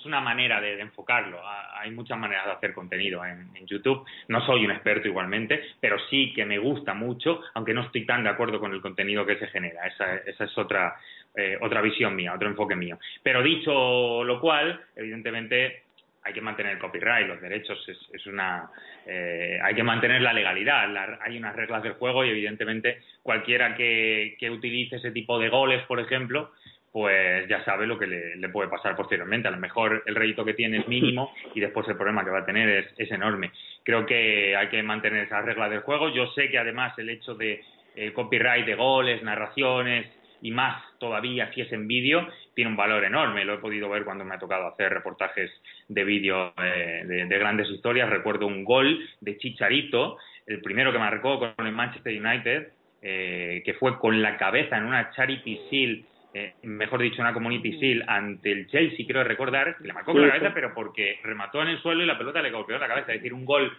es 0.00 0.06
una 0.06 0.20
manera 0.20 0.60
de, 0.60 0.80
enfocarlo. 0.80 1.40
Hay 1.74 1.90
muchas 1.90 2.18
maneras 2.18 2.46
de 2.46 2.52
hacer 2.52 2.72
contenido 2.72 3.24
en, 3.24 3.50
YouTube. 3.66 4.04
No 4.28 4.44
soy 4.46 4.64
un 4.64 4.72
experto 4.72 5.06
igualmente, 5.06 5.62
pero 5.78 5.96
sí 6.08 6.32
que 6.34 6.44
me 6.44 6.58
gusta 6.58 6.94
mucho, 6.94 7.42
aunque 7.54 7.74
no 7.74 7.82
estoy 7.82 8.06
tan 8.06 8.24
de 8.24 8.30
acuerdo 8.30 8.58
con 8.58 8.72
el 8.72 8.80
contenido 8.80 9.26
que 9.26 9.38
se 9.38 9.46
genera. 9.48 9.86
Esa, 9.86 10.16
esa 10.16 10.44
es 10.44 10.58
otra, 10.58 10.96
eh, 11.36 11.58
otra 11.60 11.82
visión 11.82 12.16
mía, 12.16 12.34
otro 12.34 12.48
enfoque 12.48 12.74
mío. 12.74 12.98
Pero 13.22 13.42
dicho 13.42 14.24
lo 14.24 14.40
cual, 14.40 14.80
evidentemente 14.96 15.84
hay 16.22 16.32
que 16.32 16.40
mantener 16.40 16.72
el 16.72 16.78
copyright, 16.78 17.26
los 17.26 17.40
derechos, 17.40 17.78
es, 18.12 18.26
una, 18.26 18.70
eh, 19.06 19.58
hay 19.62 19.74
que 19.74 19.82
mantener 19.82 20.20
la 20.20 20.32
legalidad, 20.32 20.84
hay 21.20 21.38
unas 21.38 21.56
reglas 21.56 21.82
del 21.82 21.94
juego 21.94 22.24
y 22.24 22.30
evidentemente 22.30 23.02
cualquiera 23.22 23.74
que, 23.74 24.36
que 24.38 24.50
utilice 24.50 24.96
ese 24.96 25.12
tipo 25.12 25.38
de 25.38 25.48
goles, 25.48 25.82
por 25.86 25.98
ejemplo, 26.00 26.52
pues 26.92 27.48
ya 27.48 27.64
sabe 27.64 27.86
lo 27.86 27.98
que 27.98 28.06
le, 28.06 28.48
puede 28.48 28.68
pasar 28.68 28.96
posteriormente. 28.96 29.48
A 29.48 29.52
lo 29.52 29.58
mejor 29.58 30.02
el 30.06 30.14
rédito 30.14 30.44
que 30.44 30.54
tiene 30.54 30.78
es 30.78 30.88
mínimo 30.88 31.32
y 31.54 31.60
después 31.60 31.86
el 31.88 31.96
problema 31.96 32.24
que 32.24 32.30
va 32.30 32.40
a 32.40 32.46
tener 32.46 32.68
es, 32.68 32.86
es 32.96 33.10
enorme. 33.10 33.52
Creo 33.84 34.06
que 34.06 34.56
hay 34.56 34.68
que 34.68 34.82
mantener 34.82 35.24
esas 35.24 35.44
reglas 35.44 35.70
del 35.70 35.80
juego. 35.80 36.08
Yo 36.08 36.26
sé 36.32 36.50
que 36.50 36.58
además 36.58 36.98
el 36.98 37.10
hecho 37.10 37.34
de 37.34 37.62
el 37.96 38.12
copyright 38.12 38.66
de 38.66 38.74
goles, 38.74 39.22
narraciones 39.22 40.06
y 40.42 40.50
más 40.50 40.82
todavía 40.98 41.52
si 41.52 41.60
es 41.60 41.72
en 41.72 41.86
vídeo, 41.86 42.26
tiene 42.54 42.70
un 42.70 42.76
valor 42.76 43.04
enorme. 43.04 43.44
Lo 43.44 43.54
he 43.54 43.58
podido 43.58 43.88
ver 43.88 44.04
cuando 44.04 44.24
me 44.24 44.34
ha 44.34 44.38
tocado 44.38 44.66
hacer 44.66 44.92
reportajes 44.92 45.50
de 45.88 46.04
vídeo 46.04 46.52
eh, 46.62 47.04
de, 47.06 47.38
grandes 47.38 47.68
historias. 47.68 48.08
Recuerdo 48.10 48.46
un 48.46 48.64
gol 48.64 49.06
de 49.20 49.38
Chicharito, 49.38 50.18
el 50.46 50.60
primero 50.60 50.92
que 50.92 50.98
marcó 50.98 51.38
con 51.38 51.66
el 51.66 51.72
Manchester 51.72 52.20
United, 52.20 52.68
eh, 53.02 53.62
que 53.64 53.74
fue 53.74 53.98
con 53.98 54.20
la 54.20 54.36
cabeza 54.36 54.76
en 54.76 54.84
una 54.84 55.10
charity 55.12 55.60
seal 55.70 56.04
eh, 56.32 56.54
mejor 56.62 57.02
dicho, 57.02 57.20
una 57.20 57.32
community 57.32 57.78
seal 57.78 58.04
ante 58.06 58.52
el 58.52 58.68
Chelsea, 58.68 59.04
quiero 59.04 59.24
recordar, 59.24 59.76
que 59.76 59.86
le 59.86 59.92
marcó 59.92 60.12
con 60.12 60.22
la 60.22 60.28
cabeza, 60.28 60.54
pero 60.54 60.72
porque 60.74 61.18
remató 61.22 61.62
en 61.62 61.68
el 61.68 61.82
suelo 61.82 62.02
y 62.02 62.06
la 62.06 62.18
pelota 62.18 62.40
le 62.40 62.50
golpeó 62.50 62.78
la 62.78 62.88
cabeza. 62.88 63.12
Es 63.12 63.18
decir, 63.18 63.34
un 63.34 63.44
gol 63.44 63.76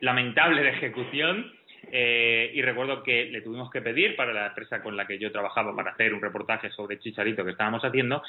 lamentable 0.00 0.62
de 0.62 0.70
ejecución. 0.70 1.52
Eh, 1.92 2.50
y 2.52 2.62
recuerdo 2.62 3.02
que 3.04 3.26
le 3.26 3.42
tuvimos 3.42 3.70
que 3.70 3.80
pedir 3.80 4.16
para 4.16 4.32
la 4.32 4.48
empresa 4.48 4.82
con 4.82 4.96
la 4.96 5.06
que 5.06 5.18
yo 5.18 5.30
trabajaba 5.30 5.74
para 5.76 5.92
hacer 5.92 6.12
un 6.14 6.20
reportaje 6.20 6.68
sobre 6.70 6.98
Chicharito 6.98 7.44
que 7.44 7.52
estábamos 7.52 7.84
haciendo, 7.84 8.22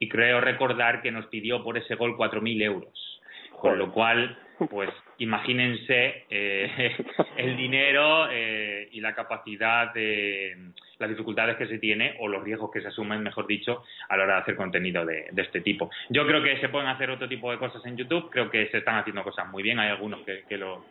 y 0.00 0.08
creo 0.08 0.40
recordar 0.40 1.00
que 1.00 1.12
nos 1.12 1.26
pidió 1.26 1.62
por 1.62 1.78
ese 1.78 1.94
gol 1.94 2.16
4.000 2.16 2.62
euros. 2.62 3.20
Con 3.52 3.78
lo 3.78 3.92
cual, 3.92 4.36
pues 4.68 4.90
imagínense 5.18 6.24
eh, 6.28 6.96
el 7.36 7.56
dinero 7.56 8.28
eh, 8.30 8.88
y 8.90 9.00
la 9.00 9.14
capacidad 9.14 9.94
de 9.94 10.72
las 11.04 11.10
dificultades 11.10 11.56
que 11.56 11.66
se 11.66 11.78
tiene 11.78 12.16
o 12.20 12.28
los 12.28 12.42
riesgos 12.42 12.70
que 12.70 12.80
se 12.80 12.88
asumen, 12.88 13.22
mejor 13.22 13.46
dicho, 13.46 13.84
a 14.08 14.16
la 14.16 14.24
hora 14.24 14.34
de 14.36 14.40
hacer 14.40 14.56
contenido 14.56 15.04
de, 15.04 15.26
este 15.36 15.60
tipo. 15.60 15.90
Yo 16.08 16.26
creo 16.26 16.42
que 16.42 16.58
se 16.60 16.70
pueden 16.70 16.88
hacer 16.88 17.10
otro 17.10 17.28
tipo 17.28 17.50
de 17.50 17.58
cosas 17.58 17.84
en 17.84 17.96
YouTube, 17.96 18.30
creo 18.30 18.50
que 18.50 18.68
se 18.68 18.78
están 18.78 18.96
haciendo 18.96 19.22
cosas 19.22 19.50
muy 19.50 19.62
bien, 19.62 19.78
hay 19.78 19.90
algunos 19.90 20.20
que, 20.22 20.56
lo 20.56 20.84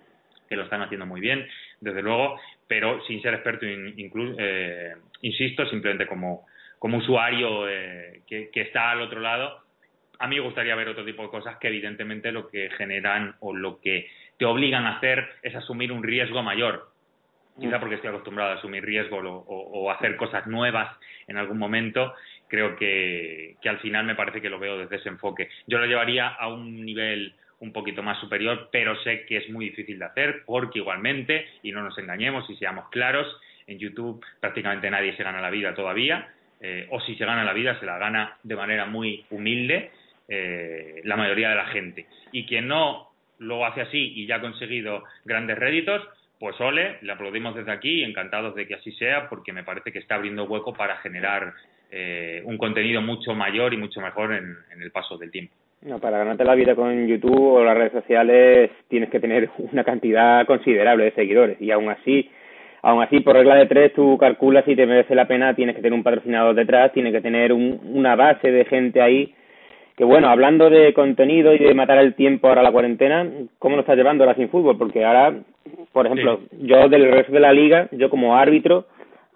que 0.47 0.55
lo 0.55 0.63
están 0.63 0.83
haciendo 0.83 1.07
muy 1.07 1.19
bien, 1.19 1.47
desde 1.81 2.03
luego, 2.03 2.39
pero 2.67 3.03
sin 3.05 3.21
ser 3.23 3.33
experto, 3.33 3.65
eh, 3.65 4.93
insisto, 5.21 5.65
simplemente 5.67 6.05
como, 6.05 6.45
usuario 6.79 7.65
que, 8.27 8.49
que 8.51 8.61
está 8.61 8.91
al 8.91 9.01
otro 9.01 9.19
lado, 9.19 9.63
a 10.19 10.27
mí 10.27 10.35
me 10.35 10.41
gustaría 10.41 10.75
ver 10.75 10.89
otro 10.89 11.03
tipo 11.03 11.23
de 11.23 11.29
cosas 11.29 11.57
que 11.57 11.69
evidentemente 11.69 12.31
lo 12.31 12.47
que 12.47 12.69
generan 12.77 13.35
o 13.39 13.53
lo 13.53 13.81
que 13.81 14.07
te 14.37 14.45
obligan 14.45 14.85
a 14.85 14.97
hacer 14.97 15.27
es 15.41 15.55
asumir 15.55 15.91
un 15.91 16.03
riesgo 16.03 16.43
mayor. 16.43 16.92
Quizá 17.59 17.79
porque 17.79 17.95
estoy 17.95 18.09
acostumbrado 18.09 18.51
a 18.51 18.55
asumir 18.55 18.83
riesgo 18.83 19.17
o, 19.17 19.91
hacer 19.91 20.15
cosas 20.15 20.47
nuevas 20.47 20.97
en 21.27 21.37
algún 21.37 21.59
momento, 21.59 22.13
creo 22.47 22.75
que, 22.75 23.55
al 23.65 23.79
final 23.79 24.05
me 24.05 24.15
parece 24.15 24.41
que 24.41 24.49
lo 24.49 24.59
veo 24.59 24.77
desde 24.77 24.95
ese 24.95 25.09
enfoque. 25.09 25.49
Yo 25.67 25.77
lo 25.77 25.85
llevaría 25.85 26.27
a 26.29 26.47
un 26.47 26.83
nivel 26.83 27.33
un 27.59 27.71
poquito 27.71 28.01
más 28.01 28.19
superior, 28.19 28.69
pero 28.71 28.95
sé 29.03 29.25
que 29.25 29.37
es 29.37 29.49
muy 29.49 29.65
difícil 29.65 29.99
de 29.99 30.05
hacer 30.05 30.43
porque 30.45 30.79
igualmente, 30.79 31.47
y 31.61 31.71
no 31.71 31.83
nos 31.83 31.97
engañemos 31.97 32.49
y 32.49 32.55
seamos 32.55 32.89
claros, 32.89 33.27
en 33.67 33.79
YouTube 33.79 34.25
prácticamente 34.39 34.89
nadie 34.89 35.15
se 35.15 35.23
gana 35.23 35.39
la 35.39 35.49
vida 35.49 35.73
todavía, 35.73 36.33
eh, 36.59 36.87
o 36.89 36.99
si 37.01 37.15
se 37.15 37.25
gana 37.25 37.43
la 37.43 37.53
vida 37.53 37.79
se 37.79 37.85
la 37.85 37.97
gana 37.97 38.37
de 38.43 38.55
manera 38.55 38.85
muy 38.85 39.25
humilde 39.29 39.91
eh, 40.27 41.01
la 41.03 41.17
mayoría 41.17 41.49
de 41.49 41.55
la 41.55 41.67
gente. 41.67 42.07
Y 42.31 42.45
quien 42.45 42.67
no 42.67 43.11
lo 43.39 43.65
hace 43.65 43.81
así 43.81 44.13
y 44.15 44.25
ya 44.25 44.37
ha 44.37 44.41
conseguido 44.41 45.03
grandes 45.25 45.57
réditos, 45.57 46.01
pues 46.43 46.59
ole, 46.59 46.97
le 47.03 47.13
aplaudimos 47.13 47.55
desde 47.55 47.71
aquí, 47.71 48.03
encantados 48.03 48.53
de 48.53 48.67
que 48.67 48.73
así 48.73 48.91
sea, 48.91 49.29
porque 49.29 49.53
me 49.53 49.63
parece 49.63 49.93
que 49.93 49.99
está 49.99 50.15
abriendo 50.15 50.43
hueco 50.43 50.73
para 50.73 50.97
generar 50.97 51.53
eh, 51.89 52.41
un 52.43 52.57
contenido 52.57 53.01
mucho 53.01 53.33
mayor 53.33 53.73
y 53.73 53.77
mucho 53.77 54.01
mejor 54.01 54.33
en, 54.33 54.57
el 54.77 54.91
paso 54.91 55.17
del 55.17 55.31
tiempo. 55.31 55.53
No, 55.83 55.99
para 55.99 56.17
ganarte 56.17 56.43
la 56.43 56.55
vida 56.55 56.75
con 56.75 57.07
YouTube 57.07 57.53
o 57.53 57.63
las 57.63 57.77
redes 57.77 57.93
sociales 57.93 58.71
tienes 58.89 59.09
que 59.09 59.21
tener 59.21 59.51
una 59.71 59.85
cantidad 59.85 60.45
considerable 60.45 61.05
de 61.05 61.11
seguidores 61.11 61.61
y 61.61 61.71
aún 61.71 61.87
así, 61.89 62.29
aún 62.81 63.01
así 63.01 63.21
por 63.21 63.37
regla 63.37 63.55
de 63.55 63.67
tres 63.67 63.93
tú 63.93 64.17
calculas 64.17 64.65
si 64.65 64.75
te 64.75 64.85
merece 64.85 65.15
la 65.15 65.29
pena, 65.29 65.55
tienes 65.55 65.77
que 65.77 65.81
tener 65.81 65.93
un 65.93 66.03
patrocinador 66.03 66.55
detrás, 66.55 66.91
tienes 66.91 67.13
que 67.13 67.21
tener 67.21 67.53
una 67.53 68.17
base 68.17 68.51
de 68.51 68.65
gente 68.65 69.01
ahí 69.01 69.33
que 69.95 70.03
bueno, 70.03 70.29
hablando 70.29 70.69
de 70.69 70.93
contenido 70.93 71.53
y 71.53 71.59
de 71.59 71.73
matar 71.73 71.99
el 71.99 72.15
tiempo 72.15 72.47
ahora 72.47 72.63
la 72.63 72.71
cuarentena, 72.71 73.27
¿cómo 73.59 73.75
lo 73.75 73.81
estás 73.81 73.95
llevando 73.95 74.23
ahora 74.23 74.35
sin 74.35 74.49
fútbol? 74.49 74.77
Porque 74.77 75.05
ahora, 75.05 75.33
por 75.91 76.07
ejemplo, 76.07 76.39
yo 76.61 76.89
del 76.89 77.11
resto 77.11 77.31
de 77.31 77.39
la 77.39 77.53
liga, 77.53 77.87
yo 77.91 78.09
como 78.09 78.35
árbitro, 78.35 78.85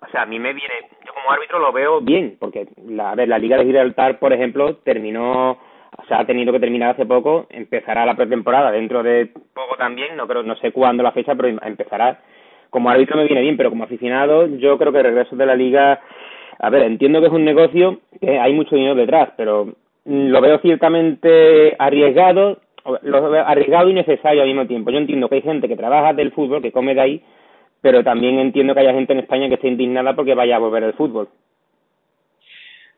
o 0.02 0.08
sea, 0.12 0.24
a 0.24 0.26
mí 0.26 0.40
me 0.40 0.54
viene, 0.54 0.74
yo 1.06 1.14
como 1.14 1.32
árbitro 1.32 1.60
lo 1.60 1.72
veo 1.72 2.02
bien, 2.02 2.38
porque 2.40 2.68
la, 2.88 3.12
a 3.12 3.16
ver, 3.16 3.28
la 3.28 3.40
liga 3.40 3.58
de 3.58 3.66
Gibraltar, 3.66 4.20
por 4.20 4.34
ejemplo, 4.34 4.76
terminó, 4.78 5.52
o 5.52 6.06
sea, 6.08 6.20
ha 6.20 6.26
tenido 6.26 6.52
que 6.54 6.60
terminar 6.60 6.92
hace 6.92 7.06
poco, 7.06 7.48
empezará 7.50 8.06
la 8.06 8.16
pretemporada 8.16 8.72
dentro 8.72 9.04
de 9.04 9.28
poco 9.54 9.76
también, 9.78 10.16
no 10.16 10.28
creo, 10.28 10.44
no 10.44 10.56
sé 10.58 10.72
cuándo 10.72 11.04
la 11.04 11.12
fecha, 11.12 11.36
pero 11.36 11.50
empezará. 11.62 12.20
Como 12.70 12.90
árbitro 12.90 13.18
me 13.18 13.26
viene 13.26 13.42
bien, 13.42 13.58
pero 13.58 13.70
como 13.70 13.86
aficionado, 13.86 14.48
yo 14.58 14.78
creo 14.78 14.92
que 14.92 15.00
el 15.00 15.06
regreso 15.06 15.36
de 15.36 15.46
la 15.46 15.56
liga, 15.56 16.02
a 16.60 16.70
ver, 16.70 16.84
entiendo 16.84 17.22
que 17.22 17.28
es 17.28 17.34
un 17.34 17.46
negocio, 17.46 18.00
que 18.20 18.40
hay 18.40 18.54
mucho 18.54 18.76
dinero 18.76 18.94
detrás, 18.94 19.30
pero 19.38 19.74
lo 20.08 20.42
veo 20.42 20.60
ciertamente 20.60 21.76
arriesgado, 21.78 22.62
lo 23.02 23.30
veo 23.30 23.46
arriesgado 23.46 23.90
y 23.90 23.94
necesario 23.94 24.42
al 24.42 24.48
mismo 24.48 24.66
tiempo. 24.66 24.90
Yo 24.90 24.98
entiendo 24.98 25.28
que 25.28 25.36
hay 25.36 25.42
gente 25.42 25.68
que 25.68 25.76
trabaja 25.76 26.14
del 26.14 26.32
fútbol, 26.32 26.62
que 26.62 26.72
come 26.72 26.96
de 26.96 27.02
ahí, 27.02 27.24
pero 27.82 28.04
también 28.04 28.40
entiendo 28.40 28.74
que 28.74 28.80
haya 28.80 28.94
gente 28.94 29.14
en 29.14 29.20
España 29.20 29.50
que 29.50 29.56
esté 29.56 29.68
indignada 29.68 30.16
porque 30.16 30.34
vaya 30.34 30.56
a 30.56 30.60
volver 30.60 30.86
al 30.86 30.94
fútbol. 30.94 31.28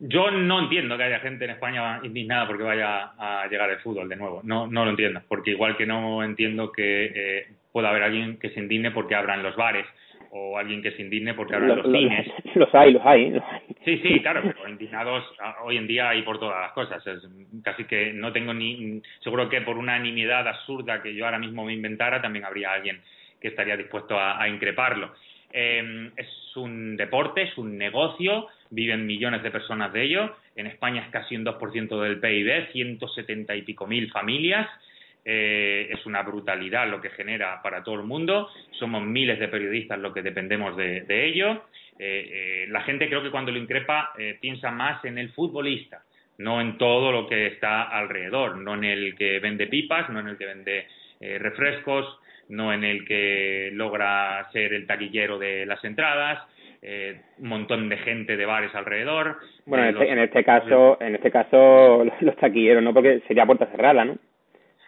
Yo 0.02 0.32
no 0.32 0.60
entiendo 0.60 0.96
que 0.96 1.04
haya 1.04 1.20
gente 1.20 1.44
en 1.44 1.52
España 1.52 2.00
indignada 2.04 2.48
porque 2.48 2.64
vaya 2.64 3.12
a 3.18 3.48
llegar 3.48 3.70
el 3.70 3.80
fútbol 3.80 4.08
de 4.08 4.16
nuevo. 4.16 4.42
No, 4.44 4.68
no 4.68 4.86
lo 4.86 4.92
entiendo, 4.92 5.22
porque 5.28 5.52
igual 5.52 5.76
que 5.76 5.86
no 5.86 6.24
entiendo 6.24 6.72
que 6.72 7.06
eh, 7.06 7.48
pueda 7.74 7.90
haber 7.90 8.04
alguien 8.04 8.38
que 8.38 8.50
se 8.52 8.60
indigne 8.60 8.92
porque 8.92 9.16
abran 9.16 9.44
los 9.44 9.56
bares 9.58 9.86
o 10.32 10.58
alguien 10.58 10.82
que 10.82 10.92
se 10.92 11.02
indigne 11.02 11.34
porque 11.34 11.56
abran 11.56 11.78
los 11.78 11.92
cines. 11.92 12.28
Los 12.56 12.74
hay, 12.74 12.94
los 12.94 13.06
hay, 13.06 13.42
Sí, 13.86 13.98
sí, 14.00 14.20
claro, 14.22 14.42
pero 14.44 14.68
indignados 14.68 15.24
hoy 15.64 15.78
en 15.78 15.88
día 15.88 16.10
hay 16.10 16.22
por 16.24 16.40
todas 16.40 16.62
las 16.62 16.72
cosas. 16.74 17.06
Es 17.08 17.22
casi 17.64 17.86
que 17.86 18.12
no 18.14 18.32
tengo 18.32 18.54
ni. 18.54 19.02
Seguro 19.24 19.50
que 19.50 19.62
por 19.62 19.78
una 19.78 19.98
nimiedad 19.98 20.48
absurda 20.48 21.02
que 21.02 21.16
yo 21.16 21.26
ahora 21.26 21.40
mismo 21.40 21.66
me 21.66 21.74
inventara, 21.74 22.22
también 22.22 22.46
habría 22.46 22.74
alguien 22.74 23.02
que 23.40 23.48
estaría 23.48 23.78
dispuesto 23.78 24.20
a, 24.20 24.48
increparlo. 24.50 25.14
Eh, 25.52 26.12
es 26.18 26.28
un 26.58 26.98
deporte, 26.98 27.44
es 27.44 27.58
un 27.58 27.78
negocio, 27.78 28.48
viven 28.70 29.06
millones 29.06 29.44
de 29.44 29.52
personas 29.52 29.94
de 29.94 30.04
ello. 30.04 30.36
En 30.56 30.68
España 30.68 31.04
es 31.04 31.10
casi 31.10 31.38
un 31.38 31.46
2% 31.46 32.02
del 32.02 32.20
PIB, 32.20 32.72
170 32.74 33.56
y 33.56 33.62
pico 33.62 33.88
mil 33.88 34.12
familias. 34.12 34.68
Eh, 35.26 35.90
es 35.92 36.06
una 36.06 36.24
brutalidad 36.24 36.90
lo 36.90 37.02
que 37.02 37.10
genera 37.12 37.62
para 37.62 37.84
todo 37.84 37.96
el 37.96 38.04
mundo. 38.04 38.50
Somos 38.72 39.04
miles 39.04 39.40
de 39.40 39.48
periodistas 39.48 40.00
los 40.00 40.14
que 40.14 40.22
dependemos 40.22 40.76
de, 40.76 41.06
ello. 41.08 41.66
Eh, 42.00 42.64
eh, 42.64 42.66
la 42.70 42.82
gente 42.82 43.08
creo 43.08 43.22
que 43.22 43.30
cuando 43.30 43.52
lo 43.52 43.60
increpa 43.60 44.14
piensa 44.40 44.72
más 44.72 45.04
en 45.04 45.18
el 45.18 45.30
futbolista, 45.32 46.02
no 46.38 46.62
en 46.62 46.78
todo 46.78 47.12
lo 47.12 47.28
que 47.28 47.48
está 47.48 47.84
alrededor, 47.84 48.58
no 48.58 48.76
en 48.76 48.86
el 48.86 49.16
que 49.16 49.40
vende 49.40 49.68
pipas, 49.68 50.10
no 50.10 50.22
en 50.22 50.30
el 50.30 50.38
que 50.38 50.46
vende 50.46 50.88
refrescos, 51.20 52.20
no 52.48 52.74
en 52.74 52.86
el 52.86 53.06
que 53.06 53.72
logra 53.74 54.50
ser 54.54 54.74
el 54.74 54.88
taquillero 54.88 55.38
de 55.38 55.66
las 55.66 55.84
entradas, 55.84 56.42
un 56.82 57.50
montón 57.50 57.90
de 57.90 57.98
gente 57.98 58.38
de 58.38 58.46
bares 58.46 58.74
alrededor. 58.74 59.38
Bueno, 59.66 59.84
en, 59.84 59.90
este, 59.90 60.10
en 60.10 60.20
este 60.20 60.44
caso, 60.46 60.98
en 61.02 61.16
este 61.16 61.30
caso 61.30 62.06
los 62.22 62.36
taquilleros, 62.38 62.82
no, 62.82 62.94
porque 62.94 63.22
sería 63.28 63.46
puerta 63.46 63.66
cerrada, 63.66 64.06
¿no? 64.06 64.18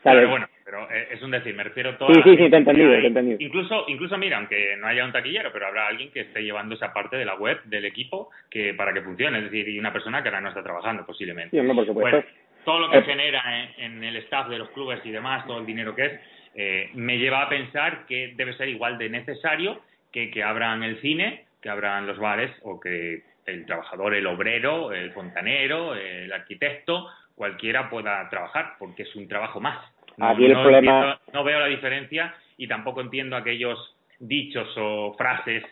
Pero 0.04 0.30
bueno, 0.30 0.48
pero 0.72 0.90
eh, 0.90 1.10
es 1.12 1.22
un 1.22 1.32
decir, 1.32 1.54
me 1.54 1.66
refiero 1.66 1.90
a 1.90 1.98
todo. 1.98 2.14
Sí, 2.14 2.22
sí, 2.24 2.30
sí, 2.38 2.50
te 2.50 2.56
he 2.56 2.60
entendido, 2.60 2.92
te 2.92 3.02
he 3.02 3.08
entendido. 3.08 3.38
Incluso, 3.42 3.84
incluso, 3.90 4.18
mira, 4.18 4.38
aunque 4.38 4.78
no 4.78 4.88
haya 4.88 5.04
un 5.04 5.12
taquillero, 5.12 5.52
pero 5.52 5.68
habrá 5.68 5.88
alguien 5.88 6.12
que 6.12 6.22
esté 6.22 6.42
llevando 6.44 6.76
esa 6.76 6.94
parte 6.94 7.18
de 7.18 7.26
la 7.26 7.36
web 7.36 7.62
del 7.66 7.84
equipo 7.84 8.30
que 8.50 8.74
para 8.74 8.94
que 8.94 9.02
funcione, 9.02 9.40
es 9.40 9.44
decir, 9.46 9.68
y 9.68 9.78
una 9.78 9.92
persona 9.92 10.24
que 10.24 10.30
ahora 10.30 10.40
no 10.40 10.48
está 10.48 10.64
trabajando 10.64 11.06
posiblemente. 11.06 11.60
Sí, 11.60 11.68
no, 11.68 11.76
por 11.76 11.86
supuesto. 11.86 12.22
Pues, 12.22 12.64
todo 12.64 12.80
lo 12.80 12.90
que 12.90 13.00
eh. 13.00 13.04
genera 13.04 13.44
en, 13.78 14.02
el 14.02 14.16
staff 14.18 14.48
de 14.48 14.60
los 14.60 14.70
clubes 14.70 15.02
y 15.04 15.12
demás, 15.12 15.46
todo 15.46 15.60
el 15.60 15.66
dinero 15.66 15.94
que 15.94 16.06
es, 16.06 16.22
eh, 16.56 16.90
me 16.94 17.18
lleva 17.18 17.42
a 17.42 17.50
pensar 17.50 18.06
que 18.06 18.34
debe 18.38 18.54
ser 18.54 18.70
igual 18.70 18.98
de 18.98 19.10
necesario 19.10 19.82
que 20.14 20.32
que 20.32 20.42
abran 20.42 20.84
el 20.84 21.02
cine, 21.02 21.48
que 21.62 21.70
abran 21.70 22.08
los 22.08 22.18
bares 22.18 22.52
o 22.64 22.80
que 22.80 23.24
el 23.46 23.66
trabajador, 23.66 24.14
el 24.14 24.28
obrero, 24.28 24.94
el 24.94 25.12
fontanero, 25.12 25.96
el 25.96 26.32
arquitecto 26.32 27.08
cualquiera 27.36 27.90
pueda 27.90 28.30
trabajar, 28.30 28.76
porque 28.78 29.04
es 29.04 29.16
un 29.16 29.28
trabajo 29.28 29.60
más. 29.60 29.80
No, 30.18 31.20
no 31.34 31.44
veo 31.44 31.60
la 31.60 31.68
diferencia 31.68 32.34
y 32.58 32.68
tampoco 32.68 33.02
entiendo 33.02 33.36
aquellos 33.36 33.96
dichos 34.20 34.68
o 34.78 35.16
frases 35.18 35.64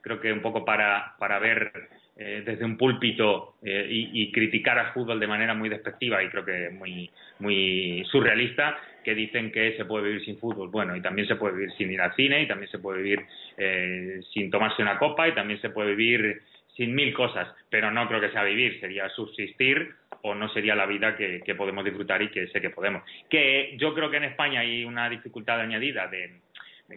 creo 0.00 0.20
que 0.20 0.32
un 0.32 0.40
poco 0.40 0.64
para, 0.64 1.14
para 1.18 1.38
ver 1.38 1.72
eh, 2.16 2.42
desde 2.44 2.64
un 2.64 2.76
púlpito 2.76 3.54
eh, 3.62 3.86
y, 3.88 4.32
criticar 4.32 4.78
al 4.78 4.92
fútbol 4.92 5.20
de 5.20 5.26
manera 5.26 5.54
muy 5.54 5.68
despectiva 5.68 6.22
y 6.22 6.28
creo 6.28 6.44
que 6.44 6.70
muy, 6.70 7.10
muy 7.38 8.04
surrealista, 8.10 8.76
que 9.04 9.14
dicen 9.14 9.52
que 9.52 9.76
se 9.76 9.84
puede 9.84 10.08
vivir 10.08 10.24
sin 10.24 10.38
fútbol. 10.38 10.68
Bueno, 10.68 10.96
y 10.96 11.00
también 11.00 11.28
se 11.28 11.36
puede 11.36 11.54
vivir 11.54 11.72
sin 11.76 11.92
ir 11.92 12.00
al 12.00 12.14
cine, 12.14 12.42
y 12.42 12.48
también 12.48 12.70
se 12.70 12.78
puede 12.80 13.02
vivir 13.02 13.24
eh, 13.56 14.20
sin 14.32 14.50
tomarse 14.50 14.82
una 14.82 14.98
copa, 14.98 15.28
y 15.28 15.32
también 15.32 15.60
se 15.60 15.70
puede 15.70 15.94
vivir 15.94 16.42
sin 16.78 16.94
mil 16.94 17.12
cosas, 17.12 17.48
pero 17.68 17.90
no 17.90 18.06
creo 18.06 18.20
que 18.20 18.30
sea 18.30 18.44
vivir, 18.44 18.78
sería 18.78 19.08
subsistir 19.10 19.96
o 20.22 20.34
no 20.34 20.48
sería 20.50 20.76
la 20.76 20.86
vida 20.86 21.16
que, 21.16 21.54
podemos 21.56 21.84
disfrutar 21.84 22.22
y 22.22 22.30
que 22.30 22.46
sé 22.46 22.60
que 22.60 22.70
podemos. 22.70 23.02
Que 23.28 23.74
yo 23.76 23.92
creo 23.94 24.10
que 24.10 24.18
en 24.18 24.24
España 24.24 24.60
hay 24.60 24.84
una 24.84 25.10
dificultad 25.10 25.60
añadida 25.60 26.06
de 26.06 26.38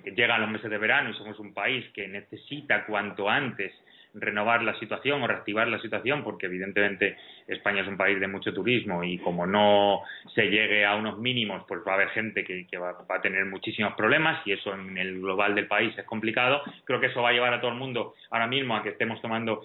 que 0.03 0.11
llegan 0.11 0.41
los 0.41 0.51
meses 0.51 0.69
de 0.69 0.77
verano 0.77 1.09
y 1.09 1.13
somos 1.15 1.37
un 1.39 1.53
país 1.53 1.83
que 1.93 2.07
necesita 2.07 2.85
cuanto 2.85 3.27
antes 3.27 3.73
renovar 4.13 4.61
la 4.63 4.77
situación 4.79 5.21
o 5.21 5.27
reactivar 5.27 5.67
la 5.67 5.79
situación, 5.79 6.23
porque 6.23 6.47
evidentemente 6.47 7.17
España 7.47 7.81
es 7.81 7.87
un 7.87 7.97
país 7.97 8.19
de 8.19 8.27
mucho 8.27 8.53
turismo 8.53 9.03
y 9.03 9.17
como 9.19 9.45
no 9.45 10.01
se 10.35 10.49
llegue 10.49 10.85
a 10.85 10.95
unos 10.95 11.17
mínimos, 11.17 11.63
pues 11.67 11.81
va 11.87 11.93
a 11.93 11.95
haber 11.95 12.09
gente 12.09 12.43
que, 12.43 12.77
va, 12.77 12.97
a 13.07 13.21
tener 13.21 13.45
muchísimos 13.45 13.93
problemas 13.93 14.45
y 14.45 14.51
eso 14.51 14.73
en 14.73 14.97
el 14.97 15.21
global 15.21 15.55
del 15.55 15.67
país 15.67 15.97
es 15.97 16.05
complicado. 16.05 16.61
Creo 16.83 16.99
que 16.99 17.07
eso 17.07 17.21
va 17.21 17.29
a 17.29 17.33
llevar 17.33 17.53
a 17.53 17.61
todo 17.61 17.71
el 17.71 17.77
mundo 17.77 18.13
ahora 18.29 18.47
mismo 18.47 18.75
a 18.75 18.83
que 18.83 18.89
estemos 18.89 19.21
tomando, 19.21 19.63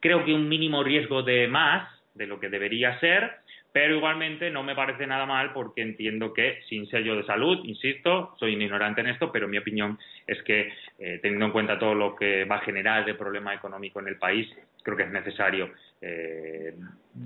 creo 0.00 0.24
que 0.24 0.34
un 0.34 0.48
mínimo 0.48 0.82
riesgo 0.82 1.22
de 1.22 1.48
más 1.48 1.88
de 2.14 2.26
lo 2.26 2.38
que 2.38 2.48
debería 2.48 2.98
ser, 3.00 3.38
pero 3.72 3.96
igualmente 3.96 4.50
no 4.50 4.62
me 4.62 4.74
parece 4.74 5.06
nada 5.06 5.26
mal 5.26 5.52
porque 5.52 5.82
entiendo 5.82 6.32
que 6.32 6.60
sin 6.68 6.88
sello 6.88 7.16
de 7.16 7.24
salud, 7.24 7.60
insisto, 7.64 8.34
soy 8.38 8.54
un 8.54 8.62
ignorante 8.62 9.00
en 9.00 9.08
esto, 9.08 9.30
pero 9.30 9.46
mi 9.46 9.58
opinión 9.58 9.98
es 10.26 10.42
que 10.42 10.72
eh, 10.98 11.18
teniendo 11.22 11.46
en 11.46 11.52
cuenta 11.52 11.78
todo 11.78 11.94
lo 11.94 12.16
que 12.16 12.44
va 12.44 12.56
a 12.56 12.60
generar 12.60 13.04
de 13.04 13.14
problema 13.14 13.54
económico 13.54 14.00
en 14.00 14.08
el 14.08 14.16
país, 14.16 14.48
creo 14.82 14.96
que 14.96 15.04
es 15.04 15.10
necesario 15.10 15.70
eh, 16.00 16.74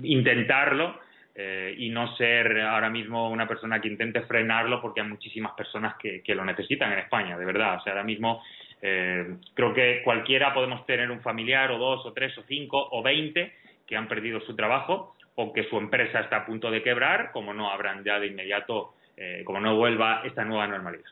intentarlo 0.03 0.99
eh, 1.33 1.73
y 1.77 1.89
no 1.89 2.15
ser 2.15 2.61
ahora 2.61 2.89
mismo 2.89 3.31
una 3.31 3.47
persona 3.47 3.81
que 3.81 3.87
intente 3.87 4.21
frenarlo 4.21 4.81
porque 4.81 5.01
hay 5.01 5.07
muchísimas 5.07 5.53
personas 5.53 5.95
que, 5.97 6.21
que 6.21 6.35
lo 6.35 6.45
necesitan 6.45 6.91
en 6.93 6.99
España, 6.99 7.37
de 7.37 7.45
verdad. 7.45 7.77
O 7.77 7.81
sea, 7.81 7.93
ahora 7.93 8.03
mismo 8.03 8.43
creo 8.77 9.73
que 9.73 10.01
cualquiera 10.03 10.53
podemos 10.53 10.85
tener 10.85 11.09
un 11.09 11.19
familiar 11.21 11.71
o 11.71 11.79
dos 11.79 12.05
o 12.05 12.13
tres 12.13 12.37
o 12.37 12.43
cinco 12.43 12.87
o 12.91 13.01
veinte 13.01 13.53
que 13.87 13.97
han 13.97 14.07
perdido 14.07 14.39
su 14.41 14.55
trabajo 14.55 15.15
o 15.35 15.53
que 15.53 15.63
su 15.65 15.77
empresa 15.77 16.21
está 16.21 16.37
a 16.37 16.45
punto 16.45 16.71
de 16.71 16.81
quebrar, 16.81 17.31
como 17.31 17.53
no 17.53 17.69
habrán 17.69 18.03
ya 18.03 18.19
de 18.19 18.27
inmediato, 18.27 18.93
eh, 19.17 19.43
como 19.45 19.59
no 19.59 19.75
vuelva 19.75 20.21
esta 20.25 20.43
nueva 20.45 20.67
normalidad. 20.67 21.05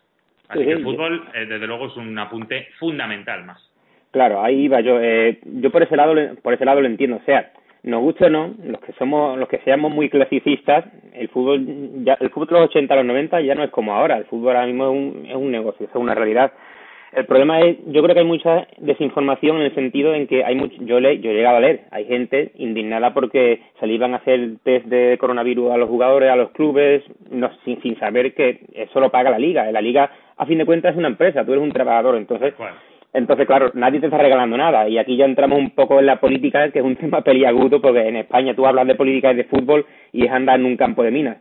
Así 0.47 0.63
que 0.63 0.71
el 0.71 0.83
fútbol, 0.83 1.27
eh, 1.33 1.45
desde 1.45 1.67
luego, 1.67 1.87
es 1.87 1.95
un 1.95 2.17
apunte 2.17 2.67
fundamental 2.79 3.45
más. 3.45 3.71
Claro, 4.11 4.43
ahí 4.43 4.65
iba 4.65 4.79
yo. 4.81 4.99
Eh, 5.01 5.39
yo 5.43 5.71
por 5.71 5.83
ese 5.83 5.95
lado, 5.95 6.13
por 6.41 6.53
ese 6.53 6.65
lado 6.65 6.81
lo 6.81 6.87
entiendo. 6.87 7.17
O 7.17 7.25
sea, 7.25 7.51
nos 7.83 8.01
guste 8.01 8.25
o 8.25 8.29
no, 8.29 8.53
los 8.63 8.79
que 8.81 8.93
somos, 8.93 9.37
los 9.37 9.49
que 9.49 9.57
seamos 9.59 9.91
muy 9.91 10.09
clasicistas, 10.09 10.85
el 11.13 11.29
fútbol, 11.29 11.65
ya, 12.03 12.13
el 12.19 12.29
fútbol 12.29 12.47
de 12.47 12.53
los 12.53 12.69
80 12.69 12.93
a 12.93 12.97
los 12.97 13.05
90 13.05 13.41
ya 13.41 13.55
no 13.55 13.63
es 13.63 13.71
como 13.71 13.93
ahora. 13.93 14.17
El 14.17 14.25
fútbol 14.25 14.55
ahora 14.55 14.67
mismo 14.67 14.85
es 14.85 14.91
un, 14.91 15.25
es 15.25 15.35
un 15.35 15.51
negocio, 15.51 15.87
es 15.87 15.95
una 15.95 16.15
realidad. 16.15 16.53
El 17.15 17.25
problema 17.25 17.61
es, 17.61 17.77
yo 17.87 18.01
creo 18.01 18.15
que 18.15 18.21
hay 18.21 18.25
mucha 18.25 18.67
desinformación 18.77 19.57
en 19.57 19.63
el 19.63 19.75
sentido 19.75 20.15
en 20.15 20.25
que 20.25 20.43
hay 20.43 20.55
mucho, 20.55 20.75
yo 20.79 20.99
le, 20.99 21.19
yo 21.19 21.29
he 21.29 21.35
llegado 21.35 21.57
a 21.57 21.59
leer, 21.59 21.81
hay 21.91 22.05
gente 22.05 22.51
indignada 22.55 23.13
porque 23.13 23.61
se 23.79 23.85
le 23.85 23.93
iban 23.93 24.13
a 24.13 24.17
hacer 24.17 24.57
test 24.63 24.87
de 24.87 25.17
coronavirus 25.19 25.71
a 25.71 25.77
los 25.77 25.89
jugadores, 25.89 26.31
a 26.31 26.35
los 26.35 26.49
clubes, 26.51 27.03
no, 27.29 27.51
sin, 27.65 27.79
sin 27.83 27.99
saber 27.99 28.33
que 28.33 28.61
eso 28.73 28.99
lo 28.99 29.11
paga 29.11 29.29
la 29.29 29.37
liga. 29.37 29.71
La 29.71 29.81
liga, 29.81 30.09
a 30.37 30.45
fin 30.47 30.57
de 30.57 30.65
cuentas, 30.65 30.93
es 30.93 30.97
una 30.97 31.07
empresa, 31.07 31.45
tú 31.45 31.51
eres 31.51 31.63
un 31.63 31.71
trabajador, 31.71 32.15
entonces, 32.15 32.55
entonces 33.13 33.45
claro, 33.45 33.69
nadie 33.75 33.99
te 33.99 34.07
está 34.07 34.17
regalando 34.17 34.57
nada. 34.57 34.89
Y 34.89 34.97
aquí 34.97 35.15
ya 35.15 35.25
entramos 35.25 35.59
un 35.59 35.69
poco 35.69 35.99
en 35.99 36.07
la 36.07 36.19
política, 36.19 36.71
que 36.71 36.79
es 36.79 36.85
un 36.85 36.95
tema 36.97 37.21
peliagudo, 37.21 37.79
porque 37.79 38.07
en 38.07 38.15
España 38.15 38.55
tú 38.55 38.65
hablas 38.65 38.87
de 38.87 38.95
política 38.95 39.33
y 39.33 39.35
de 39.35 39.43
fútbol 39.43 39.85
y 40.11 40.25
es 40.25 40.31
andar 40.31 40.59
en 40.59 40.65
un 40.65 40.77
campo 40.77 41.03
de 41.03 41.11
minas 41.11 41.37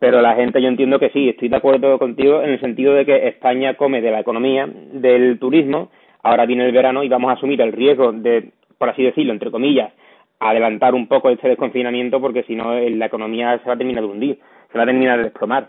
pero 0.00 0.22
la 0.22 0.34
gente 0.34 0.62
yo 0.62 0.68
entiendo 0.68 0.98
que 0.98 1.10
sí, 1.10 1.28
estoy 1.28 1.50
de 1.50 1.56
acuerdo 1.56 1.98
contigo 1.98 2.42
en 2.42 2.50
el 2.50 2.60
sentido 2.60 2.94
de 2.94 3.04
que 3.04 3.28
España 3.28 3.74
come 3.74 4.00
de 4.00 4.10
la 4.10 4.20
economía, 4.20 4.66
del 4.66 5.38
turismo, 5.38 5.92
ahora 6.22 6.46
viene 6.46 6.64
el 6.64 6.72
verano 6.72 7.04
y 7.04 7.08
vamos 7.08 7.30
a 7.30 7.34
asumir 7.34 7.60
el 7.60 7.72
riesgo 7.72 8.10
de, 8.10 8.50
por 8.78 8.88
así 8.88 9.02
decirlo, 9.02 9.34
entre 9.34 9.50
comillas, 9.50 9.92
adelantar 10.38 10.94
un 10.94 11.06
poco 11.06 11.28
este 11.28 11.48
desconfinamiento 11.48 12.18
porque 12.18 12.44
si 12.44 12.56
no 12.56 12.80
la 12.80 13.06
economía 13.06 13.58
se 13.58 13.66
va 13.66 13.74
a 13.74 13.76
terminar 13.76 14.02
de 14.02 14.08
hundir, 14.08 14.38
se 14.72 14.78
va 14.78 14.84
a 14.84 14.86
terminar 14.86 15.18
de 15.18 15.24
desplomar. 15.24 15.68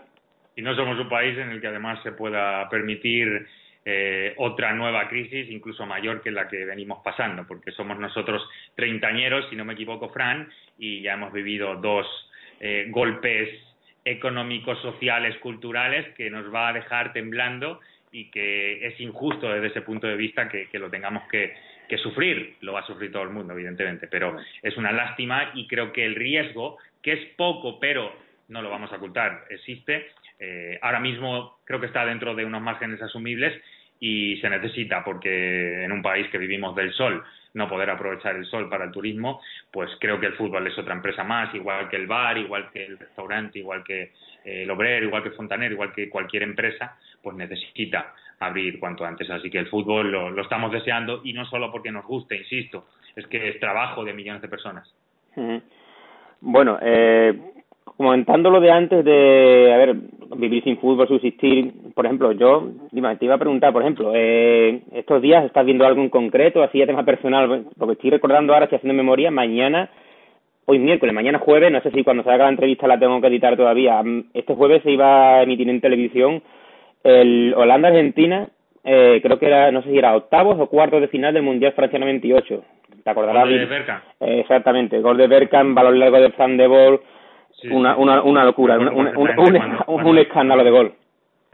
Y 0.56 0.62
no 0.62 0.74
somos 0.74 0.98
un 0.98 1.10
país 1.10 1.36
en 1.36 1.50
el 1.50 1.60
que 1.60 1.66
además 1.66 2.02
se 2.02 2.12
pueda 2.12 2.66
permitir 2.70 3.46
eh, 3.84 4.32
otra 4.38 4.72
nueva 4.72 5.08
crisis, 5.08 5.50
incluso 5.50 5.84
mayor 5.84 6.22
que 6.22 6.30
la 6.30 6.48
que 6.48 6.64
venimos 6.64 7.00
pasando, 7.04 7.46
porque 7.46 7.70
somos 7.72 7.98
nosotros 7.98 8.42
treintañeros, 8.76 9.46
si 9.50 9.56
no 9.56 9.66
me 9.66 9.74
equivoco, 9.74 10.08
Fran, 10.08 10.48
y 10.78 11.02
ya 11.02 11.14
hemos 11.14 11.34
vivido 11.34 11.76
dos 11.76 12.06
eh, 12.60 12.86
golpes 12.88 13.50
económicos, 14.04 14.80
sociales, 14.82 15.36
culturales, 15.38 16.14
que 16.14 16.30
nos 16.30 16.52
va 16.52 16.68
a 16.68 16.72
dejar 16.72 17.12
temblando 17.12 17.80
y 18.10 18.30
que 18.30 18.86
es 18.86 19.00
injusto 19.00 19.48
desde 19.48 19.68
ese 19.68 19.82
punto 19.82 20.06
de 20.06 20.16
vista 20.16 20.48
que, 20.48 20.68
lo 20.78 20.90
tengamos 20.90 21.22
que, 21.28 21.54
sufrir. 22.02 22.56
Lo 22.62 22.72
va 22.72 22.80
a 22.80 22.86
sufrir 22.86 23.12
todo 23.12 23.22
el 23.22 23.30
mundo, 23.30 23.52
evidentemente, 23.52 24.08
pero 24.08 24.38
es 24.62 24.76
una 24.78 24.92
lástima 24.92 25.50
y 25.54 25.66
creo 25.66 25.92
que 25.92 26.06
el 26.06 26.14
riesgo, 26.14 26.78
que 27.02 27.12
es 27.12 27.34
poco, 27.36 27.78
pero 27.78 28.16
no 28.48 28.62
lo 28.62 28.70
vamos 28.70 28.90
a 28.92 28.96
ocultar, 28.96 29.44
existe. 29.50 30.06
Eh, 30.38 30.78
ahora 30.80 31.00
mismo 31.00 31.58
creo 31.64 31.80
que 31.80 31.86
está 31.86 32.06
dentro 32.06 32.34
de 32.34 32.46
unos 32.46 32.62
márgenes 32.62 33.02
asumibles 33.02 33.60
y 34.00 34.38
se 34.38 34.48
necesita 34.48 35.04
porque 35.04 35.84
en 35.84 35.92
un 35.92 36.00
país 36.00 36.26
que 36.30 36.38
vivimos 36.38 36.74
del 36.74 36.92
sol 36.94 37.22
no 37.54 37.68
poder 37.68 37.90
aprovechar 37.90 38.36
el 38.36 38.46
sol 38.46 38.68
para 38.68 38.84
el 38.84 38.90
turismo, 38.90 39.40
pues 39.70 39.90
creo 40.00 40.18
que 40.18 40.26
el 40.26 40.34
fútbol 40.34 40.66
es 40.66 40.78
otra 40.78 40.94
empresa 40.94 41.22
más, 41.24 41.54
igual 41.54 41.88
que 41.88 41.96
el 41.96 42.06
bar, 42.06 42.38
igual 42.38 42.70
que 42.72 42.84
el 42.84 42.98
restaurante, 42.98 43.58
igual 43.58 43.84
que 43.84 44.12
eh, 44.44 44.62
el 44.62 44.70
obrero, 44.70 45.06
igual 45.06 45.22
que 45.22 45.30
Fontaner, 45.30 45.72
igual 45.72 45.92
que 45.92 46.08
cualquier 46.08 46.44
empresa, 46.44 46.96
pues 47.22 47.36
necesita 47.36 48.14
abrir 48.40 48.80
cuanto 48.80 49.04
antes. 49.04 49.28
Así 49.30 49.50
que 49.50 49.58
el 49.58 49.68
fútbol 49.68 50.10
lo, 50.10 50.40
estamos 50.40 50.72
deseando 50.72 51.20
y 51.24 51.32
no 51.32 51.44
solo 51.46 51.70
porque 51.70 51.92
nos 51.92 52.06
guste, 52.06 52.36
insisto, 52.36 52.86
es 53.14 53.26
que 53.26 53.50
es 53.50 53.60
trabajo 53.60 54.04
de 54.04 54.14
millones 54.14 54.42
de 54.42 54.48
personas. 54.48 54.92
Bueno, 56.40 56.78
eh, 56.82 57.51
comentando 57.96 58.50
lo 58.50 58.60
de 58.60 58.70
antes 58.70 59.04
de, 59.04 59.72
a 59.72 59.76
ver, 59.76 59.96
vivir 60.36 60.62
sin 60.64 60.78
fútbol, 60.78 61.08
subsistir, 61.08 61.72
por 61.94 62.06
ejemplo, 62.06 62.32
yo 62.32 62.68
te 62.90 63.24
iba 63.24 63.34
a 63.34 63.38
preguntar, 63.38 63.72
por 63.72 63.82
ejemplo, 63.82 64.12
eh, 64.14 64.82
estos 64.92 65.22
días 65.22 65.44
estás 65.44 65.64
viendo 65.64 65.86
algo 65.86 66.02
en 66.02 66.08
concreto, 66.08 66.62
así 66.62 66.82
a 66.82 66.86
tema 66.86 67.04
personal, 67.04 67.66
porque 67.78 67.92
estoy 67.94 68.10
recordando 68.10 68.52
ahora, 68.52 68.64
estoy 68.64 68.76
haciendo 68.76 68.96
memoria, 68.96 69.30
mañana, 69.30 69.90
hoy 70.64 70.78
miércoles, 70.78 71.14
mañana 71.14 71.38
jueves, 71.38 71.70
no 71.70 71.80
sé 71.80 71.90
si 71.90 72.02
cuando 72.04 72.22
salga 72.22 72.44
la 72.44 72.50
entrevista 72.50 72.86
la 72.86 72.98
tengo 72.98 73.20
que 73.20 73.26
editar 73.26 73.56
todavía, 73.56 74.02
mm, 74.02 74.30
este 74.34 74.54
jueves 74.54 74.82
se 74.82 74.90
iba 74.90 75.36
a 75.36 75.42
emitir 75.42 75.68
en 75.68 75.80
televisión 75.80 76.42
el 77.04 77.54
Holanda-Argentina, 77.56 78.48
eh, 78.84 79.20
creo 79.22 79.38
que 79.38 79.46
era, 79.46 79.70
no 79.70 79.82
sé 79.82 79.90
si 79.90 79.98
era 79.98 80.16
octavos 80.16 80.58
o 80.58 80.66
cuartos 80.66 81.00
de 81.00 81.08
final 81.08 81.34
del 81.34 81.42
Mundial 81.42 81.72
Francia 81.72 81.98
98. 81.98 82.64
¿Te 83.02 83.10
acordarás? 83.10 83.44
Gol 83.44 83.58
de 83.58 83.66
Berkan. 83.66 84.02
Eh, 84.20 84.40
exactamente, 84.40 85.00
gol 85.00 85.16
de 85.16 85.26
Berkan, 85.26 85.74
balón 85.74 85.98
largo 85.98 86.18
de 86.18 86.28
de 86.28 86.66
Una, 87.70 87.96
una, 87.96 88.22
una 88.22 88.44
locura, 88.44 88.78
un, 88.78 90.18
escándalo 90.18 90.64
de 90.64 90.70
gol. 90.70 90.94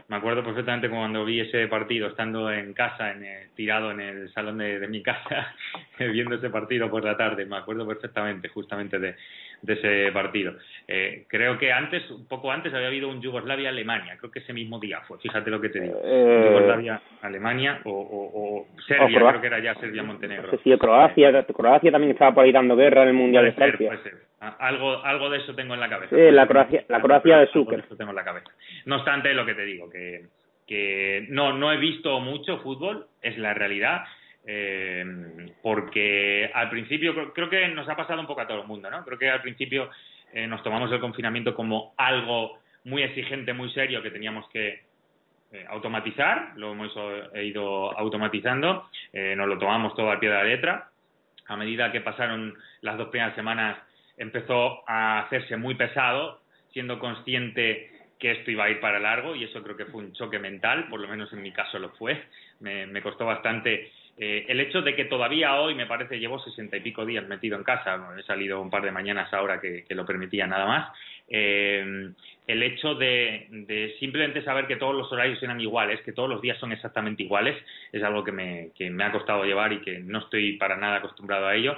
Me 0.07 0.15
acuerdo 0.15 0.43
perfectamente 0.43 0.89
cuando 0.89 1.23
vi 1.23 1.39
ese 1.39 1.67
partido, 1.67 2.07
estando 2.07 2.51
en 2.51 2.73
casa, 2.73 3.11
en 3.11 3.23
tirado 3.55 3.91
en 3.91 3.99
el 3.99 4.33
salón 4.33 4.57
de, 4.57 4.79
de 4.79 4.87
mi 4.87 5.03
casa, 5.03 5.53
viendo 5.99 6.35
ese 6.35 6.49
partido 6.49 6.89
por 6.89 7.03
la 7.03 7.15
tarde. 7.15 7.45
Me 7.45 7.57
acuerdo 7.57 7.87
perfectamente, 7.87 8.49
justamente 8.49 8.97
de, 8.97 9.15
de 9.61 9.73
ese 9.73 10.11
partido. 10.11 10.53
Eh, 10.87 11.25
creo 11.27 11.57
que 11.57 11.71
antes, 11.71 12.09
un 12.11 12.27
poco 12.27 12.51
antes, 12.51 12.73
había 12.73 12.87
habido 12.87 13.09
un 13.09 13.21
Yugoslavia-Alemania, 13.21 14.17
creo 14.17 14.31
que 14.31 14.39
ese 14.39 14.53
mismo 14.53 14.79
día 14.79 15.01
fue, 15.07 15.19
fíjate 15.19 15.49
lo 15.49 15.61
que 15.61 15.69
te 15.69 15.81
digo. 15.81 15.99
Eh, 16.03 16.45
Yugoslavia-Alemania 16.49 17.81
o, 17.85 17.91
o, 17.91 18.81
Serbia, 18.87 19.19
creo 19.19 19.41
que 19.41 19.47
era 19.47 19.59
ya 19.59 19.75
Serbia-Montenegro. 19.75 20.59
Sí, 20.63 20.77
Croacia, 20.77 21.45
Croacia 21.45 21.91
también 21.91 22.13
estaba 22.13 22.33
por 22.33 22.45
ahí 22.45 22.51
dando 22.51 22.75
guerra 22.75 23.03
en 23.03 23.09
el 23.09 23.13
Mundial 23.13 23.45
de 23.45 23.51
Francia. 23.53 23.99
Algo, 24.39 25.03
algo 25.03 25.29
de 25.29 25.39
eso 25.39 25.53
tengo 25.53 25.73
en 25.73 25.81
la 25.81 25.89
cabeza. 25.89 26.15
Sí, 26.15 26.31
la 26.31 26.47
Croacia, 26.47 26.85
la 26.87 27.01
Croacia 27.01 27.39
de 27.39 27.47
Zucker. 27.47 27.79
Eso 27.79 27.97
tengo 27.97 28.11
en 28.11 28.15
la 28.15 28.23
cabeza. 28.23 28.49
No 28.85 28.97
obstante, 28.97 29.33
lo 29.33 29.45
que 29.45 29.53
te 29.53 29.65
digo, 29.65 29.89
que, 29.89 30.27
que 30.65 31.25
no, 31.29 31.53
no 31.53 31.73
he 31.73 31.77
visto 31.77 32.19
mucho 32.21 32.59
fútbol, 32.59 33.07
es 33.21 33.37
la 33.37 33.53
realidad 33.53 34.05
eh, 34.45 35.05
porque 35.61 36.49
al 36.53 36.69
principio 36.69 37.33
creo, 37.33 37.49
que 37.49 37.67
nos 37.69 37.87
ha 37.89 37.95
pasado 37.95 38.21
un 38.21 38.27
poco 38.27 38.41
a 38.41 38.47
todo 38.47 38.61
el 38.61 38.67
mundo, 38.67 38.89
¿no? 38.89 39.03
Creo 39.03 39.19
que 39.19 39.29
al 39.29 39.41
principio 39.41 39.89
eh, 40.33 40.47
nos 40.47 40.63
tomamos 40.63 40.91
el 40.91 40.99
confinamiento 40.99 41.53
como 41.53 41.93
algo 41.97 42.59
muy 42.85 43.03
exigente, 43.03 43.53
muy 43.53 43.71
serio 43.71 44.01
que 44.01 44.11
teníamos 44.11 44.47
que 44.49 44.83
eh, 45.51 45.65
automatizar, 45.67 46.53
lo 46.57 46.73
hemos 46.73 46.93
ido 47.35 47.97
automatizando, 47.97 48.87
eh, 49.11 49.33
nos 49.35 49.47
lo 49.47 49.57
tomamos 49.57 49.95
todo 49.95 50.11
al 50.11 50.19
pie 50.19 50.29
de 50.29 50.35
la 50.35 50.43
letra. 50.43 50.89
A 51.47 51.57
medida 51.57 51.91
que 51.91 52.01
pasaron 52.01 52.55
las 52.81 52.97
dos 52.97 53.09
primeras 53.09 53.35
semanas 53.35 53.77
empezó 54.17 54.87
a 54.87 55.21
hacerse 55.21 55.57
muy 55.57 55.73
pesado, 55.75 56.41
siendo 56.71 56.99
consciente 56.99 57.91
que 58.19 58.31
esto 58.31 58.51
iba 58.51 58.65
a 58.65 58.69
ir 58.69 58.79
para 58.79 58.99
largo 58.99 59.35
y 59.35 59.45
eso 59.45 59.63
creo 59.63 59.75
que 59.75 59.85
fue 59.85 60.03
un 60.03 60.13
choque 60.13 60.37
mental, 60.37 60.87
por 60.89 60.99
lo 60.99 61.07
menos 61.07 61.31
en 61.33 61.41
mi 61.41 61.51
caso 61.51 61.79
lo 61.79 61.89
fue. 61.91 62.25
Me 62.59 63.01
costó 63.01 63.25
bastante 63.25 63.91
eh, 64.21 64.45
el 64.49 64.59
hecho 64.59 64.81
de 64.81 64.97
que 64.97 65.05
todavía 65.05 65.55
hoy, 65.61 65.75
me 65.75 65.85
parece, 65.85 66.19
llevo 66.19 66.39
sesenta 66.39 66.75
y 66.75 66.81
pico 66.81 67.05
días 67.05 67.25
metido 67.29 67.57
en 67.57 67.63
casa, 67.63 67.97
he 68.19 68.23
salido 68.23 68.59
un 68.59 68.69
par 68.69 68.83
de 68.83 68.91
mañanas 68.91 69.33
ahora 69.33 69.61
que, 69.61 69.85
lo 69.91 70.05
permitía 70.05 70.45
nada 70.45 70.65
más, 70.65 70.91
eh, 71.29 72.11
el 72.45 72.63
hecho 72.63 72.95
de, 72.95 73.95
simplemente 73.97 74.43
saber 74.43 74.67
que 74.67 74.75
todos 74.75 74.93
los 74.93 75.09
horarios 75.09 75.41
eran 75.41 75.61
iguales, 75.61 76.01
que 76.01 76.11
todos 76.11 76.27
los 76.27 76.41
días 76.41 76.57
son 76.57 76.73
exactamente 76.73 77.23
iguales, 77.23 77.55
es 77.93 78.03
algo 78.03 78.25
que 78.25 78.33
me, 78.33 78.71
que 78.75 78.89
me 78.89 79.05
ha 79.05 79.11
costado 79.13 79.45
llevar 79.45 79.71
y 79.71 79.79
que 79.79 79.99
no 79.99 80.19
estoy 80.19 80.57
para 80.57 80.75
nada 80.75 80.97
acostumbrado 80.97 81.47
a 81.47 81.55
ello. 81.55 81.77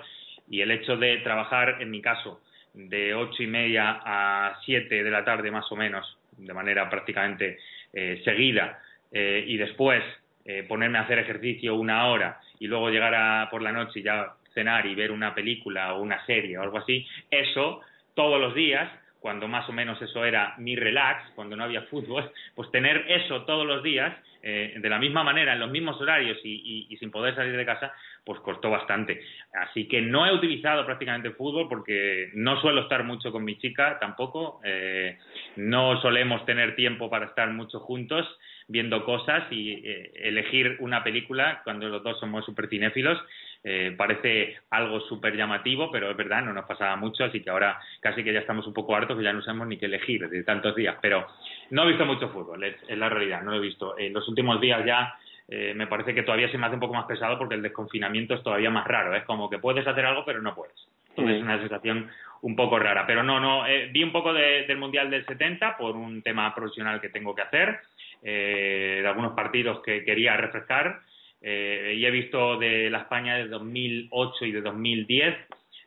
Y 0.50 0.62
el 0.62 0.72
hecho 0.72 0.98
de 0.98 1.18
trabajar, 1.18 1.78
en 1.80 1.92
mi 1.92 2.02
caso, 2.02 2.42
de 2.74 3.14
ocho 3.14 3.44
y 3.44 3.48
media 3.48 4.02
a 4.04 4.58
siete 4.66 5.04
de 5.04 5.12
la 5.12 5.24
tarde 5.24 5.52
más 5.52 5.72
o 5.72 5.76
menos, 5.76 6.18
de 6.38 6.54
manera 6.56 6.90
prácticamente 6.90 7.60
eh, 7.94 8.20
seguida, 8.26 8.82
y 9.14 9.58
después 9.58 10.02
eh, 10.46 10.64
ponerme 10.68 10.98
a 10.98 11.02
hacer 11.02 11.20
ejercicio 11.20 11.76
una 11.76 12.08
hora 12.08 12.40
y 12.60 12.68
luego 12.68 12.90
llegar 12.90 13.14
a, 13.16 13.50
por 13.50 13.62
la 13.62 13.72
noche 13.72 14.00
y 14.00 14.04
ya 14.04 14.34
cenar 14.54 14.86
y 14.86 14.96
ver 14.96 15.12
una 15.12 15.34
película 15.34 15.94
o 15.94 16.02
una 16.02 16.26
serie 16.26 16.58
o 16.58 16.62
algo 16.62 16.78
así, 16.78 17.06
eso 17.30 17.82
todos 18.14 18.40
los 18.40 18.54
días, 18.54 18.90
cuando 19.20 19.48
más 19.48 19.68
o 19.70 19.72
menos 19.72 20.02
eso 20.02 20.26
era 20.26 20.56
mi 20.58 20.76
relax, 20.76 21.32
cuando 21.36 21.56
no 21.56 21.64
había 21.64 21.82
fútbol, 21.92 22.32
pues 22.56 22.72
tener 22.72 23.06
eso 23.10 23.44
todos 23.44 23.66
los 23.66 23.84
días, 23.84 24.16
eh, 24.44 24.74
de 24.76 24.90
la 24.90 24.98
misma 24.98 25.24
manera, 25.24 25.54
en 25.54 25.60
los 25.60 25.70
mismos 25.70 26.02
horarios 26.02 26.40
y, 26.44 26.96
sin 27.00 27.12
poder 27.12 27.36
salir 27.36 27.56
de 27.56 27.66
casa, 27.66 27.94
pues 28.26 28.40
costó 28.40 28.72
bastante. 28.72 29.22
Así 29.54 29.88
que 29.88 30.02
no 30.02 30.26
he 30.26 30.34
utilizado 30.34 30.86
prácticamente 30.86 31.32
fútbol 31.32 31.68
porque 31.70 32.32
no 32.34 32.60
suelo 32.62 32.82
estar 32.82 33.04
mucho 33.04 33.32
con 33.32 33.44
mi 33.44 33.58
chica 33.60 34.00
tampoco, 34.00 34.60
eh, 34.64 35.20
no 35.58 36.02
solemos 36.02 36.44
tener 36.46 36.76
tiempo 36.76 37.10
para 37.10 37.28
estar 37.28 37.50
mucho 37.52 37.80
juntos 37.80 38.28
viendo 38.72 39.04
cosas 39.04 39.44
y 39.52 39.74
eh, 39.74 40.12
elegir 40.16 40.78
una 40.80 41.04
película 41.04 41.62
cuando 41.64 41.90
los 41.90 42.02
dos 42.02 42.20
somos 42.20 42.46
súper 42.46 42.68
cinéfilos 42.68 43.22
eh, 43.64 43.94
parece 43.96 44.58
algo 44.72 45.02
súper 45.02 45.36
llamativo, 45.36 45.92
pero 45.92 46.10
es 46.10 46.18
verdad, 46.18 46.42
no 46.42 46.52
nos 46.52 46.66
pasaba 46.66 46.96
mucho, 46.96 47.24
así 47.24 47.42
que 47.42 47.52
ahora 47.52 47.80
casi 48.00 48.24
que 48.24 48.34
ya 48.34 48.40
estamos 48.40 48.66
un 48.66 48.74
poco 48.74 48.96
hartos 48.96 49.20
y 49.20 49.24
ya 49.24 49.34
no 49.34 49.44
sabemos 49.44 49.68
ni 49.68 49.78
qué 49.78 49.86
elegir 49.86 50.28
de 50.28 50.44
tantos 50.44 50.76
días. 50.76 50.98
Pero 51.00 51.28
no 51.70 51.84
he 51.84 51.90
visto 51.90 52.06
mucho 52.06 52.30
fútbol, 52.30 52.64
es, 52.64 52.76
la 52.98 53.10
realidad, 53.10 53.44
no 53.44 53.52
lo 53.52 53.58
he 53.58 53.62
visto. 53.62 53.98
En 54.00 54.14
los 54.14 54.28
últimos 54.28 54.60
días 54.60 54.84
ya 54.84 55.14
eh, 55.48 55.74
me 55.76 55.86
parece 55.86 56.16
que 56.16 56.24
todavía 56.24 56.50
se 56.50 56.58
me 56.58 56.66
hace 56.66 56.76
un 56.76 56.82
poco 56.82 56.96
más 56.96 57.06
pesado 57.06 57.38
porque 57.38 57.54
el 57.54 57.62
desconfinamiento 57.62 58.34
es 58.34 58.42
todavía 58.42 58.72
más 58.72 58.88
raro, 58.88 59.16
es 59.16 59.24
como 59.26 59.48
que 59.48 59.60
puedes 59.60 59.86
hacer 59.86 60.06
algo 60.06 60.26
pero 60.26 60.42
no 60.42 60.56
puedes. 60.56 60.88
Entonces 61.10 61.38
es 61.38 61.44
una 61.44 61.60
sensación 61.60 62.10
un 62.42 62.56
poco 62.56 62.80
rara. 62.80 63.06
Pero 63.06 63.22
no, 63.22 63.40
no, 63.40 63.66
vi 63.92 64.02
un 64.02 64.14
poco 64.14 64.34
del 64.34 64.78
Mundial 64.78 65.12
del 65.12 65.26
70 65.26 65.78
por 65.78 65.96
un 65.96 66.22
tema 66.24 66.56
profesional 66.56 67.02
que 67.02 67.10
tengo 67.10 67.36
que 67.36 67.42
hacer 67.42 67.70
eh, 67.70 67.91
de 68.22 69.04
algunos 69.08 69.34
partidos 69.34 69.82
que 69.82 70.04
quería 70.04 70.38
refrescar 70.38 71.02
eh, 71.42 71.96
y 71.98 72.06
he 72.06 72.12
visto 72.12 72.58
de 72.58 72.90
la 72.90 73.00
España 73.00 73.36
de 73.36 73.48
2008 73.48 74.46
y 74.46 74.52
de 74.52 74.62
2010 74.62 75.36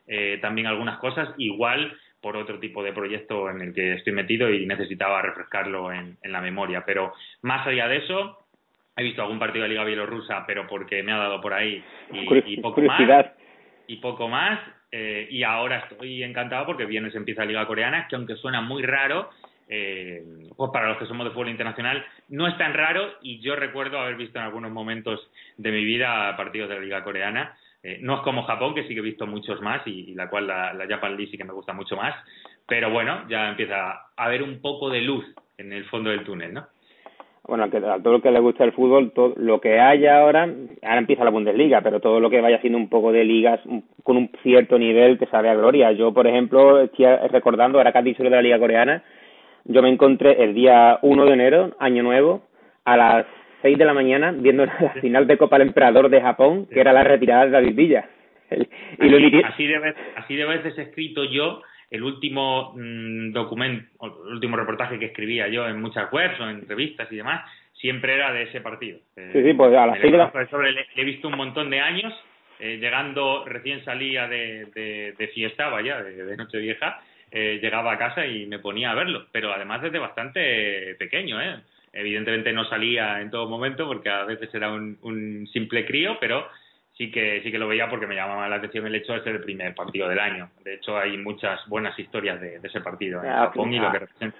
eh, 0.07 0.37
también 0.41 0.67
algunas 0.67 0.99
cosas, 0.99 1.29
igual 1.37 1.97
por 2.21 2.35
otro 2.37 2.59
tipo 2.59 2.83
de 2.83 2.91
proyecto 2.91 3.49
en 3.49 3.61
el 3.61 3.73
que 3.73 3.93
estoy 3.93 4.13
metido 4.13 4.49
y 4.49 4.65
necesitaba 4.65 5.21
refrescarlo 5.21 5.91
en, 5.91 6.17
la 6.23 6.41
memoria. 6.41 6.83
Pero 6.85 7.13
más 7.41 7.65
allá 7.65 7.87
de 7.87 7.97
eso, 7.97 8.45
he 8.97 9.03
visto 9.03 9.21
algún 9.21 9.39
partido 9.39 9.63
de 9.63 9.69
Liga 9.69 9.83
Bielorrusa, 9.83 10.43
pero 10.45 10.67
porque 10.67 11.03
me 11.03 11.11
ha 11.11 11.17
dado 11.17 11.39
por 11.39 11.53
ahí 11.53 11.83
y, 12.11 12.57
poco 12.57 12.81
más. 12.81 13.31
Y 13.87 13.97
poco 13.97 14.27
más. 14.27 14.59
y 14.91 15.43
ahora 15.43 15.87
estoy 15.89 16.23
encantado 16.23 16.65
porque 16.65 16.85
viene 16.85 17.11
se 17.11 17.17
empieza 17.17 17.45
Liga 17.45 17.67
Coreana, 17.67 18.07
que 18.07 18.15
aunque 18.15 18.35
suena 18.35 18.61
muy 18.61 18.83
raro, 18.83 19.29
eh, 19.67 20.23
pues 20.55 20.71
para 20.71 20.89
los 20.89 20.97
que 20.97 21.05
somos 21.05 21.25
de 21.25 21.31
fútbol 21.31 21.49
internacional, 21.49 22.05
no 22.29 22.47
es 22.47 22.57
tan 22.57 22.73
raro 22.73 23.13
y 23.21 23.39
yo 23.39 23.55
recuerdo 23.55 23.99
haber 23.99 24.15
visto 24.15 24.39
en 24.39 24.45
algunos 24.45 24.71
momentos 24.71 25.19
de 25.57 25.71
mi 25.71 25.83
vida 25.83 26.35
partidos 26.37 26.69
de 26.69 26.75
la 26.75 26.81
Liga 26.81 27.03
Coreana. 27.03 27.57
Eh, 27.83 27.99
no 28.01 28.15
es 28.15 28.21
como 28.21 28.43
Japón, 28.43 28.73
que 28.73 28.87
sí 28.87 28.93
que 28.93 28.99
he 28.99 29.03
visto 29.03 29.27
muchos 29.27 29.61
más 29.61 29.85
y, 29.85 30.13
la 30.15 30.29
cual 30.29 30.47
la, 30.47 30.73
la, 30.73 30.87
Japan 30.87 31.15
League 31.15 31.29
sí 31.29 31.37
que 31.37 31.43
me 31.43 31.53
gusta 31.53 31.73
mucho 31.73 31.95
más, 31.95 32.15
pero 32.67 32.89
bueno, 32.89 33.27
ya 33.29 33.49
empieza 33.49 33.91
a 33.91 34.11
haber 34.15 34.41
un 34.41 34.59
poco 34.59 34.89
de 34.89 35.01
luz 35.01 35.25
en 35.57 35.71
el 35.71 35.85
fondo 35.85 36.09
del 36.09 36.23
túnel, 36.23 36.53
¿no? 36.53 36.67
Bueno, 37.47 37.65
a 37.65 37.69
todo 37.69 38.13
lo 38.13 38.21
que 38.21 38.31
le 38.31 38.39
gusta 38.39 38.63
el 38.63 38.71
fútbol, 38.71 39.11
todo, 39.11 39.33
lo 39.37 39.61
que 39.61 39.79
haya 39.79 40.19
ahora, 40.19 40.49
ahora 40.81 40.97
empieza 40.97 41.23
la 41.23 41.29
Bundesliga, 41.29 41.81
pero 41.81 41.99
todo 41.99 42.19
lo 42.19 42.31
que 42.31 42.41
vaya 42.41 42.59
siendo 42.59 42.79
un 42.79 42.89
poco 42.89 43.11
de 43.11 43.23
ligas 43.23 43.59
con 44.01 44.17
un 44.17 44.31
cierto 44.41 44.79
nivel 44.79 45.19
que 45.19 45.27
sabe 45.27 45.49
a 45.49 45.55
gloria. 45.55 45.91
Yo, 45.91 46.11
por 46.11 46.25
ejemplo, 46.25 46.81
estoy 46.81 47.05
recordando, 47.29 47.77
ahora 47.77 47.91
que 47.91 47.99
has 47.99 48.03
dicho 48.03 48.23
de 48.23 48.31
la 48.31 48.41
Liga 48.41 48.57
Coreana, 48.57 49.03
yo 49.65 49.81
me 49.81 49.89
encontré 49.89 50.43
el 50.43 50.53
día 50.53 50.99
1 51.01 51.25
de 51.25 51.33
enero, 51.33 51.75
año 51.79 52.03
nuevo, 52.03 52.47
a 52.85 52.97
las 52.97 53.25
6 53.61 53.77
de 53.77 53.85
la 53.85 53.93
mañana, 53.93 54.31
viendo 54.31 54.65
la 54.65 54.93
final 55.01 55.27
de 55.27 55.37
Copa 55.37 55.57
del 55.57 55.69
Emperador 55.69 56.09
de 56.09 56.21
Japón, 56.21 56.67
que 56.71 56.79
era 56.79 56.93
la 56.93 57.03
retirada 57.03 57.45
de 57.45 57.51
David 57.51 57.75
Villa. 57.75 58.09
y 58.51 59.43
así, 59.43 59.65
de 59.65 59.79
vez, 59.79 59.95
así 60.15 60.35
de 60.35 60.45
veces 60.45 60.77
he 60.77 60.83
escrito 60.83 61.23
yo 61.23 61.61
el 61.89 62.03
último 62.03 62.73
mm, 62.75 63.31
documento, 63.31 63.87
el 64.27 64.33
último 64.33 64.55
reportaje 64.57 64.99
que 64.99 65.05
escribía 65.05 65.47
yo 65.47 65.67
en 65.67 65.81
muchas 65.81 66.11
webs 66.13 66.39
o 66.39 66.49
en 66.49 66.67
revistas 66.67 67.11
y 67.11 67.15
demás, 67.15 67.43
siempre 67.73 68.13
era 68.13 68.31
de 68.33 68.43
ese 68.43 68.61
partido. 68.61 68.99
Sí, 69.15 69.43
sí, 69.43 69.53
pues 69.53 69.75
a 69.75 69.87
las 69.87 69.99
6 69.99 70.11
de 70.11 70.17
la... 70.17 70.47
Sobre, 70.49 70.71
le, 70.71 70.85
he 70.95 71.03
visto 71.03 71.27
un 71.27 71.37
montón 71.37 71.71
de 71.71 71.79
años, 71.79 72.13
eh, 72.59 72.77
llegando, 72.77 73.43
recién 73.45 73.83
salía 73.83 74.27
de, 74.27 75.13
de, 75.17 75.27
fiesta, 75.33 75.69
vaya, 75.69 76.03
de, 76.03 76.23
de 76.23 76.37
Nochevieja, 76.37 77.01
eh, 77.37 77.59
llegaba 77.61 77.91
a 77.91 77.97
casa 77.97 78.25
y 78.25 78.45
me 78.45 78.59
ponía 78.59 78.91
a 78.91 78.95
verlo, 78.95 79.25
pero 79.29 79.51
además 79.51 79.81
desde 79.81 79.99
bastante 79.99 80.95
pequeño, 80.97 81.41
¿eh? 81.41 81.59
Evidentemente 81.91 82.53
no 82.53 82.63
salía 82.63 83.19
en 83.19 83.29
todo 83.29 83.49
momento 83.49 83.85
porque 83.85 84.09
a 84.09 84.23
veces 84.23 84.53
era 84.55 84.71
un, 84.71 85.45
simple 85.51 85.85
crío, 85.85 86.15
pero 86.17 86.47
sí 86.93 87.11
que 87.11 87.41
sí 87.43 87.51
que 87.51 87.59
lo 87.59 87.67
veía 87.67 87.89
porque 87.89 88.07
me 88.07 88.15
llamaba 88.15 88.47
la 88.47 88.55
atención 88.55 88.87
el 88.87 88.95
hecho 88.95 89.11
de 89.11 89.23
ser 89.23 89.35
el 89.35 89.41
primer 89.41 89.75
partido 89.75 90.07
del 90.07 90.19
año. 90.19 90.49
De 90.63 90.75
hecho, 90.75 90.97
hay 90.97 91.17
muchas 91.17 91.59
buenas 91.67 91.99
historias 91.99 92.39
de, 92.39 92.61
ese 92.63 92.79
partido 92.79 93.21
en 93.21 93.29
Japón 93.29 93.73
y 93.73 93.79
lo 93.79 93.91
que 93.91 93.99
representa. 93.99 94.37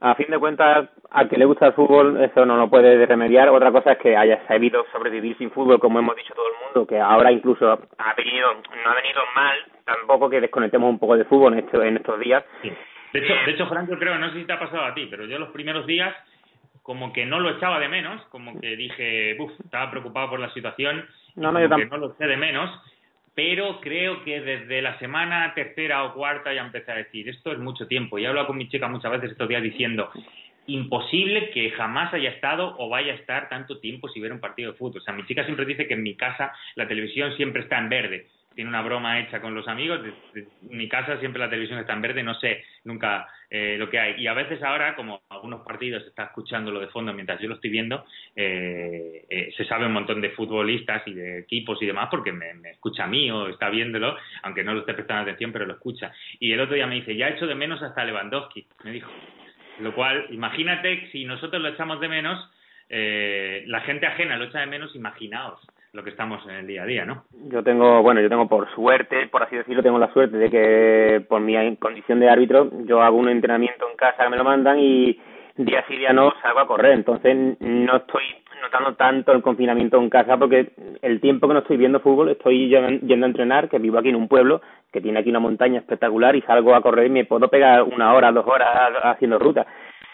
A 0.00 0.14
fin 0.14 0.30
de 0.30 0.38
cuentas, 0.38 0.88
al 1.10 1.28
que 1.28 1.36
le 1.36 1.44
gusta 1.44 1.66
el 1.66 1.72
fútbol, 1.74 2.24
eso 2.24 2.46
no 2.46 2.56
lo 2.56 2.70
puede 2.70 3.04
remediar. 3.04 3.50
Otra 3.50 3.72
cosa 3.72 3.92
es 3.92 3.98
que 3.98 4.16
haya 4.16 4.46
sabido 4.46 4.86
sobrevivir 4.90 5.36
sin 5.36 5.50
fútbol, 5.50 5.80
como 5.80 5.98
hemos 5.98 6.16
dicho 6.16 6.32
todo 6.34 6.46
el 6.46 6.64
mundo, 6.64 6.86
que 6.86 6.98
ahora 6.98 7.30
incluso 7.30 7.70
ha 7.72 8.14
venido, 8.14 8.54
no 8.54 8.90
ha 8.90 8.94
venido 8.94 9.20
mal 9.34 9.58
tampoco 9.88 10.28
que 10.28 10.40
desconectemos 10.40 10.90
un 10.90 10.98
poco 10.98 11.16
de 11.16 11.24
fútbol 11.24 11.54
en, 11.54 11.66
en 11.82 11.96
estos 11.96 12.20
días. 12.20 12.44
De 13.12 13.20
hecho, 13.20 13.34
de 13.46 13.52
hecho, 13.52 13.66
Franco, 13.66 13.98
creo, 13.98 14.18
no 14.18 14.30
sé 14.32 14.40
si 14.40 14.44
te 14.44 14.52
ha 14.52 14.58
pasado 14.58 14.84
a 14.84 14.94
ti, 14.94 15.06
pero 15.10 15.24
yo 15.24 15.38
los 15.38 15.50
primeros 15.50 15.86
días 15.86 16.14
como 16.82 17.12
que 17.12 17.26
no 17.26 17.40
lo 17.40 17.50
echaba 17.50 17.78
de 17.80 17.88
menos, 17.88 18.22
como 18.26 18.58
que 18.60 18.76
dije, 18.76 19.36
uff, 19.38 19.52
estaba 19.60 19.90
preocupado 19.90 20.30
por 20.30 20.40
la 20.40 20.52
situación, 20.52 21.06
no, 21.36 21.52
no, 21.52 21.60
yo 21.60 21.68
que 21.74 21.86
no 21.86 21.96
lo 21.98 22.12
eché 22.12 22.26
de 22.26 22.36
menos, 22.36 22.70
pero 23.34 23.80
creo 23.80 24.24
que 24.24 24.40
desde 24.40 24.80
la 24.82 24.98
semana 24.98 25.52
tercera 25.54 26.04
o 26.04 26.14
cuarta 26.14 26.52
ya 26.52 26.62
empecé 26.62 26.92
a 26.92 26.96
decir, 26.96 27.28
esto 27.28 27.52
es 27.52 27.58
mucho 27.58 27.86
tiempo, 27.86 28.18
y 28.18 28.24
he 28.24 28.26
hablado 28.26 28.46
con 28.46 28.56
mi 28.56 28.68
chica 28.68 28.88
muchas 28.88 29.12
veces 29.12 29.32
estos 29.32 29.48
días 29.48 29.62
diciendo, 29.62 30.10
imposible 30.66 31.50
que 31.50 31.70
jamás 31.70 32.12
haya 32.14 32.30
estado 32.30 32.74
o 32.78 32.88
vaya 32.88 33.12
a 33.12 33.16
estar 33.16 33.48
tanto 33.48 33.80
tiempo 33.80 34.08
sin 34.08 34.22
ver 34.22 34.32
un 34.32 34.40
partido 34.40 34.72
de 34.72 34.78
fútbol. 34.78 35.00
O 35.00 35.04
sea, 35.04 35.14
mi 35.14 35.24
chica 35.26 35.44
siempre 35.44 35.64
dice 35.64 35.88
que 35.88 35.94
en 35.94 36.02
mi 36.02 36.14
casa 36.14 36.52
la 36.74 36.86
televisión 36.86 37.34
siempre 37.36 37.62
está 37.62 37.78
en 37.78 37.88
verde 37.88 38.26
tiene 38.58 38.70
una 38.70 38.82
broma 38.82 39.20
hecha 39.20 39.40
con 39.40 39.54
los 39.54 39.68
amigos. 39.68 40.00
En 40.34 40.48
mi 40.76 40.88
casa 40.88 41.16
siempre 41.20 41.38
la 41.38 41.48
televisión 41.48 41.78
está 41.78 41.92
en 41.92 42.02
verde, 42.02 42.24
no 42.24 42.34
sé 42.34 42.64
nunca 42.82 43.28
eh, 43.48 43.76
lo 43.78 43.88
que 43.88 44.00
hay. 44.00 44.20
Y 44.20 44.26
a 44.26 44.34
veces 44.34 44.60
ahora, 44.64 44.96
como 44.96 45.22
algunos 45.28 45.64
partidos 45.64 46.04
está 46.04 46.24
escuchándolo 46.24 46.80
de 46.80 46.88
fondo 46.88 47.14
mientras 47.14 47.40
yo 47.40 47.46
lo 47.46 47.54
estoy 47.54 47.70
viendo, 47.70 48.04
eh, 48.34 49.24
eh, 49.30 49.52
se 49.56 49.64
sabe 49.64 49.86
un 49.86 49.92
montón 49.92 50.20
de 50.20 50.30
futbolistas 50.30 51.06
y 51.06 51.14
de 51.14 51.38
equipos 51.38 51.80
y 51.80 51.86
demás 51.86 52.08
porque 52.10 52.32
me, 52.32 52.50
escucha 52.68 53.04
a 53.04 53.06
mí 53.06 53.30
o 53.30 53.46
está 53.46 53.70
viéndolo, 53.70 54.16
aunque 54.42 54.64
no 54.64 54.74
lo 54.74 54.80
esté 54.80 54.92
prestando 54.92 55.22
atención, 55.22 55.52
pero 55.52 55.64
lo 55.64 55.74
escucha. 55.74 56.10
Y 56.40 56.50
el 56.50 56.58
otro 56.58 56.74
día 56.74 56.88
me 56.88 56.96
dice, 56.96 57.14
ya 57.14 57.28
echo 57.28 57.46
de 57.46 57.54
menos 57.54 57.80
hasta 57.80 58.04
Lewandowski, 58.04 58.66
me 58.82 58.90
dijo. 58.90 59.12
Lo 59.78 59.94
cual, 59.94 60.26
imagínate, 60.30 61.08
si 61.12 61.24
nosotros 61.24 61.62
lo 61.62 61.68
echamos 61.68 62.00
de 62.00 62.08
menos, 62.08 62.50
la 62.88 63.80
gente 63.82 64.06
ajena 64.06 64.36
lo 64.36 64.46
echa 64.46 64.58
de 64.58 64.66
menos, 64.66 64.96
imaginaos 64.96 65.60
lo 65.92 66.04
que 66.04 66.10
estamos 66.10 66.44
en 66.48 66.56
el 66.56 66.66
día 66.66 66.82
a 66.82 66.86
día, 66.86 67.04
¿no? 67.04 67.24
Yo 67.50 67.62
tengo, 67.62 68.02
bueno, 68.02 68.20
yo 68.20 68.28
tengo 68.28 68.48
por 68.48 68.68
suerte, 68.74 69.26
por 69.28 69.42
así 69.42 69.56
decirlo, 69.56 69.82
tengo 69.82 69.98
la 69.98 70.12
suerte 70.12 70.36
de 70.36 70.50
que 70.50 71.24
por 71.28 71.40
mi 71.40 71.76
condición 71.76 72.20
de 72.20 72.28
árbitro 72.28 72.70
yo 72.84 73.02
hago 73.02 73.16
un 73.16 73.28
entrenamiento 73.28 73.88
en 73.90 73.96
casa, 73.96 74.28
me 74.28 74.36
lo 74.36 74.44
mandan 74.44 74.78
y 74.78 75.18
día 75.56 75.84
sí 75.88 75.96
día 75.96 76.12
no 76.12 76.32
salgo 76.42 76.60
a 76.60 76.66
correr, 76.66 76.92
entonces 76.92 77.36
no 77.60 77.96
estoy 77.96 78.22
notando 78.62 78.94
tanto 78.94 79.32
el 79.32 79.42
confinamiento 79.42 79.98
en 79.98 80.10
casa 80.10 80.36
porque 80.36 80.72
el 81.02 81.20
tiempo 81.20 81.48
que 81.48 81.54
no 81.54 81.60
estoy 81.60 81.76
viendo 81.76 82.00
fútbol 82.00 82.30
estoy 82.30 82.68
yendo 82.68 83.26
a 83.26 83.28
entrenar, 83.28 83.68
que 83.68 83.78
vivo 83.78 83.98
aquí 83.98 84.08
en 84.08 84.16
un 84.16 84.28
pueblo 84.28 84.60
que 84.92 85.00
tiene 85.00 85.20
aquí 85.20 85.30
una 85.30 85.40
montaña 85.40 85.78
espectacular 85.78 86.34
y 86.36 86.42
salgo 86.42 86.74
a 86.74 86.82
correr 86.82 87.06
y 87.06 87.10
me 87.10 87.24
puedo 87.24 87.48
pegar 87.48 87.82
una 87.82 88.14
hora, 88.14 88.32
dos 88.32 88.46
horas 88.46 88.68
haciendo 89.02 89.38
ruta. 89.38 89.66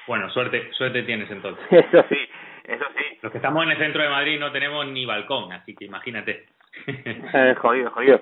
Bueno, 0.07 0.29
suerte, 0.31 0.70
suerte 0.72 1.03
tienes 1.03 1.31
entonces. 1.31 1.64
Eso 1.70 2.05
sí, 2.09 2.18
eso 2.65 2.85
sí. 2.97 3.19
Los 3.23 3.31
que 3.31 3.39
estamos 3.39 3.62
en 3.65 3.73
el 3.73 3.79
centro 3.79 4.03
de 4.03 4.09
Madrid 4.09 4.39
no 4.39 4.53
tenemos 4.53 4.87
ni 4.87 5.05
balcón, 5.05 5.53
así 5.53 5.75
que 5.75 5.85
imagínate. 5.85 6.47
Eh, 6.87 7.55
jodido, 7.57 7.91
jodido. 7.91 8.21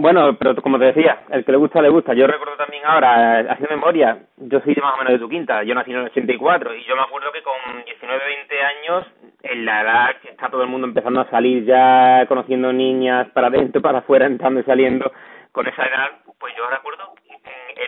Bueno, 0.00 0.36
pero 0.38 0.54
como 0.62 0.78
te 0.78 0.84
decía, 0.84 1.24
el 1.30 1.44
que 1.44 1.50
le 1.50 1.58
gusta, 1.58 1.82
le 1.82 1.88
gusta. 1.88 2.14
Yo 2.14 2.28
recuerdo 2.28 2.56
también 2.56 2.84
ahora, 2.86 3.40
hace 3.40 3.66
memoria, 3.68 4.16
yo 4.36 4.60
soy 4.60 4.76
más 4.76 4.94
o 4.94 4.98
menos 4.98 5.14
de 5.14 5.18
tu 5.18 5.28
quinta, 5.28 5.64
yo 5.64 5.74
nací 5.74 5.90
en 5.90 5.98
el 5.98 6.04
84 6.04 6.72
y 6.72 6.84
yo 6.84 6.94
me 6.94 7.02
acuerdo 7.02 7.32
que 7.32 7.42
con 7.42 7.84
19, 7.84 8.24
20 8.24 8.62
años, 8.62 9.06
en 9.42 9.64
la 9.64 9.82
edad 9.82 10.16
que 10.22 10.28
está 10.28 10.48
todo 10.50 10.62
el 10.62 10.68
mundo 10.68 10.86
empezando 10.86 11.20
a 11.20 11.30
salir 11.30 11.64
ya, 11.64 12.26
conociendo 12.28 12.72
niñas 12.72 13.28
para 13.30 13.48
adentro, 13.48 13.82
para 13.82 13.98
afuera, 13.98 14.26
entrando 14.26 14.60
y 14.60 14.62
saliendo, 14.62 15.10
con 15.50 15.66
esa 15.66 15.84
edad, 15.84 16.10
pues 16.38 16.54
yo 16.56 16.70
recuerdo 16.70 17.17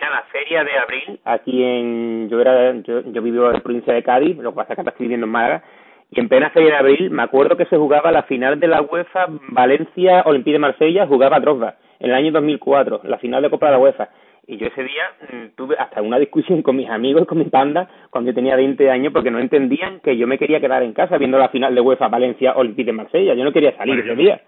era 0.01 0.15
la 0.15 0.23
feria 0.23 0.63
de 0.63 0.77
abril. 0.77 1.19
Aquí 1.25 1.63
en 1.63 2.29
yo 2.29 2.41
era 2.41 2.73
yo, 2.81 3.01
yo 3.01 3.21
vivo 3.21 3.47
en 3.47 3.53
la 3.53 3.59
provincia 3.59 3.93
de 3.93 4.03
Cádiz 4.03 4.37
lo 4.37 4.51
que 4.51 4.55
pasa 4.55 4.73
es 4.73 4.75
que 4.75 4.81
ahora 4.81 4.91
estoy 4.91 5.05
viviendo 5.05 5.25
en 5.25 5.31
Málaga 5.31 5.63
y 6.09 6.19
en 6.19 6.27
plena 6.27 6.49
feria 6.49 6.71
de 6.71 6.77
abril 6.77 7.11
me 7.11 7.23
acuerdo 7.23 7.55
que 7.55 7.65
se 7.65 7.77
jugaba 7.77 8.11
la 8.11 8.23
final 8.23 8.59
de 8.59 8.67
la 8.67 8.81
UEFA 8.81 9.27
Valencia 9.49 10.23
Olympique 10.25 10.53
de 10.53 10.59
Marsella 10.59 11.07
jugaba 11.07 11.39
Drogba 11.39 11.75
en 11.99 12.09
el 12.09 12.15
año 12.15 12.31
2004 12.31 13.01
la 13.03 13.17
final 13.19 13.41
de 13.43 13.49
Copa 13.49 13.67
de 13.67 13.71
la 13.73 13.79
UEFA. 13.79 14.09
Y 14.47 14.57
yo 14.57 14.65
ese 14.67 14.83
día 14.83 15.03
mm, 15.31 15.55
tuve 15.55 15.75
hasta 15.77 16.01
una 16.01 16.17
discusión 16.17 16.63
con 16.63 16.75
mis 16.75 16.89
amigos 16.89 17.27
con 17.27 17.37
mi 17.37 17.45
panda 17.45 17.87
cuando 18.09 18.31
yo 18.31 18.35
tenía 18.35 18.55
20 18.55 18.89
años 18.89 19.13
porque 19.13 19.29
no 19.29 19.39
entendían 19.39 19.99
que 19.99 20.17
yo 20.17 20.25
me 20.25 20.39
quería 20.39 20.59
quedar 20.59 20.81
en 20.81 20.93
casa 20.93 21.17
viendo 21.17 21.37
la 21.37 21.49
final 21.49 21.75
de 21.75 21.81
UEFA 21.81 22.07
Valencia 22.07 22.53
Olympique 22.55 22.87
de 22.87 22.93
Marsella. 22.93 23.35
Yo 23.35 23.43
no 23.43 23.53
quería 23.53 23.77
salir 23.77 23.99
ese 23.99 24.15
día 24.15 24.41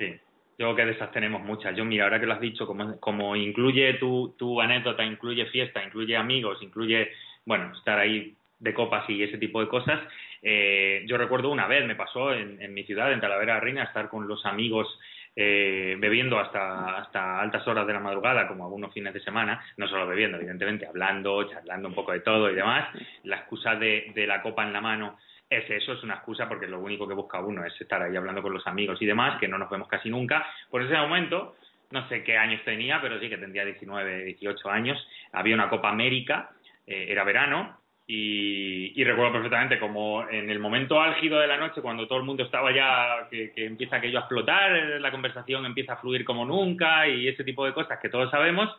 yo 0.57 0.75
que 0.75 0.85
de 0.85 0.91
esas 0.91 1.11
tenemos 1.11 1.41
muchas. 1.41 1.75
Yo, 1.75 1.85
mira, 1.85 2.05
ahora 2.05 2.19
que 2.19 2.25
lo 2.25 2.33
has 2.33 2.41
dicho, 2.41 2.65
como, 2.65 2.99
como 2.99 3.35
incluye 3.35 3.95
tu, 3.95 4.35
tu 4.37 4.61
anécdota, 4.61 5.03
incluye 5.03 5.45
fiesta, 5.47 5.83
incluye 5.83 6.15
amigos, 6.15 6.59
incluye, 6.61 7.11
bueno, 7.45 7.71
estar 7.75 7.99
ahí 7.99 8.35
de 8.59 8.73
copas 8.73 9.09
y 9.09 9.23
ese 9.23 9.37
tipo 9.37 9.59
de 9.61 9.67
cosas. 9.67 9.99
Eh, 10.41 11.03
yo 11.07 11.17
recuerdo 11.17 11.49
una 11.49 11.67
vez, 11.67 11.85
me 11.85 11.95
pasó 11.95 12.33
en, 12.33 12.61
en 12.61 12.73
mi 12.73 12.83
ciudad, 12.83 13.11
en 13.11 13.21
Talavera 13.21 13.55
de 13.55 13.59
Reina, 13.61 13.83
estar 13.83 14.09
con 14.09 14.27
los 14.27 14.45
amigos 14.45 14.87
eh, 15.35 15.95
bebiendo 15.99 16.37
hasta, 16.39 16.97
hasta 16.97 17.41
altas 17.41 17.67
horas 17.67 17.87
de 17.87 17.93
la 17.93 17.99
madrugada, 17.99 18.47
como 18.47 18.65
algunos 18.65 18.93
fines 18.93 19.13
de 19.13 19.19
semana, 19.21 19.63
no 19.77 19.87
solo 19.87 20.05
bebiendo, 20.05 20.37
evidentemente, 20.37 20.85
hablando, 20.85 21.43
charlando 21.49 21.87
un 21.87 21.95
poco 21.95 22.11
de 22.11 22.19
todo 22.19 22.51
y 22.51 22.55
demás. 22.55 22.89
La 23.23 23.37
excusa 23.37 23.75
de, 23.75 24.11
de 24.13 24.27
la 24.27 24.41
copa 24.41 24.63
en 24.63 24.73
la 24.73 24.81
mano 24.81 25.17
es 25.57 25.69
eso, 25.69 25.93
es 25.93 26.03
una 26.03 26.15
excusa 26.15 26.47
porque 26.47 26.67
lo 26.67 26.79
único 26.79 27.07
que 27.07 27.13
busca 27.13 27.39
uno 27.39 27.65
es 27.65 27.79
estar 27.79 28.01
ahí 28.01 28.15
hablando 28.15 28.41
con 28.41 28.53
los 28.53 28.65
amigos 28.67 29.01
y 29.01 29.05
demás, 29.05 29.39
que 29.39 29.47
no 29.47 29.57
nos 29.57 29.69
vemos 29.69 29.87
casi 29.87 30.09
nunca. 30.09 30.45
Por 30.69 30.81
ese 30.81 30.95
momento, 30.95 31.55
no 31.91 32.07
sé 32.09 32.23
qué 32.23 32.37
años 32.37 32.61
tenía, 32.65 32.99
pero 33.01 33.19
sí 33.19 33.29
que 33.29 33.37
tendría 33.37 33.65
19, 33.65 34.25
18 34.25 34.69
años, 34.69 35.07
había 35.31 35.55
una 35.55 35.69
Copa 35.69 35.89
América, 35.89 36.51
eh, 36.85 37.07
era 37.09 37.23
verano, 37.23 37.77
y, 38.05 39.01
recuerdo 39.03 39.33
perfectamente 39.33 39.79
como 39.79 40.27
en 40.27 40.49
el 40.49 40.59
momento 40.59 41.01
álgido 41.01 41.39
de 41.39 41.47
la 41.47 41.57
noche, 41.57 41.81
cuando 41.81 42.05
todo 42.05 42.19
el 42.19 42.25
mundo 42.25 42.43
estaba 42.43 42.73
ya, 42.73 43.27
que, 43.29 43.51
que, 43.51 43.65
empieza 43.65 43.95
aquello 43.95 44.17
a 44.17 44.21
explotar, 44.21 44.71
la 44.99 45.11
conversación 45.11 45.65
empieza 45.65 45.93
a 45.93 45.97
fluir 45.97 46.25
como 46.25 46.45
nunca 46.45 47.07
y 47.07 47.27
ese 47.27 47.43
tipo 47.43 47.65
de 47.65 47.73
cosas 47.73 47.99
que 48.01 48.09
todos 48.09 48.29
sabemos, 48.29 48.69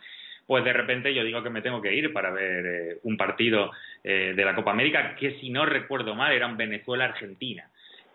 pues 0.47 0.65
de 0.65 0.73
repente 0.73 1.15
yo 1.15 1.25
digo 1.25 1.43
que 1.43 1.51
me 1.51 1.63
tengo 1.63 1.81
que 1.81 1.95
ir 1.95 2.13
para 2.13 2.31
ver 2.31 2.67
eh, 2.67 2.99
un 3.05 3.17
partido 3.17 3.71
eh, 4.03 4.35
de 4.37 4.45
la 4.45 4.55
Copa 4.55 4.73
América, 4.73 5.15
que 5.17 5.39
si 5.41 5.51
no 5.51 5.65
recuerdo 5.65 6.15
mal 6.15 6.33
era 6.33 6.47
en 6.47 6.57
Venezuela-Argentina. 6.57 7.69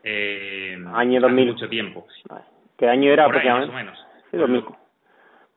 Eh, 0.04 0.78
año 0.94 1.20
2000. 1.20 1.46
mucho 1.48 1.70
tiempo. 1.70 2.08
¿Qué 2.78 2.88
año 2.88 3.12
era? 3.12 3.26
Por 3.26 3.44
más 3.44 3.70
o 3.70 3.74
menos. 3.74 4.06
Sí, 4.32 4.38
2000. 4.38 4.64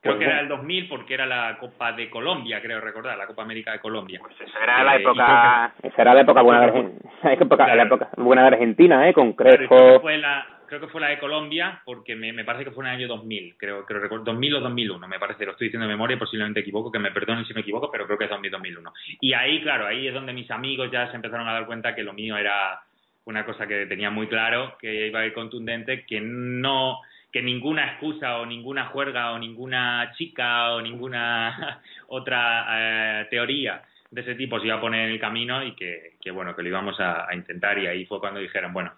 Creo 0.03 0.19
que 0.19 0.25
era 0.25 0.41
el 0.41 0.49
2000 0.49 0.89
porque 0.89 1.13
era 1.13 1.25
la 1.25 1.57
Copa 1.57 1.93
de 1.93 2.09
Colombia, 2.09 2.61
creo 2.61 2.81
recordar, 2.81 3.17
la 3.17 3.25
Copa 3.25 3.43
América 3.43 3.71
de 3.71 3.79
Colombia. 3.79 4.19
Pues 4.21 4.35
esa 4.41 4.61
era 4.61 4.83
la 4.83 4.97
época, 4.97 5.73
esa 5.81 6.01
era 6.01 6.13
la 6.13 6.21
época 6.21 6.41
buena 6.41 6.59
de 6.59 6.65
Argentina, 6.67 7.09
la 7.75 7.83
época 7.83 8.09
buena 8.17 8.41
de 8.41 8.47
Argentina, 8.49 9.07
¿eh? 9.07 9.13
Con 9.13 9.31
Crespo. 9.31 10.01
fue 10.01 10.17
la, 10.17 10.45
creo 10.73 10.87
que 10.87 10.91
fue 10.91 11.01
la 11.01 11.09
de 11.09 11.19
Colombia, 11.19 11.83
porque 11.85 12.15
me, 12.15 12.43
parece 12.43 12.65
que 12.65 12.71
fue 12.71 12.83
en 12.83 12.89
el 12.89 12.97
año 12.97 13.07
2000, 13.07 13.57
creo, 13.57 13.85
creo 13.85 14.01
recuerdo, 14.01 14.25
2000 14.25 14.55
o 14.55 14.59
2001, 14.59 15.07
me 15.07 15.19
parece, 15.19 15.45
lo 15.45 15.51
estoy 15.51 15.67
diciendo 15.67 15.85
de 15.85 15.93
memoria, 15.93 16.17
posiblemente 16.17 16.61
equivoco, 16.61 16.91
que 16.91 16.97
me 16.97 17.11
perdonen 17.11 17.45
si 17.45 17.53
me 17.53 17.61
equivoco, 17.61 17.91
pero 17.91 18.07
creo 18.07 18.17
que 18.17 18.25
es 18.25 18.31
2000-2001. 18.31 18.91
Y 19.21 19.33
ahí, 19.33 19.61
claro, 19.61 19.85
ahí 19.85 20.07
es 20.07 20.13
donde 20.15 20.33
mis 20.33 20.49
amigos 20.49 20.89
ya 20.91 21.11
se 21.11 21.15
empezaron 21.15 21.47
a 21.47 21.53
dar 21.53 21.67
cuenta 21.67 21.93
que 21.93 22.01
lo 22.01 22.13
mío 22.13 22.37
era 22.37 22.81
una 23.25 23.45
cosa 23.45 23.67
que 23.67 23.85
tenía 23.85 24.09
muy 24.09 24.27
claro, 24.27 24.75
que 24.79 25.07
iba 25.07 25.19
a 25.19 25.25
ir 25.27 25.33
contundente, 25.33 26.05
que 26.05 26.19
no 26.21 27.01
que 27.31 27.43
ninguna 27.43 27.91
excusa 27.91 28.39
o 28.39 28.45
ninguna 28.45 28.85
juerga 28.85 29.31
o 29.31 29.39
ninguna 29.39 30.11
chica 30.17 30.73
o 30.73 30.81
ninguna 30.81 31.81
otra 32.07 33.21
eh, 33.21 33.27
teoría 33.29 33.83
de 34.09 34.21
ese 34.21 34.35
tipo 34.35 34.59
se 34.59 34.67
iba 34.67 34.75
a 34.75 34.81
poner 34.81 35.07
en 35.07 35.13
el 35.13 35.19
camino 35.19 35.63
y 35.63 35.75
que, 35.75 36.31
bueno, 36.31 36.55
que 36.55 36.61
lo 36.61 36.69
íbamos 36.69 36.99
a 36.99 37.27
intentar 37.33 37.77
y 37.79 37.87
ahí 37.87 38.05
fue 38.05 38.19
cuando 38.19 38.39
dijeron, 38.39 38.71
bueno, 38.71 38.91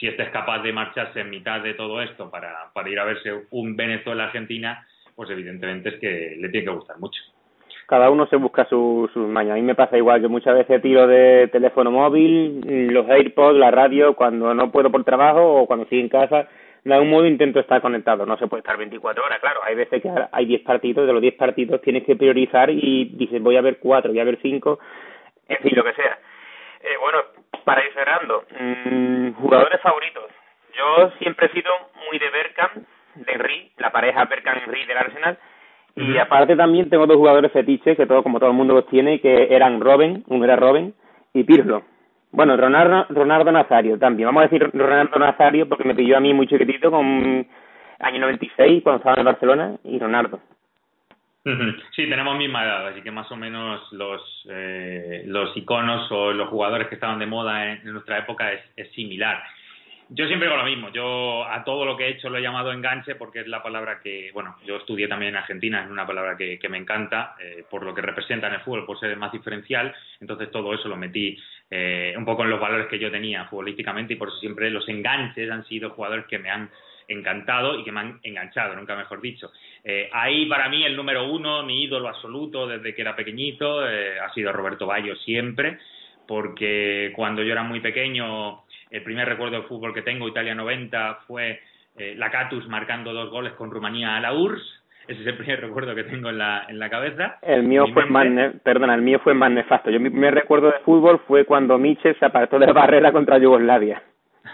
si 0.00 0.08
este 0.08 0.22
es 0.22 0.30
capaz 0.30 0.62
de 0.62 0.72
marcharse 0.72 1.20
en 1.20 1.28
mitad 1.28 1.60
de 1.60 1.74
todo 1.74 2.00
esto 2.00 2.30
para, 2.30 2.70
ir 2.90 2.98
a 2.98 3.04
verse 3.04 3.44
un 3.50 3.76
Venezuela-Argentina, 3.76 4.86
pues 5.14 5.28
evidentemente 5.28 5.90
es 5.90 5.94
que 5.96 6.36
le 6.40 6.48
tiene 6.48 6.66
que 6.66 6.72
gustar 6.72 6.98
mucho. 6.98 7.20
Cada 7.86 8.08
uno 8.08 8.26
se 8.26 8.36
busca 8.36 8.64
sus 8.64 9.12
su 9.12 9.18
mañas. 9.18 9.52
A 9.52 9.56
mí 9.56 9.62
me 9.62 9.74
pasa 9.74 9.98
igual, 9.98 10.22
yo 10.22 10.30
muchas 10.30 10.54
veces 10.54 10.80
tiro 10.80 11.06
de 11.06 11.48
teléfono 11.48 11.90
móvil, 11.90 12.60
los 12.92 13.08
AirPods, 13.10 13.58
la 13.58 13.70
radio, 13.70 14.14
cuando 14.14 14.54
no 14.54 14.72
puedo 14.72 14.90
por 14.90 15.04
trabajo 15.04 15.60
o 15.60 15.66
cuando 15.66 15.82
estoy 15.82 16.00
en 16.00 16.08
casa, 16.08 16.48
de 16.82 16.94
algún 16.94 17.10
modo 17.10 17.26
intento 17.26 17.60
estar 17.60 17.82
conectado. 17.82 18.24
No 18.24 18.38
se 18.38 18.46
puede 18.46 18.60
estar 18.60 18.78
24 18.78 19.22
horas, 19.22 19.40
claro. 19.40 19.60
Hay 19.64 19.74
veces 19.74 20.00
que 20.00 20.10
hay 20.32 20.46
10 20.46 20.62
partidos, 20.62 21.06
de 21.06 21.12
los 21.12 21.20
10 21.20 21.34
partidos 21.34 21.82
tienes 21.82 22.04
que 22.04 22.16
priorizar 22.16 22.70
y 22.70 23.10
dices 23.16 23.42
voy 23.42 23.56
a 23.56 23.60
ver 23.60 23.78
4, 23.80 24.12
voy 24.12 24.20
a 24.20 24.24
ver 24.24 24.38
5, 24.40 24.78
en 25.48 25.58
fin, 25.58 25.72
lo 25.74 25.84
que 25.84 25.92
sea. 25.92 26.18
Eh, 26.82 26.96
bueno, 27.00 27.18
para 27.64 27.84
ir 27.84 27.92
cerrando, 27.92 28.44
mmm, 28.58 29.32
jugadores 29.40 29.80
favoritos. 29.80 30.24
Yo 30.76 31.10
siempre 31.18 31.46
he 31.46 31.52
sido 31.52 31.70
muy 32.08 32.18
de 32.18 32.30
Berkham, 32.30 32.70
de 33.16 33.32
Henry, 33.32 33.70
la 33.78 33.90
pareja 33.90 34.24
Berkham-Henry 34.24 34.86
del 34.86 34.98
Arsenal. 34.98 35.38
Y 35.96 36.16
aparte 36.16 36.56
también 36.56 36.88
tengo 36.88 37.06
dos 37.06 37.16
jugadores 37.16 37.52
fetiches, 37.52 37.96
que 37.96 38.06
todo 38.06 38.22
como 38.22 38.38
todo 38.38 38.50
el 38.50 38.56
mundo 38.56 38.74
los 38.74 38.86
tiene, 38.86 39.20
que 39.20 39.54
eran 39.54 39.80
Robin, 39.80 40.24
uno 40.28 40.44
era 40.44 40.56
Robin, 40.56 40.94
y 41.34 41.44
Pirlo. 41.44 41.82
Bueno, 42.32 42.56
Ronaldo, 42.56 43.06
Ronaldo 43.10 43.50
Nazario 43.50 43.98
también. 43.98 44.28
Vamos 44.28 44.42
a 44.42 44.48
decir 44.48 44.70
Ronaldo 44.72 45.18
Nazario 45.18 45.68
porque 45.68 45.84
me 45.84 45.94
pilló 45.94 46.16
a 46.16 46.20
mí 46.20 46.32
muy 46.32 46.46
chiquitito 46.46 46.90
con 46.90 47.46
año 47.98 48.20
96 48.20 48.82
cuando 48.82 48.98
estaba 48.98 49.16
en 49.18 49.24
Barcelona 49.24 49.76
y 49.84 49.98
Ronaldo. 49.98 50.40
Sí, 51.42 52.06
tenemos 52.08 52.36
misma 52.36 52.64
edad, 52.64 52.88
así 52.88 53.00
que 53.00 53.10
más 53.10 53.30
o 53.32 53.36
menos 53.36 53.80
los, 53.92 54.46
eh, 54.50 55.22
los 55.26 55.56
iconos 55.56 56.10
o 56.12 56.32
los 56.32 56.50
jugadores 56.50 56.88
que 56.88 56.96
estaban 56.96 57.18
de 57.18 57.26
moda 57.26 57.72
en, 57.72 57.92
nuestra 57.92 58.18
época 58.18 58.52
es, 58.52 58.92
similar. 58.92 59.42
Yo 60.10 60.26
siempre 60.26 60.48
digo 60.48 60.58
lo 60.58 60.68
mismo, 60.68 60.90
yo 60.90 61.46
a 61.48 61.64
todo 61.64 61.86
lo 61.86 61.96
que 61.96 62.06
he 62.06 62.10
hecho 62.10 62.28
lo 62.28 62.36
he 62.36 62.42
llamado 62.42 62.72
enganche 62.72 63.14
porque 63.14 63.40
es 63.40 63.46
la 63.46 63.62
palabra 63.62 64.00
que, 64.02 64.30
bueno, 64.34 64.56
yo 64.66 64.76
estudié 64.76 65.08
también 65.08 65.30
en 65.30 65.36
Argentina, 65.36 65.84
es 65.84 65.90
una 65.90 66.06
palabra 66.06 66.36
que, 66.36 66.58
que 66.58 66.68
me 66.68 66.78
encanta 66.78 67.36
eh, 67.40 67.64
por 67.70 67.84
lo 67.84 67.94
que 67.94 68.02
representa 68.02 68.48
en 68.48 68.54
el 68.54 68.60
fútbol, 68.60 68.84
por 68.84 68.98
ser 68.98 69.16
más 69.16 69.32
diferencial, 69.32 69.94
entonces 70.20 70.50
todo 70.50 70.74
eso 70.74 70.88
lo 70.88 70.96
metí 70.96 71.38
eh, 71.70 72.12
un 72.18 72.24
poco 72.24 72.42
en 72.42 72.50
los 72.50 72.60
valores 72.60 72.88
que 72.88 72.98
yo 72.98 73.10
tenía 73.10 73.44
futbolísticamente 73.46 74.14
y 74.14 74.16
por 74.16 74.28
eso 74.28 74.38
siempre 74.38 74.68
los 74.68 74.86
enganches 74.88 75.48
han 75.50 75.64
sido 75.66 75.90
jugadores 75.90 76.26
que 76.26 76.38
me 76.40 76.50
han 76.50 76.68
encantado 77.10 77.78
y 77.78 77.84
que 77.84 77.92
me 77.92 78.00
han 78.00 78.20
enganchado, 78.22 78.74
nunca 78.74 78.96
mejor 78.96 79.20
dicho. 79.20 79.50
Eh, 79.84 80.10
ahí 80.12 80.46
para 80.46 80.68
mí 80.68 80.84
el 80.84 80.96
número 80.96 81.30
uno, 81.30 81.62
mi 81.62 81.84
ídolo 81.84 82.08
absoluto 82.08 82.66
desde 82.66 82.94
que 82.94 83.02
era 83.02 83.16
pequeñito, 83.16 83.88
eh, 83.88 84.18
ha 84.20 84.32
sido 84.32 84.52
Roberto 84.52 84.86
Bayo 84.86 85.16
siempre, 85.16 85.78
porque 86.26 87.12
cuando 87.14 87.42
yo 87.42 87.52
era 87.52 87.62
muy 87.62 87.80
pequeño, 87.80 88.62
el 88.90 89.02
primer 89.02 89.28
recuerdo 89.28 89.56
de 89.56 89.68
fútbol 89.68 89.94
que 89.94 90.02
tengo, 90.02 90.28
Italia 90.28 90.54
90, 90.54 91.20
fue 91.26 91.60
eh, 91.96 92.14
la 92.16 92.30
Catus 92.30 92.68
marcando 92.68 93.12
dos 93.12 93.30
goles 93.30 93.52
con 93.54 93.70
Rumanía 93.70 94.16
a 94.16 94.20
la 94.20 94.34
URSS. 94.34 94.80
Ese 95.08 95.22
es 95.22 95.26
el 95.26 95.36
primer 95.36 95.60
recuerdo 95.66 95.94
que 95.94 96.04
tengo 96.04 96.28
en 96.28 96.38
la, 96.38 96.66
en 96.68 96.78
la 96.78 96.90
cabeza. 96.90 97.38
El 97.42 97.62
mío 97.62 97.86
fue 97.92 98.06
más, 98.06 98.26
perdona, 98.62 98.94
el 98.94 99.02
mío 99.02 99.18
fue 99.24 99.34
más 99.34 99.50
nefasto. 99.50 99.90
Yo 99.90 99.98
mi 99.98 100.10
primer 100.10 100.34
recuerdo 100.34 100.66
de 100.68 100.78
fútbol 100.84 101.20
fue 101.26 101.44
cuando 101.44 101.78
Michel 101.78 102.16
se 102.18 102.26
apartó 102.26 102.58
de 102.58 102.66
la 102.66 102.72
barrera 102.72 103.12
contra 103.12 103.38
Yugoslavia. 103.38 104.02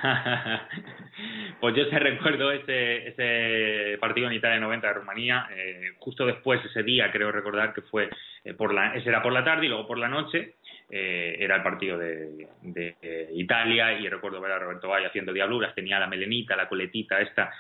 pues 1.61 1.75
yo 1.75 1.85
se 1.87 1.99
recuerdo 1.99 2.51
ese, 2.53 3.09
ese 3.09 3.99
partido 3.99 4.27
en 4.27 4.35
Italia 4.35 4.61
90 4.61 4.87
de 4.87 4.93
Rumanía, 4.93 5.49
eh, 5.51 5.93
justo 5.99 6.27
después, 6.27 6.65
ese 6.65 6.83
día, 6.83 7.11
creo 7.11 7.33
recordar 7.33 7.73
que 7.73 7.83
fue 7.83 8.11
eh, 8.45 8.55
por 8.55 8.73
la, 8.73 8.95
ese 8.95 9.09
era 9.09 9.23
por 9.23 9.33
la 9.33 9.45
tarde 9.45 9.67
y 9.67 9.69
luego 9.69 9.87
por 9.87 9.99
la 9.99 10.09
noche, 10.09 10.55
eh, 10.89 11.37
era 11.41 11.57
el 11.57 11.63
partido 11.63 11.99
de, 11.99 12.49
de 12.63 12.97
eh, 13.03 13.29
Italia 13.35 13.99
y 13.99 14.09
recuerdo 14.09 14.41
ver 14.41 14.53
a 14.53 14.59
Roberto 14.59 14.89
Valle 14.89 15.07
haciendo 15.07 15.33
diabluras, 15.33 15.75
tenía 15.75 15.99
la 15.99 16.07
melenita, 16.07 16.57
la 16.57 16.69
coletita 16.69 17.21
esta 17.21 17.53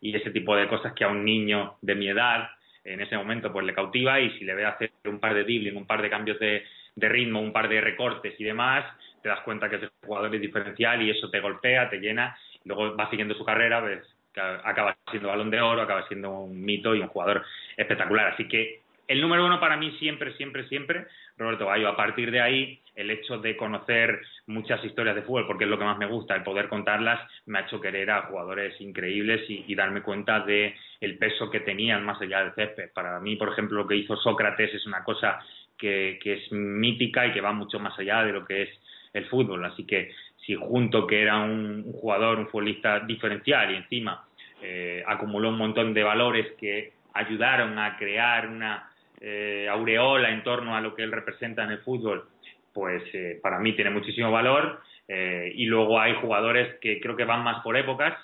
y 0.00 0.14
ese 0.14 0.30
tipo 0.30 0.54
de 0.54 0.68
cosas 0.68 0.92
que 0.92 1.04
a 1.04 1.08
un 1.08 1.24
niño 1.24 1.76
de 1.80 1.94
mi 1.94 2.08
edad 2.08 2.50
en 2.84 3.00
ese 3.00 3.16
momento 3.16 3.50
pues 3.50 3.64
le 3.64 3.74
cautiva 3.74 4.20
y 4.20 4.38
si 4.38 4.44
le 4.44 4.54
ve 4.54 4.66
hacer 4.66 4.92
un 5.06 5.18
par 5.18 5.32
de 5.32 5.44
dribbling, 5.44 5.76
un 5.76 5.86
par 5.86 6.02
de 6.02 6.10
cambios 6.10 6.38
de, 6.38 6.64
de 6.94 7.08
ritmo, 7.08 7.40
un 7.40 7.52
par 7.52 7.68
de 7.68 7.80
recortes 7.80 8.38
y 8.38 8.44
demás, 8.44 8.84
te 9.24 9.30
das 9.30 9.40
cuenta 9.40 9.70
que 9.70 9.76
ese 9.76 9.88
jugador 10.04 10.34
es 10.34 10.40
diferencial 10.42 11.00
y 11.00 11.08
eso 11.08 11.30
te 11.30 11.40
golpea, 11.40 11.88
te 11.88 11.98
llena, 11.98 12.36
y 12.62 12.68
luego 12.68 12.94
vas 12.94 13.08
siguiendo 13.08 13.34
su 13.34 13.42
carrera, 13.42 13.80
ves 13.80 14.02
que 14.34 14.40
acaba 14.40 14.94
siendo 15.10 15.28
balón 15.28 15.50
de 15.50 15.62
oro, 15.62 15.80
acaba 15.80 16.06
siendo 16.08 16.30
un 16.40 16.62
mito 16.62 16.94
y 16.94 17.00
un 17.00 17.08
jugador 17.08 17.42
espectacular. 17.74 18.34
Así 18.34 18.46
que 18.46 18.80
el 19.08 19.22
número 19.22 19.46
uno 19.46 19.58
para 19.60 19.78
mí 19.78 19.96
siempre, 19.98 20.34
siempre, 20.34 20.68
siempre, 20.68 21.06
Roberto 21.38 21.64
Bayo. 21.64 21.88
A 21.88 21.96
partir 21.96 22.30
de 22.30 22.42
ahí, 22.42 22.80
el 22.96 23.10
hecho 23.10 23.38
de 23.38 23.56
conocer 23.56 24.20
muchas 24.46 24.84
historias 24.84 25.14
de 25.14 25.22
fútbol, 25.22 25.46
porque 25.46 25.64
es 25.64 25.70
lo 25.70 25.78
que 25.78 25.84
más 25.84 25.96
me 25.96 26.06
gusta, 26.06 26.34
el 26.34 26.42
poder 26.42 26.68
contarlas, 26.68 27.26
me 27.46 27.60
ha 27.60 27.62
hecho 27.62 27.80
querer 27.80 28.10
a 28.10 28.22
jugadores 28.22 28.78
increíbles 28.78 29.48
y, 29.48 29.74
darme 29.74 30.02
cuenta 30.02 30.40
de 30.40 30.74
el 31.00 31.16
peso 31.16 31.50
que 31.50 31.60
tenían 31.60 32.04
más 32.04 32.20
allá 32.20 32.40
del 32.40 32.54
césped. 32.54 32.90
Para 32.92 33.18
mí, 33.20 33.36
por 33.36 33.52
ejemplo, 33.52 33.78
lo 33.78 33.86
que 33.86 33.96
hizo 33.96 34.16
Sócrates 34.16 34.74
es 34.74 34.84
una 34.86 35.02
cosa 35.02 35.38
que, 35.78 36.18
es 36.22 36.52
mítica 36.52 37.26
y 37.26 37.32
que 37.32 37.40
va 37.40 37.52
mucho 37.52 37.78
más 37.78 37.98
allá 37.98 38.22
de 38.24 38.32
lo 38.32 38.44
que 38.44 38.62
es 38.62 38.68
el 39.14 39.26
fútbol. 39.26 39.64
Así 39.64 39.86
que 39.86 40.10
si 40.44 40.54
junto 40.54 41.06
que 41.06 41.22
era 41.22 41.38
un, 41.38 41.84
jugador, 41.92 42.38
un 42.38 42.48
futbolista 42.48 43.00
diferencial 43.00 43.72
y 43.72 43.76
encima 43.76 44.24
eh, 44.60 45.02
acumuló 45.06 45.48
un 45.48 45.58
montón 45.58 45.94
de 45.94 46.02
valores 46.02 46.52
que 46.58 46.92
ayudaron 47.14 47.78
a 47.78 47.96
crear 47.96 48.48
una 48.48 48.90
eh, 49.20 49.68
aureola 49.70 50.30
en 50.30 50.42
torno 50.42 50.76
a 50.76 50.80
lo 50.80 50.94
que 50.94 51.02
él 51.02 51.12
representa 51.12 51.64
en 51.64 51.70
el 51.70 51.78
fútbol, 51.78 52.24
pues 52.72 53.02
eh, 53.14 53.38
para 53.42 53.58
mí 53.58 53.72
tiene 53.74 53.90
muchísimo 53.90 54.30
valor. 54.30 54.80
Y 55.06 55.66
luego 55.66 56.00
hay 56.00 56.14
jugadores 56.14 56.76
que 56.80 56.98
creo 56.98 57.14
que 57.14 57.26
van 57.26 57.44
más 57.44 57.62
por 57.62 57.76
épocas. 57.76 58.14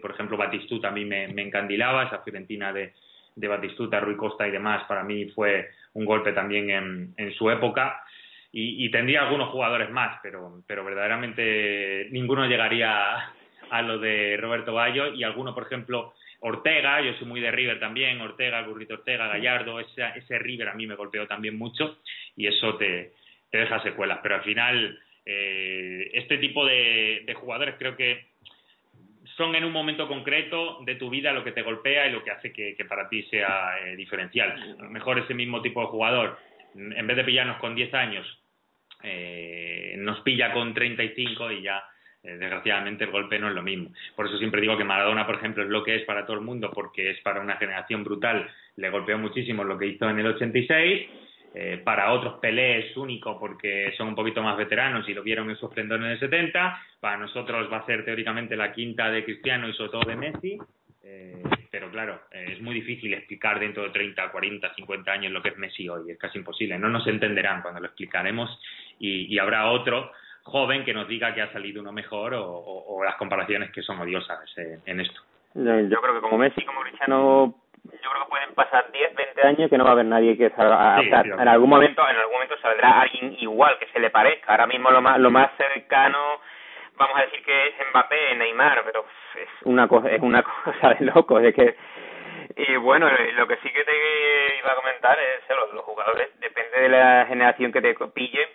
por 0.00 0.12
ejemplo, 0.12 0.36
Batistuta 0.36 0.86
a 0.86 0.92
mí 0.92 1.04
me, 1.04 1.24
encandilaba, 1.24 2.04
esa 2.04 2.20
Fiorentina 2.20 2.72
de, 2.72 2.92
de, 3.34 3.48
Batistuta, 3.48 3.98
Rui 3.98 4.16
Costa 4.16 4.46
y 4.46 4.52
demás, 4.52 4.84
para 4.86 5.02
mí 5.02 5.26
fue 5.30 5.70
un 5.94 6.04
golpe 6.04 6.30
también 6.30 6.70
en 7.16 7.32
su 7.32 7.50
época. 7.50 8.04
Y, 8.54 8.90
tendría 8.90 9.22
algunos 9.22 9.48
jugadores 9.48 9.88
más, 9.90 10.20
pero, 10.22 10.62
pero 10.66 10.84
verdaderamente 10.84 12.08
ninguno 12.10 12.46
llegaría 12.46 13.16
a, 13.16 13.34
a 13.70 13.80
lo 13.80 13.98
de 13.98 14.36
Roberto 14.36 14.74
Bayo 14.74 15.14
y 15.14 15.24
alguno, 15.24 15.54
por 15.54 15.64
ejemplo, 15.64 16.12
Ortega, 16.44 17.00
yo 17.00 17.14
soy 17.14 17.26
muy 17.28 17.40
de 17.40 17.52
River 17.52 17.78
también, 17.78 18.20
Ortega, 18.20 18.62
Burrito 18.62 18.94
Ortega, 18.94 19.28
Gallardo, 19.28 19.78
ese, 19.78 20.02
ese 20.16 20.38
River 20.40 20.68
a 20.68 20.74
mí 20.74 20.88
me 20.88 20.96
golpeó 20.96 21.26
también 21.26 21.56
mucho 21.56 21.98
y 22.36 22.48
eso 22.48 22.76
te, 22.76 23.12
deja 23.52 23.80
secuelas. 23.82 24.18
Pero 24.22 24.34
al 24.34 24.42
final, 24.42 24.98
eh, 25.24 26.10
este 26.12 26.38
tipo 26.38 26.66
de, 26.66 27.32
jugadores 27.36 27.76
creo 27.78 27.96
que 27.96 28.26
son 29.36 29.54
en 29.54 29.64
un 29.64 29.72
momento 29.72 30.08
concreto 30.08 30.80
de 30.84 30.96
tu 30.96 31.10
vida 31.10 31.32
lo 31.32 31.44
que 31.44 31.52
te 31.52 31.62
golpea 31.62 32.08
y 32.08 32.12
lo 32.12 32.24
que 32.24 32.32
hace 32.32 32.52
que, 32.52 32.76
para 32.88 33.08
ti 33.08 33.22
sea 33.30 33.78
eh, 33.80 33.94
diferencial. 33.94 34.76
A 34.80 34.82
lo 34.82 34.90
mejor 34.90 35.20
ese 35.20 35.34
mismo 35.34 35.62
tipo 35.62 35.80
de 35.80 35.86
jugador, 35.86 36.38
en 36.74 37.06
vez 37.06 37.16
de 37.16 37.24
pillarnos 37.24 37.58
con 37.58 37.76
10 37.76 37.94
años, 37.94 38.41
eh, 39.02 39.94
nos 39.98 40.20
pilla 40.20 40.52
con 40.52 40.74
35 40.74 41.50
y 41.52 41.62
ya 41.62 41.82
eh, 42.22 42.36
desgraciadamente 42.36 43.04
el 43.04 43.10
golpe 43.10 43.38
no 43.38 43.48
es 43.48 43.54
lo 43.54 43.62
mismo. 43.62 43.90
Por 44.14 44.26
eso 44.26 44.38
siempre 44.38 44.60
digo 44.60 44.76
que 44.76 44.84
Maradona, 44.84 45.26
por 45.26 45.36
ejemplo, 45.36 45.64
es 45.64 45.68
lo 45.68 45.82
que 45.82 45.96
es 45.96 46.04
para 46.04 46.24
todo 46.24 46.36
el 46.36 46.44
mundo, 46.44 46.70
porque 46.72 47.10
es 47.10 47.20
para 47.20 47.40
una 47.40 47.56
generación 47.56 48.04
brutal. 48.04 48.48
Le 48.76 48.90
golpeó 48.90 49.18
muchísimo 49.18 49.64
lo 49.64 49.76
que 49.76 49.86
hizo 49.86 50.08
en 50.08 50.18
el 50.18 50.26
86. 50.26 51.08
Eh, 51.54 51.82
para 51.84 52.12
otros 52.12 52.38
Pelé 52.40 52.78
es 52.78 52.96
único 52.96 53.38
porque 53.38 53.92
son 53.98 54.08
un 54.08 54.14
poquito 54.14 54.42
más 54.42 54.56
veteranos 54.56 55.06
y 55.06 55.12
lo 55.12 55.22
vieron 55.22 55.50
en 55.50 55.56
su 55.56 55.66
esplendor 55.66 56.00
en 56.00 56.12
el 56.12 56.20
70. 56.20 56.80
Para 57.00 57.18
nosotros 57.18 57.70
va 57.70 57.78
a 57.78 57.86
ser 57.86 58.04
teóricamente 58.04 58.56
la 58.56 58.72
quinta 58.72 59.10
de 59.10 59.24
Cristiano 59.24 59.68
y 59.68 59.74
sobre 59.74 59.90
todo 59.90 60.08
de 60.08 60.16
Messi. 60.16 60.58
Eh, 61.04 61.42
pero 61.70 61.90
claro, 61.90 62.20
es 62.30 62.60
muy 62.60 62.74
difícil 62.74 63.12
explicar 63.14 63.58
dentro 63.58 63.82
de 63.82 63.90
30, 63.90 64.30
40, 64.30 64.74
50 64.74 65.12
años 65.12 65.32
lo 65.32 65.42
que 65.42 65.48
es 65.48 65.58
Messi 65.58 65.88
hoy. 65.88 66.10
Es 66.10 66.18
casi 66.18 66.38
imposible. 66.38 66.78
No 66.78 66.88
nos 66.88 67.06
entenderán 67.06 67.62
cuando 67.62 67.80
lo 67.80 67.86
explicaremos 67.86 68.60
y 68.98 69.36
habrá 69.38 69.66
otro 69.66 70.12
joven 70.44 70.84
que 70.84 70.94
nos 70.94 71.08
diga 71.08 71.34
que 71.34 71.42
ha 71.42 71.52
salido 71.52 71.80
uno 71.80 71.92
mejor 71.92 72.34
o, 72.34 73.00
las 73.04 73.16
comparaciones 73.16 73.70
que 73.72 73.82
son 73.82 73.98
odiosas 74.00 74.38
en 74.56 75.00
esto. 75.00 75.20
Yo 75.54 76.00
creo 76.00 76.14
que 76.14 76.20
como 76.20 76.38
Messi, 76.38 76.64
como 76.64 76.80
Cristiano, 76.82 77.54
yo 77.84 77.90
creo 77.90 78.24
que 78.24 78.30
pueden 78.30 78.54
pasar 78.54 78.90
10, 78.92 79.14
20 79.14 79.42
años 79.42 79.70
que 79.70 79.78
no 79.78 79.84
va 79.84 79.90
a 79.90 79.92
haber 79.94 80.06
nadie 80.06 80.36
que 80.36 80.50
salga 80.50 81.00
en 81.00 81.48
algún 81.48 81.68
momento, 81.68 82.08
en 82.08 82.16
algún 82.16 82.34
momento 82.34 82.56
saldrá 82.60 83.02
alguien 83.02 83.36
igual 83.40 83.76
que 83.78 83.86
se 83.86 83.98
le 83.98 84.10
parezca. 84.10 84.52
Ahora 84.52 84.66
mismo 84.66 84.90
lo 84.90 85.02
más, 85.02 85.18
lo 85.18 85.30
más 85.30 85.50
cercano, 85.56 86.40
vamos 86.96 87.16
a 87.18 87.22
decir 87.22 87.42
que 87.44 87.68
es 87.68 87.74
Mbappé, 87.90 88.36
Neymar, 88.36 88.82
pero 88.84 89.04
es 89.36 89.48
una 89.64 89.88
cosa, 89.88 90.10
es 90.10 90.20
una 90.20 90.42
cosa 90.42 90.94
de 90.94 91.04
loco, 91.06 91.38
es 91.38 91.54
que 91.54 91.76
y 92.54 92.76
bueno, 92.76 93.08
lo 93.36 93.46
que 93.46 93.56
sí 93.56 93.70
que 93.70 93.84
te 93.84 94.58
iba 94.58 94.72
a 94.72 94.76
comentar 94.76 95.18
es 95.18 95.56
los, 95.56 95.72
los 95.74 95.84
jugadores, 95.84 96.28
depende 96.40 96.80
de 96.80 96.88
la 96.88 97.24
generación 97.26 97.72
que 97.72 97.80
te 97.80 97.94
pille, 97.94 98.46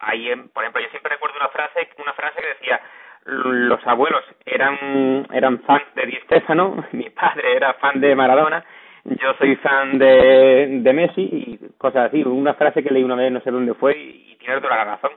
ahí, 0.00 0.34
por 0.52 0.64
ejemplo, 0.64 0.82
yo 0.82 0.88
siempre 0.88 1.12
recuerdo 1.12 1.36
una 1.36 1.48
frase, 1.48 1.88
una 1.98 2.12
frase 2.14 2.40
que 2.40 2.48
decía, 2.48 2.80
los 3.26 3.86
abuelos 3.86 4.22
eran 4.44 5.26
eran 5.32 5.60
fans 5.62 5.84
de 5.94 6.06
Di 6.06 6.16
Stefano, 6.24 6.84
mi 6.92 7.10
padre 7.10 7.56
era 7.56 7.74
fan 7.74 8.00
de 8.00 8.14
Maradona, 8.14 8.64
yo 9.04 9.34
soy 9.34 9.56
fan 9.56 9.98
de, 9.98 10.80
de 10.80 10.92
Messi 10.92 11.22
y 11.22 11.58
cosas 11.76 12.08
así. 12.08 12.22
Una 12.22 12.54
frase 12.54 12.82
que 12.82 12.90
leí 12.90 13.02
una 13.02 13.16
vez, 13.16 13.30
no 13.30 13.40
sé 13.40 13.50
dónde 13.50 13.74
fue, 13.74 13.96
y, 13.96 14.36
tiene 14.38 14.60
toda 14.60 14.76
la 14.76 14.84
razón. 14.84 15.12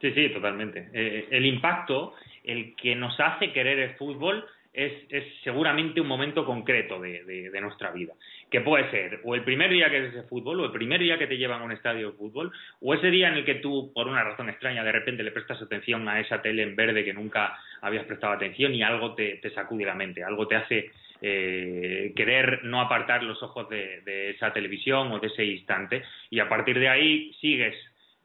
Sí, 0.00 0.12
sí, 0.12 0.28
totalmente. 0.30 0.88
Eh, 0.92 1.28
el 1.30 1.46
impacto, 1.46 2.14
el 2.44 2.76
que 2.76 2.94
nos 2.94 3.18
hace 3.18 3.52
querer 3.52 3.78
el 3.78 3.94
fútbol, 3.94 4.44
es, 4.74 4.92
es 5.08 5.24
seguramente 5.44 6.00
un 6.00 6.08
momento 6.08 6.44
concreto 6.44 7.00
de, 7.00 7.50
nuestra 7.62 7.92
vida. 7.92 8.12
Que 8.50 8.60
puede 8.60 8.90
ser 8.90 9.20
o 9.24 9.34
el 9.34 9.44
primer 9.44 9.70
día 9.70 9.88
que 9.88 10.00
ves 10.00 10.14
el 10.14 10.24
fútbol, 10.24 10.60
o 10.60 10.64
el 10.66 10.72
primer 10.72 11.00
día 11.00 11.16
que 11.16 11.28
te 11.28 11.38
llevan 11.38 11.62
a 11.62 11.64
un 11.64 11.72
estadio 11.72 12.10
de 12.10 12.16
fútbol, 12.16 12.52
o 12.80 12.92
ese 12.92 13.10
día 13.10 13.28
en 13.28 13.34
el 13.34 13.44
que 13.44 13.56
tú, 13.56 13.92
por 13.94 14.08
una 14.08 14.24
razón 14.24 14.48
extraña, 14.48 14.84
de 14.84 14.92
repente 14.92 15.22
le 15.22 15.30
prestas 15.30 15.62
atención 15.62 16.08
a 16.08 16.20
esa 16.20 16.42
tele 16.42 16.62
en 16.62 16.76
verde 16.76 17.04
que 17.04 17.14
nunca 17.14 17.56
habías 17.80 18.04
prestado 18.04 18.32
atención 18.34 18.74
y 18.74 18.82
algo 18.82 19.14
te, 19.14 19.40
sacude 19.54 19.84
la 19.84 19.94
mente, 19.94 20.24
algo 20.24 20.46
te 20.48 20.56
hace 20.56 20.90
eh, 21.22 22.12
querer 22.14 22.64
no 22.64 22.80
apartar 22.80 23.22
los 23.22 23.42
ojos 23.42 23.68
de 23.68 24.30
esa 24.30 24.52
televisión 24.52 25.10
o 25.12 25.20
de 25.20 25.28
ese 25.28 25.44
instante, 25.44 26.02
y 26.30 26.40
a 26.40 26.48
partir 26.48 26.78
de 26.78 26.88
ahí 26.88 27.32
sigues 27.40 27.74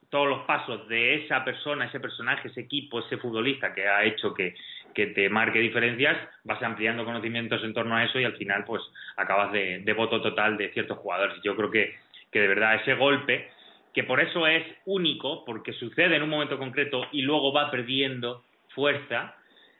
todos 0.09 0.27
los 0.27 0.39
pasos 0.45 0.87
de 0.87 1.23
esa 1.23 1.43
persona, 1.45 1.85
ese 1.85 1.99
personaje, 1.99 2.47
ese 2.47 2.61
equipo, 2.61 2.99
ese 2.99 3.17
futbolista 3.17 3.73
que 3.73 3.87
ha 3.87 4.03
hecho 4.03 4.33
que, 4.33 4.55
que 4.93 5.07
te 5.07 5.29
marque 5.29 5.59
diferencias, 5.59 6.17
vas 6.43 6.61
ampliando 6.63 7.05
conocimientos 7.05 7.63
en 7.63 7.73
torno 7.73 7.95
a 7.95 8.03
eso 8.03 8.19
y 8.19 8.23
al 8.23 8.35
final 8.35 8.65
pues 8.65 8.81
acabas 9.17 9.51
de, 9.51 9.93
voto 9.95 10.21
total 10.21 10.57
de 10.57 10.71
ciertos 10.73 10.97
jugadores. 10.97 11.37
Yo 11.43 11.55
creo 11.55 11.69
que, 11.69 11.95
que 12.31 12.41
de 12.41 12.47
verdad 12.47 12.75
ese 12.75 12.95
golpe, 12.95 13.49
que 13.93 14.03
por 14.03 14.19
eso 14.19 14.47
es 14.47 14.63
único, 14.85 15.45
porque 15.45 15.73
sucede 15.73 16.15
en 16.15 16.23
un 16.23 16.29
momento 16.29 16.57
concreto 16.57 17.07
y 17.11 17.21
luego 17.21 17.53
va 17.53 17.69
perdiendo 17.69 18.43
fuerza, 18.69 19.35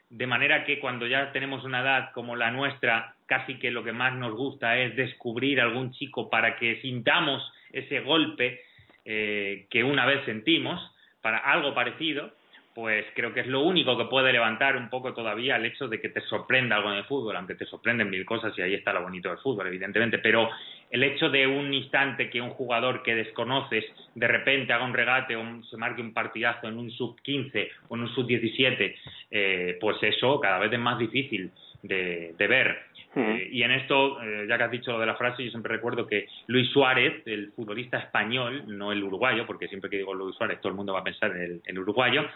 de 0.10 0.28
manera 0.28 0.64
que 0.64 0.80
cuando 0.80 1.08
ya 1.08 1.32
tenemos 1.32 1.64
una 1.64 1.82
edad 1.82 2.12
como 2.14 2.36
la 2.36 2.52
nuestra, 2.52 3.16
casi 3.26 3.60
que 3.60 3.72
lo 3.72 3.84
que 3.84 3.94
más 3.94 4.14
nos 4.16 4.36
gusta 4.36 4.78
es 4.78 4.96
descubrir 4.96 5.62
algún 5.62 5.92
chico 5.92 6.30
para 6.30 6.56
que 6.56 6.82
sintamos 6.82 7.52
ese 7.72 8.00
golpe 8.00 8.62
eh, 9.06 9.68
que 9.70 9.84
una 9.84 10.06
vez 10.06 10.24
sentimos, 10.26 10.80
para 11.22 11.38
algo 11.38 11.74
parecido, 11.74 12.32
pues 12.74 13.06
creo 13.14 13.34
que 13.34 13.42
es 13.42 13.48
lo 13.48 13.62
único 13.62 13.98
que 13.98 14.06
puede 14.06 14.32
levantar 14.32 14.78
un 14.78 14.90
poco 14.90 15.14
todavía 15.14 15.58
el 15.58 15.66
hecho 15.66 15.88
de 15.88 16.00
que 16.00 16.10
te 16.10 16.22
sorprenda 16.22 16.78
algo 16.78 16.92
en 16.92 17.00
el 17.00 17.04
fútbol, 17.06 17.36
aunque 17.36 17.56
te 17.56 17.66
sorprenden 17.66 18.10
mil 18.10 18.26
cosas 18.26 18.58
y 18.58 18.62
ahí 18.62 18.74
está 18.74 18.94
lo 18.94 19.02
bonito 19.02 19.28
del 19.28 19.40
fútbol, 19.40 19.68
evidentemente, 19.68 20.20
pero 20.20 20.50
el 20.90 21.04
hecho 21.04 21.30
de 21.30 21.46
un 21.46 21.74
instante 21.74 22.30
que 22.30 22.40
un 22.40 22.52
jugador 22.52 23.04
que 23.04 23.16
desconoces 23.16 23.84
de 24.16 24.28
repente 24.28 24.72
haga 24.72 24.86
un 24.86 24.94
regate 24.94 25.36
o 25.36 25.64
se 25.64 25.78
marque 25.78 26.02
un 26.02 26.14
partidazo 26.14 26.68
en 26.68 26.78
un 26.78 26.90
sub 26.92 27.20
15 27.22 27.70
o 27.90 27.96
en 27.96 28.02
un 28.04 28.16
sub 28.16 28.26
17, 28.26 28.96
eh, 29.32 29.78
pues 29.82 29.98
eso 30.02 30.40
cada 30.40 30.60
vez 30.60 30.72
es 30.72 30.80
más 30.80 30.98
difícil 30.98 31.52
de 31.82 32.36
ver. 32.38 32.89
Eh, 33.16 33.50
y 33.52 33.64
en 33.64 33.72
esto, 33.72 34.22
eh, 34.22 34.46
ya 34.48 34.58
que 34.58 34.64
has 34.64 34.72
dicho 34.72 34.92
lo 34.92 35.00
de 35.00 35.06
la 35.08 35.16
frase, 35.16 35.44
yo 35.44 35.50
siempre 35.50 35.76
recuerdo 35.76 36.06
que 36.06 36.28
Luis 36.48 36.70
Suárez, 36.70 37.24
el 37.26 37.52
futbolista 37.54 37.98
español, 37.98 38.64
no 38.68 38.92
el 38.92 39.04
uruguayo, 39.04 39.46
porque 39.46 39.68
siempre 39.68 39.90
que 39.90 39.98
digo 39.98 40.14
Luis 40.14 40.36
Suárez 40.36 40.62
todo 40.62 40.70
el 40.70 40.76
mundo 40.76 40.94
va 40.94 41.00
a 41.00 41.04
pensar 41.04 41.36
en 41.36 41.62
el, 41.66 41.80
uruguayo, 41.80 42.28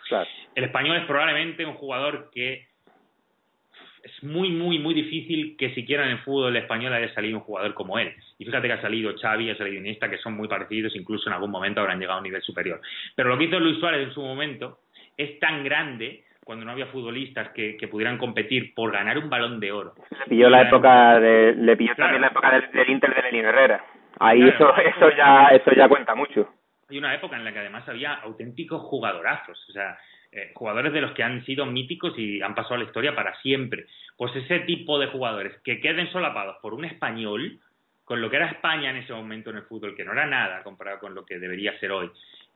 el 0.55 0.63
español 0.63 0.97
es 0.97 1.05
probablemente 1.05 1.65
un 1.65 1.75
jugador 1.75 2.31
que 2.33 2.67
es 4.03 4.23
muy, 4.23 4.49
muy, 4.49 4.79
muy 4.79 4.93
difícil 4.93 5.55
que 5.57 5.73
siquiera 5.73 6.05
en 6.05 6.11
el 6.11 6.19
fútbol 6.19 6.55
español 6.57 6.91
haya 6.91 7.13
salido 7.13 7.37
un 7.37 7.43
jugador 7.43 7.73
como 7.73 7.97
él. 7.99 8.13
Y 8.37 8.43
fíjate 8.43 8.67
que 8.67 8.73
ha 8.73 8.81
salido 8.81 9.13
Xavi, 9.17 9.49
ha 9.49 9.55
salido 9.55 9.77
Iniesta, 9.77 10.09
que 10.09 10.17
son 10.17 10.33
muy 10.33 10.49
parecidos, 10.49 10.95
incluso 10.95 11.29
en 11.29 11.35
algún 11.35 11.51
momento 11.51 11.79
habrán 11.79 11.99
llegado 11.99 12.17
a 12.17 12.21
un 12.21 12.25
nivel 12.25 12.41
superior. 12.41 12.81
Pero 13.15 13.29
lo 13.29 13.37
que 13.37 13.45
hizo 13.45 13.59
Luis 13.59 13.79
Suárez 13.79 14.07
en 14.07 14.13
su 14.13 14.21
momento 14.21 14.79
es 15.15 15.39
tan 15.39 15.63
grande 15.63 16.23
cuando 16.43 16.65
no 16.65 16.71
había 16.71 16.87
futbolistas 16.87 17.49
que, 17.49 17.77
pudieran 17.89 18.17
competir 18.17 18.73
por 18.73 18.91
ganar 18.91 19.17
un 19.17 19.29
balón 19.29 19.59
de 19.59 19.71
oro. 19.71 19.93
Le 20.19 20.25
pilló 20.27 20.49
la 20.49 20.63
época 20.63 21.19
de, 21.19 21.53
le 21.55 21.77
pilló 21.77 21.95
también 21.95 22.21
la 22.21 22.27
época 22.27 22.51
del, 22.51 22.89
Inter 22.89 23.13
de 23.13 23.21
Lenín 23.23 23.45
Herrera. 23.45 23.85
Ahí 24.19 24.41
eso, 24.41 24.75
eso 24.77 25.09
ya, 25.15 25.47
eso 25.47 25.71
ya 25.75 25.87
cuenta 25.87 26.15
mucho. 26.15 26.49
Hay 26.89 26.97
una 26.97 27.13
época 27.13 27.35
en 27.35 27.43
la 27.43 27.51
que 27.51 27.59
además 27.59 27.87
había 27.87 28.13
auténticos 28.13 28.81
jugadorazos, 28.81 29.57
o 29.69 29.71
sea, 29.71 29.97
eh, 30.31 30.51
jugadores 30.55 30.91
de 30.93 31.01
los 31.01 31.11
que 31.11 31.23
han 31.23 31.45
sido 31.45 31.65
míticos 31.65 32.13
y 32.17 32.41
han 32.41 32.55
pasado 32.55 32.75
a 32.75 32.77
la 32.79 32.85
historia 32.85 33.15
para 33.15 33.35
siempre. 33.41 33.85
Pues 34.17 34.35
ese 34.35 34.61
tipo 34.61 34.99
de 34.99 35.07
jugadores 35.07 35.55
que 35.63 35.79
queden 35.79 36.11
solapados 36.11 36.57
por 36.61 36.73
un 36.73 36.85
español, 36.85 37.59
con 38.03 38.21
lo 38.21 38.29
que 38.29 38.37
era 38.37 38.47
España 38.47 38.89
en 38.89 38.97
ese 38.97 39.13
momento 39.13 39.51
en 39.51 39.57
el 39.57 39.63
fútbol, 39.63 39.95
que 39.95 40.03
no 40.03 40.11
era 40.13 40.25
nada 40.25 40.63
comparado 40.63 40.99
con 40.99 41.13
lo 41.13 41.25
que 41.25 41.39
debería 41.39 41.77
ser 41.79 41.91
hoy, 41.91 42.09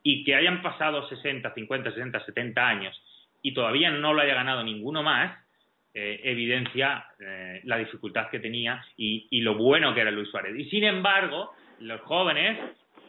y 0.04 0.24
que 0.24 0.36
hayan 0.36 0.62
pasado 0.62 1.08
60, 1.08 1.54
50, 1.54 1.92
60, 1.92 2.26
70 2.26 2.68
años 2.68 3.02
y 3.42 3.54
todavía 3.54 3.92
no 3.92 4.14
lo 4.14 4.22
haya 4.22 4.34
ganado 4.34 4.64
ninguno 4.64 5.04
más, 5.04 5.38
eh, 6.00 6.22
evidencia 6.26 7.08
eh, 7.20 7.62
la 7.64 7.78
dificultad 7.78 8.30
que 8.30 8.40
tenía 8.40 8.86
y, 8.98 9.42
lo 9.42 9.56
bueno 9.56 9.96
que 9.96 10.02
era 10.02 10.12
Luis 10.12 10.30
Suárez. 10.30 10.56
Y 10.56 10.70
sin 10.70 10.84
embargo, 10.84 11.54
los 11.80 12.02
jóvenes, 12.02 12.60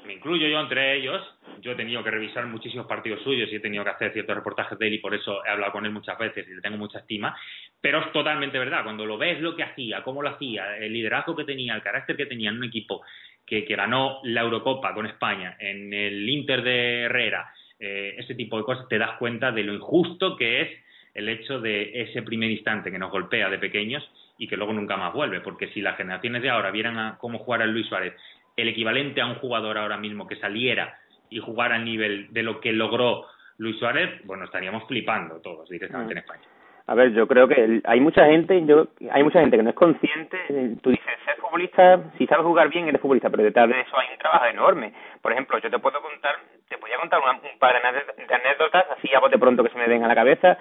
me 0.06 0.14
incluyo 0.14 0.48
yo 0.48 0.58
entre 0.58 0.96
ellos, 0.96 1.22
yo 1.60 1.72
he 1.72 1.74
tenido 1.74 2.02
que 2.02 2.10
revisar 2.10 2.46
muchísimos 2.46 2.86
partidos 2.86 3.22
suyos 3.22 3.52
y 3.52 3.56
he 3.56 3.60
tenido 3.60 3.84
que 3.84 3.90
hacer 3.90 4.14
ciertos 4.14 4.36
reportajes 4.36 4.78
de 4.78 4.86
él 4.86 4.94
y 4.94 4.98
por 5.00 5.14
eso 5.14 5.44
he 5.44 5.50
hablado 5.50 5.72
con 5.72 5.84
él 5.84 5.92
muchas 5.92 6.16
veces 6.18 6.48
y 6.48 6.54
le 6.54 6.62
tengo 6.62 6.78
mucha 6.78 7.00
estima, 7.00 7.36
pero 7.78 8.00
es 8.00 8.10
totalmente 8.10 8.58
verdad, 8.58 8.84
cuando 8.84 9.04
lo 9.04 9.18
ves 9.18 9.38
lo 9.40 9.54
que 9.54 9.64
hacía, 9.64 10.02
cómo 10.02 10.22
lo 10.22 10.30
hacía, 10.30 10.78
el 10.78 10.92
liderazgo 10.92 11.36
que 11.36 11.44
tenía, 11.44 11.74
el 11.74 11.82
carácter 11.82 12.16
que 12.16 12.24
tenía 12.24 12.48
en 12.48 12.56
un 12.56 12.64
equipo 12.64 13.02
que, 13.44 13.66
que 13.66 13.76
ganó 13.76 14.20
la 14.22 14.40
Eurocopa 14.40 14.94
con 14.94 15.04
España, 15.04 15.58
en 15.58 15.92
el 15.92 16.26
Inter 16.26 16.62
de 16.62 17.02
Herrera, 17.02 17.52
eh, 17.78 18.14
ese 18.18 18.34
tipo 18.34 18.58
de 18.58 18.64
cosas, 18.64 18.88
te 18.88 18.98
das 18.98 19.18
cuenta 19.18 19.52
de 19.52 19.62
lo 19.62 19.74
injusto 19.74 20.36
que 20.36 20.62
es 20.62 20.68
el 21.14 21.28
hecho 21.28 21.60
de 21.60 22.02
ese 22.02 22.22
primer 22.22 22.50
instante 22.50 22.90
que 22.90 22.98
nos 22.98 23.10
golpea 23.10 23.48
de 23.50 23.58
pequeños 23.58 24.08
y 24.38 24.46
que 24.46 24.56
luego 24.56 24.72
nunca 24.72 24.96
más 24.96 25.12
vuelve, 25.12 25.40
porque 25.40 25.68
si 25.68 25.80
las 25.80 25.96
generaciones 25.96 26.42
de 26.42 26.50
ahora 26.50 26.70
vieran 26.70 26.98
a 26.98 27.18
cómo 27.18 27.38
jugar 27.38 27.62
a 27.62 27.66
Luis 27.66 27.86
Suárez, 27.86 28.14
el 28.56 28.68
equivalente 28.68 29.20
a 29.20 29.26
un 29.26 29.36
jugador 29.36 29.78
ahora 29.78 29.96
mismo 29.96 30.26
que 30.26 30.36
saliera 30.36 30.98
y 31.30 31.40
jugara 31.40 31.76
al 31.76 31.84
nivel 31.84 32.32
de 32.32 32.42
lo 32.42 32.60
que 32.60 32.72
logró 32.72 33.26
Luis 33.58 33.78
Suárez, 33.78 34.24
bueno, 34.24 34.44
estaríamos 34.44 34.86
flipando 34.86 35.40
todos 35.40 35.68
directamente 35.68 36.12
en 36.12 36.18
España. 36.18 36.42
A 36.88 36.94
ver, 36.94 37.12
yo 37.12 37.28
creo 37.28 37.46
que 37.46 37.82
hay 37.84 38.00
mucha 38.00 38.24
gente, 38.24 38.64
yo 38.64 38.86
hay 39.10 39.22
mucha 39.22 39.40
gente 39.40 39.58
que 39.58 39.62
no 39.62 39.68
es 39.68 39.76
consciente. 39.76 40.38
Tú 40.80 40.88
dices, 40.88 41.04
ser 41.22 41.36
futbolista, 41.36 42.00
si 42.16 42.26
sabes 42.26 42.46
jugar 42.46 42.70
bien, 42.70 42.88
eres 42.88 42.98
futbolista, 43.02 43.28
pero 43.28 43.42
detrás 43.42 43.68
de 43.68 43.78
eso 43.78 43.98
hay 43.98 44.06
un 44.10 44.18
trabajo 44.18 44.46
enorme. 44.46 44.94
Por 45.20 45.32
ejemplo, 45.32 45.58
yo 45.58 45.68
te 45.68 45.78
puedo 45.80 46.00
contar, 46.00 46.36
te 46.66 46.78
podía 46.78 46.96
contar 46.96 47.20
un 47.20 47.58
par 47.58 47.74
de 47.74 48.34
anécdotas, 48.34 48.86
así 48.96 49.10
a 49.14 49.28
de 49.28 49.38
pronto 49.38 49.62
que 49.62 49.68
se 49.68 49.76
me 49.76 49.86
den 49.86 50.02
a 50.02 50.08
la 50.08 50.14
cabeza. 50.14 50.56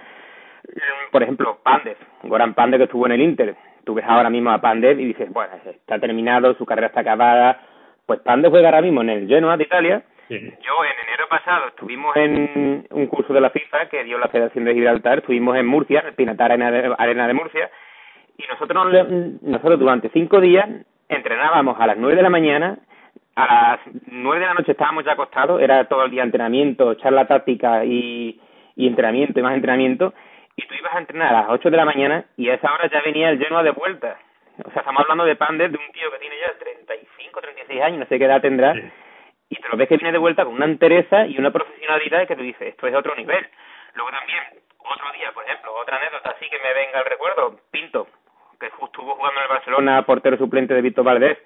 Por 1.12 1.24
ejemplo, 1.24 1.60
Pandev, 1.64 1.96
Goran 2.24 2.54
Pandev 2.54 2.80
que 2.82 2.84
estuvo 2.86 3.06
en 3.06 3.14
el 3.14 3.22
Inter. 3.22 3.56
Tú 3.86 3.94
ves 3.94 4.04
ahora 4.06 4.30
mismo 4.30 4.52
a 4.52 4.60
Pandev 4.60 5.00
y 5.00 5.06
dices, 5.06 5.32
bueno, 5.32 5.54
está 5.66 5.98
terminado, 5.98 6.56
su 6.56 6.66
carrera 6.66 6.88
está 6.88 7.00
acabada. 7.00 7.62
Pues 8.06 8.20
Pandev 8.20 8.52
juega 8.52 8.68
ahora 8.68 8.82
mismo 8.82 9.00
en 9.00 9.12
el 9.12 9.28
Genoa 9.30 9.56
de 9.56 9.64
Italia 9.64 10.04
yo 10.30 10.84
en 10.84 11.08
enero 11.08 11.28
pasado 11.30 11.68
estuvimos 11.68 12.16
en 12.18 12.86
un 12.92 13.08
curso 13.08 13.34
de 13.34 13.42
la 13.42 13.50
FIFA 13.50 13.88
que 13.90 14.04
dio 14.04 14.18
la 14.18 14.28
Federación 14.28 14.66
de 14.66 14.74
Gibraltar, 14.74 15.20
estuvimos 15.20 15.58
en 15.58 15.66
Murcia, 15.66 16.02
en 16.02 16.08
el 16.08 16.14
Pinatar 16.14 16.52
Arena 16.52 16.72
de, 17.28 17.34
Murcia, 17.34 17.70
y 18.38 18.44
nosotros, 18.48 19.08
nosotros 19.42 19.80
durante 19.80 20.10
cinco 20.10 20.42
días 20.42 20.68
entrenábamos 21.08 21.80
a 21.80 21.88
las 21.88 21.98
nueve 21.98 22.18
de 22.18 22.22
la 22.22 22.30
mañana, 22.30 22.78
a 23.36 23.46
las 23.46 23.80
nueve 24.08 24.42
de 24.42 24.48
la 24.48 24.54
noche 24.54 24.72
estábamos 24.74 25.06
ya 25.06 25.14
acostados, 25.14 25.62
era 25.62 25.86
todo 25.86 26.06
el 26.06 26.12
día 26.12 26.24
entrenamiento, 26.24 26.96
charla 26.96 27.28
táctica 27.28 27.86
y, 27.86 28.40
y 28.76 28.88
entrenamiento 28.88 29.40
y 29.40 29.44
más 29.44 29.56
entrenamiento, 29.56 30.14
y 30.58 30.68
tú 30.68 30.74
ibas 30.74 30.96
a 30.96 31.00
entrenar 31.00 31.30
a 31.34 31.42
las 31.42 31.50
ocho 31.50 31.70
de 31.70 31.78
la 31.78 31.86
mañana 31.86 32.26
y 32.36 32.50
a 32.50 32.56
esa 32.56 32.74
hora 32.74 32.90
ya 32.90 33.02
venía 33.02 33.30
el 33.30 33.40
lleno 33.40 33.64
de 33.64 33.72
vuelta. 33.72 34.18
O 34.66 34.72
sea, 34.72 34.80
estamos 34.80 35.02
hablando 35.04 35.24
de 35.24 35.36
Pander, 35.36 35.70
de 35.70 35.78
un 35.78 35.92
tío 35.94 36.12
que 36.12 36.18
tiene 36.18 36.36
ya 36.40 36.52
35, 36.58 37.42
36 37.42 37.82
años, 37.82 38.00
no 38.00 38.06
sé 38.08 38.18
qué 38.18 38.26
edad 38.26 38.42
tendrá, 38.42 38.74
y 39.50 39.56
te 39.56 39.70
lo 39.70 39.78
ves 39.78 39.88
que 39.88 39.98
viene 39.98 40.12
de 40.12 40.18
vuelta 40.18 40.44
con 40.46 40.56
una 40.56 40.66
entereza 40.66 41.26
y 41.26 41.38
una 41.38 41.52
profesionalidad 41.52 42.28
que 42.28 42.36
tú 42.36 42.44
dices, 42.44 42.70
esto 42.70 42.88
es 42.88 42.96
otro 42.96 43.16
nivel. 43.16 43.48
Luego 43.96 44.12
también, 44.12 44.44
otro 44.80 45.12
día, 45.14 45.32
por 45.32 45.44
ejemplo, 45.46 45.74
otra 45.74 45.98
anécdota 45.98 46.32
así 46.32 46.50
que 46.50 46.60
me 46.60 46.74
venga 46.74 47.00
al 47.00 47.06
recuerdo, 47.06 47.60
Pinto, 47.72 48.08
que 48.60 48.68
estuvo 48.68 49.16
jugando 49.16 49.40
en 49.40 49.44
el 49.44 49.50
Barcelona, 49.50 50.02
portero 50.04 50.38
suplente 50.38 50.74
de 50.74 50.82
Víctor 50.82 51.06
Valdés, 51.06 51.38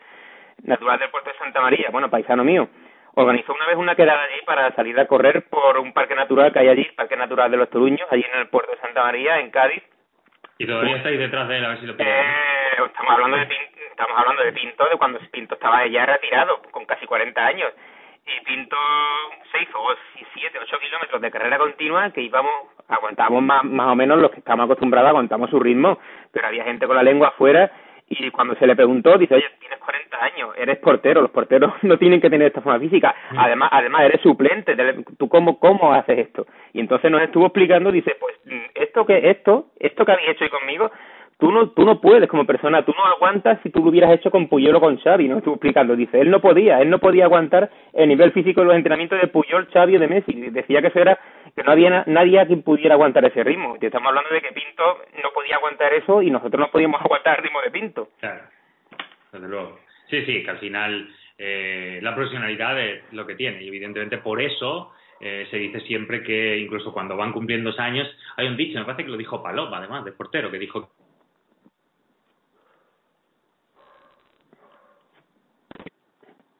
natural 0.64 1.00
del 1.00 1.10
puerto 1.10 1.30
de 1.30 1.38
Santa 1.38 1.62
María, 1.62 1.90
bueno, 1.92 2.10
paisano 2.10 2.44
mío, 2.44 2.68
organizó 3.16 3.54
una 3.54 3.68
vez 3.68 3.78
una 3.78 3.96
quedada 3.96 4.24
allí 4.24 4.42
para 4.46 4.74
salir 4.74 5.00
a 5.00 5.08
correr 5.08 5.48
por 5.50 5.78
un 5.78 5.94
parque 5.94 6.16
natural 6.16 6.52
que 6.52 6.60
hay 6.60 6.70
allí, 6.70 6.86
Parque 6.96 7.16
Natural 7.16 7.52
de 7.52 7.58
los 7.58 7.70
Toruños, 7.70 8.08
allí 8.12 8.26
en 8.34 8.40
el 8.40 8.48
puerto 8.48 8.72
de 8.72 8.80
Santa 8.80 9.04
María, 9.04 9.40
en 9.40 9.52
Cádiz. 9.52 9.84
¿Y 10.58 10.66
todavía 10.66 10.98
estáis 10.98 11.20
detrás 11.20 11.48
de 11.48 11.58
él 11.58 11.66
a 11.66 11.70
ver 11.70 11.80
si 11.80 11.86
lo 11.88 11.94
eh, 11.98 12.26
estamos 12.86 13.12
hablando 13.12 13.38
de 13.38 13.46
Pinto, 13.48 13.80
estamos 13.90 14.18
hablando 14.18 14.44
de 14.44 14.54
Pinto, 14.54 14.90
de 14.90 14.98
cuando 14.98 15.20
Pinto 15.32 15.56
estaba 15.56 15.86
ya 15.88 16.06
retirado, 16.06 16.62
con 16.72 16.86
casi 16.86 17.06
40 17.06 17.46
años 17.46 17.74
y 18.26 18.46
Pinto 18.46 18.78
seis 19.52 19.68
o 19.74 19.94
siete, 20.34 20.60
ocho 20.62 20.78
kilómetros 20.80 21.22
de 21.22 21.32
carrera 21.32 21.58
continua 21.58 22.12
que 22.12 22.22
íbamos, 22.22 22.52
aguantábamos 22.88 23.44
más, 23.44 23.64
más 23.64 23.88
o 23.88 23.96
menos 23.96 24.20
los 24.20 24.32
que 24.32 24.40
estamos 24.40 24.66
acostumbrados, 24.66 25.10
aguantamos 25.10 25.50
su 25.50 25.60
ritmo, 25.60 26.00
pero 26.32 26.48
había 26.48 26.64
gente 26.64 26.88
con 26.88 26.96
la 26.96 27.04
lengua 27.04 27.30
afuera 27.30 27.72
y 28.08 28.30
cuando 28.32 28.56
se 28.56 28.68
le 28.68 28.76
preguntó, 28.76 29.18
dice, 29.18 29.36
oye, 29.36 29.46
tienes 29.60 29.80
40 29.80 30.24
años, 30.24 30.50
eres 30.58 30.78
portero, 30.80 31.22
los 31.22 31.32
porteros 31.32 31.74
no 31.84 31.98
tienen 31.98 32.20
que 32.20 32.30
tener 32.30 32.48
esta 32.48 32.62
forma 32.62 32.80
física, 32.80 33.16
mm. 33.32 33.40
además, 33.40 33.70
además 33.72 34.02
eres 34.04 34.22
suplente, 34.22 34.76
¿tú 35.18 35.30
cómo, 35.30 35.60
cómo 35.60 35.94
haces 35.94 36.20
esto? 36.20 36.46
Y 36.74 36.82
entonces 36.82 37.10
nos 37.10 37.22
estuvo 37.22 37.46
explicando, 37.46 37.92
dice, 37.92 38.16
pues 38.20 38.36
esto 38.76 39.06
que, 39.06 39.30
esto, 39.30 39.68
esto 39.80 40.06
que 40.06 40.12
habéis 40.12 40.30
hecho 40.30 40.44
hoy 40.44 40.50
conmigo, 40.50 40.92
tú 41.42 41.52
no, 41.52 41.72
tú 41.72 41.84
no 41.84 42.00
puedes 42.00 42.30
como 42.30 42.46
persona, 42.46 42.86
tú 42.86 42.94
no 42.96 43.04
aguantas 43.04 43.60
si 43.64 43.72
tú 43.72 43.84
lo 43.84 43.90
hubieras 43.90 44.12
hecho 44.12 44.30
con 44.30 44.48
Puyol 44.48 44.76
o 44.76 44.80
con 44.80 45.00
Xavi, 45.00 45.28
¿no? 45.28 45.40
Estuvo 45.40 45.56
explicando, 45.56 45.96
dice, 45.96 46.22
él 46.22 46.30
no 46.30 46.40
podía, 46.40 46.80
él 46.80 46.90
no 46.92 47.00
podía 47.00 47.26
aguantar 47.26 47.72
el 47.94 48.08
nivel 48.08 48.32
físico 48.32 48.62
de 48.62 48.68
los 48.68 48.76
entrenamientos 48.76 49.20
de 49.20 49.28
Puyol, 49.28 49.68
Xavi 49.74 49.98
o 49.98 50.00
de 50.00 50.08
Messi, 50.08 50.34
decía 50.52 50.82
que 50.82 50.88
eso 50.90 51.00
era, 51.00 51.20
que 51.56 51.64
no 51.64 51.72
había 51.72 52.04
nadie 52.06 52.40
a 52.40 52.46
quien 52.46 52.62
pudiera 52.62 52.94
aguantar 52.94 53.26
ese 53.26 53.44
ritmo, 53.44 53.76
y 53.82 53.86
estamos 53.88 54.10
hablando 54.10 54.30
de 54.30 54.40
que 54.40 54.52
Pinto 54.52 54.84
no 55.24 55.30
podía 55.34 55.56
aguantar 55.56 55.92
eso 55.94 56.22
y 56.22 56.30
nosotros 56.30 56.60
no 56.60 56.72
podíamos 56.72 57.02
aguantar 57.06 57.40
el 57.40 57.44
ritmo 57.46 57.60
de 57.66 57.72
Pinto. 57.72 58.10
Claro, 58.20 58.44
desde 59.34 59.48
luego. 59.48 59.80
Sí, 60.12 60.24
sí, 60.26 60.44
que 60.44 60.50
al 60.52 60.60
final 60.60 61.10
eh, 61.40 62.00
la 62.04 62.14
profesionalidad 62.14 62.80
es 62.80 63.02
lo 63.14 63.26
que 63.26 63.34
tiene, 63.34 63.64
y 63.64 63.68
evidentemente 63.68 64.20
por 64.20 64.40
eso 64.40 64.92
eh, 65.20 65.48
se 65.50 65.58
dice 65.58 65.80
siempre 65.82 66.22
que 66.22 66.60
incluso 66.60 66.94
cuando 66.94 67.18
van 67.18 67.32
cumpliendo 67.32 67.74
años, 67.80 68.08
hay 68.38 68.48
un 68.48 68.58
dicho, 68.58 68.78
me 68.78 68.86
parece 68.86 69.06
que 69.06 69.12
lo 69.12 69.18
dijo 69.18 69.42
Paloma, 69.42 69.78
además, 69.78 70.06
de 70.06 70.12
portero, 70.12 70.52
que 70.52 70.60
dijo 70.60 70.92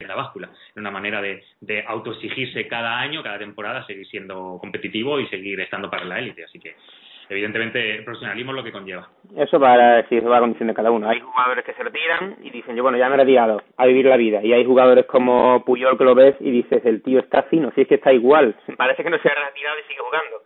la 0.08 0.16
báscula. 0.16 0.50
Una 0.76 0.92
manera 0.92 1.22
de, 1.22 1.44
de 1.60 1.84
autoexigirse 1.86 2.68
cada 2.68 3.00
año, 3.00 3.24
cada 3.24 3.40
temporada, 3.40 3.86
seguir 3.86 4.08
siendo 4.08 4.58
competitivo 4.60 5.20
y 5.20 5.28
seguir 5.28 5.60
estando 5.60 5.90
para 5.90 6.06
la 6.06 6.20
élite. 6.20 6.44
Así 6.44 6.60
que, 6.60 6.76
evidentemente, 7.30 7.98
el 7.98 8.04
profesionalismo 8.04 8.52
es 8.52 8.58
lo 8.58 8.64
que 8.64 8.72
conlleva. 8.72 9.10
Eso 9.36 9.60
para 9.60 10.08
sí, 10.08 10.18
eso 10.18 10.30
va 10.30 10.38
a 10.38 10.42
condición 10.42 10.68
de 10.68 10.74
cada 10.74 10.92
uno. 10.92 11.10
Hay 11.10 11.20
jugadores 11.20 11.66
que 11.66 11.74
se 11.74 11.84
retiran 11.84 12.38
y 12.42 12.50
dicen, 12.50 12.76
yo 12.76 12.84
bueno, 12.84 12.98
ya 12.98 13.10
me 13.10 13.16
he 13.16 13.20
retirado 13.20 13.62
a 13.78 13.86
vivir 13.86 14.06
la 14.06 14.18
vida. 14.18 14.42
Y 14.44 14.54
hay 14.54 14.66
jugadores 14.66 15.06
como 15.06 15.64
Puyol 15.66 15.98
que 15.98 16.04
lo 16.04 16.16
ves 16.16 16.36
y 16.40 16.52
dices, 16.52 16.86
el 16.86 17.02
tío 17.02 17.20
está 17.20 17.44
fino, 17.44 17.72
si 17.76 17.82
es 17.82 17.88
que 17.88 17.96
está 17.96 18.14
igual. 18.14 18.56
Parece 18.78 19.04
que 19.04 19.10
no 19.10 19.18
se 19.20 19.30
ha 19.30 19.36
retirado 19.36 19.80
y 19.80 19.84
sigue 19.84 20.00
jugando. 20.00 20.44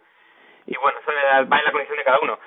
Y 0.68 0.76
bueno, 0.78 0.98
eso 1.00 1.12
va 1.12 1.60
en 1.60 1.66
la 1.66 1.72
condición 1.72 1.98
de 1.98 2.04
cada 2.04 2.20
uno. 2.20 2.40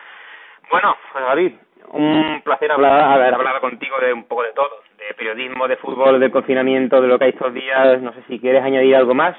Bueno, 0.71 0.97
pues 1.13 1.25
David, 1.25 1.53
un 1.93 2.43
placer 2.43 2.71
hablar, 2.71 3.13
haber 3.13 3.35
hablado 3.35 3.61
contigo 3.61 3.99
de 4.01 4.13
un 4.13 4.25
poco 4.25 4.43
de 4.43 4.53
todo, 4.53 4.83
de 4.99 5.15
periodismo, 5.15 5.69
de 5.69 5.77
fútbol, 5.77 6.19
de 6.19 6.31
confinamiento, 6.31 7.01
de 7.01 7.09
lo 7.09 7.19
que 7.19 7.27
hay 7.27 7.31
estos 7.31 7.55
días. 7.55 8.03
No 8.03 8.13
sé 8.13 8.23
si 8.29 8.39
quieres 8.39 8.63
añadir 8.63 8.97
algo 8.97 9.15
más. 9.15 9.37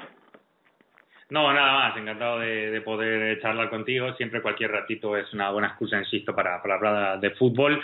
No, 1.28 1.52
nada 1.52 1.72
más. 1.72 1.96
Encantado 1.96 2.40
de, 2.40 2.80
poder 2.80 3.40
charlar 3.40 3.68
contigo. 3.68 4.12
Siempre 4.14 4.42
cualquier 4.42 4.72
ratito 4.72 5.16
es 5.16 5.32
una 5.32 5.50
buena 5.50 5.68
excusa, 5.68 5.98
insisto, 5.98 6.34
para, 6.34 6.60
para 6.62 6.74
hablar 6.74 7.20
de 7.20 7.30
fútbol. 7.32 7.80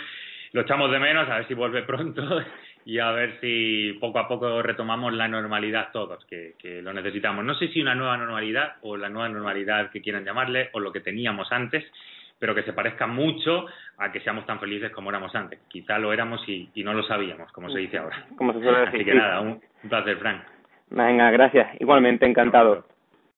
Lo 0.53 0.61
echamos 0.61 0.91
de 0.91 0.99
menos, 0.99 1.29
a 1.29 1.35
ver 1.35 1.47
si 1.47 1.53
vuelve 1.53 1.83
pronto 1.83 2.41
y 2.85 2.99
a 2.99 3.11
ver 3.11 3.39
si 3.41 3.93
poco 3.99 4.19
a 4.19 4.27
poco 4.27 4.61
retomamos 4.61 5.13
la 5.13 5.27
normalidad 5.27 5.89
todos, 5.91 6.25
que, 6.25 6.55
que 6.57 6.81
lo 6.81 6.93
necesitamos. 6.93 7.45
No 7.45 7.53
sé 7.55 7.67
si 7.67 7.81
una 7.81 7.95
nueva 7.95 8.17
normalidad 8.17 8.77
o 8.81 8.97
la 8.97 9.09
nueva 9.09 9.29
normalidad 9.29 9.91
que 9.91 10.01
quieran 10.01 10.25
llamarle 10.25 10.69
o 10.73 10.79
lo 10.79 10.91
que 10.91 11.01
teníamos 11.01 11.51
antes 11.51 11.85
pero 12.39 12.53
que 12.53 12.63
se 12.63 12.73
parezca 12.73 13.07
mucho 13.07 13.65
a 13.97 14.11
que 14.11 14.19
seamos 14.21 14.45
tan 14.45 14.59
felices 14.59 14.91
como 14.91 15.09
éramos 15.09 15.33
antes. 15.35 15.59
Quizá 15.67 15.97
lo 15.97 16.13
éramos 16.13 16.41
y, 16.47 16.69
no 16.83 16.93
lo 16.93 17.03
sabíamos, 17.03 17.51
como 17.51 17.69
se 17.69 17.79
dice 17.79 17.97
ahora. 17.97 18.25
Como 18.37 18.53
se 18.53 18.59
suele 18.59 18.79
decir. 18.79 18.95
Así 18.95 19.05
que 19.05 19.15
nada, 19.15 19.41
un, 19.41 19.61
placer, 19.89 20.17
Frank. 20.17 20.41
Venga, 20.89 21.31
gracias. 21.31 21.69
Igualmente, 21.79 22.25
encantado. 22.25 22.85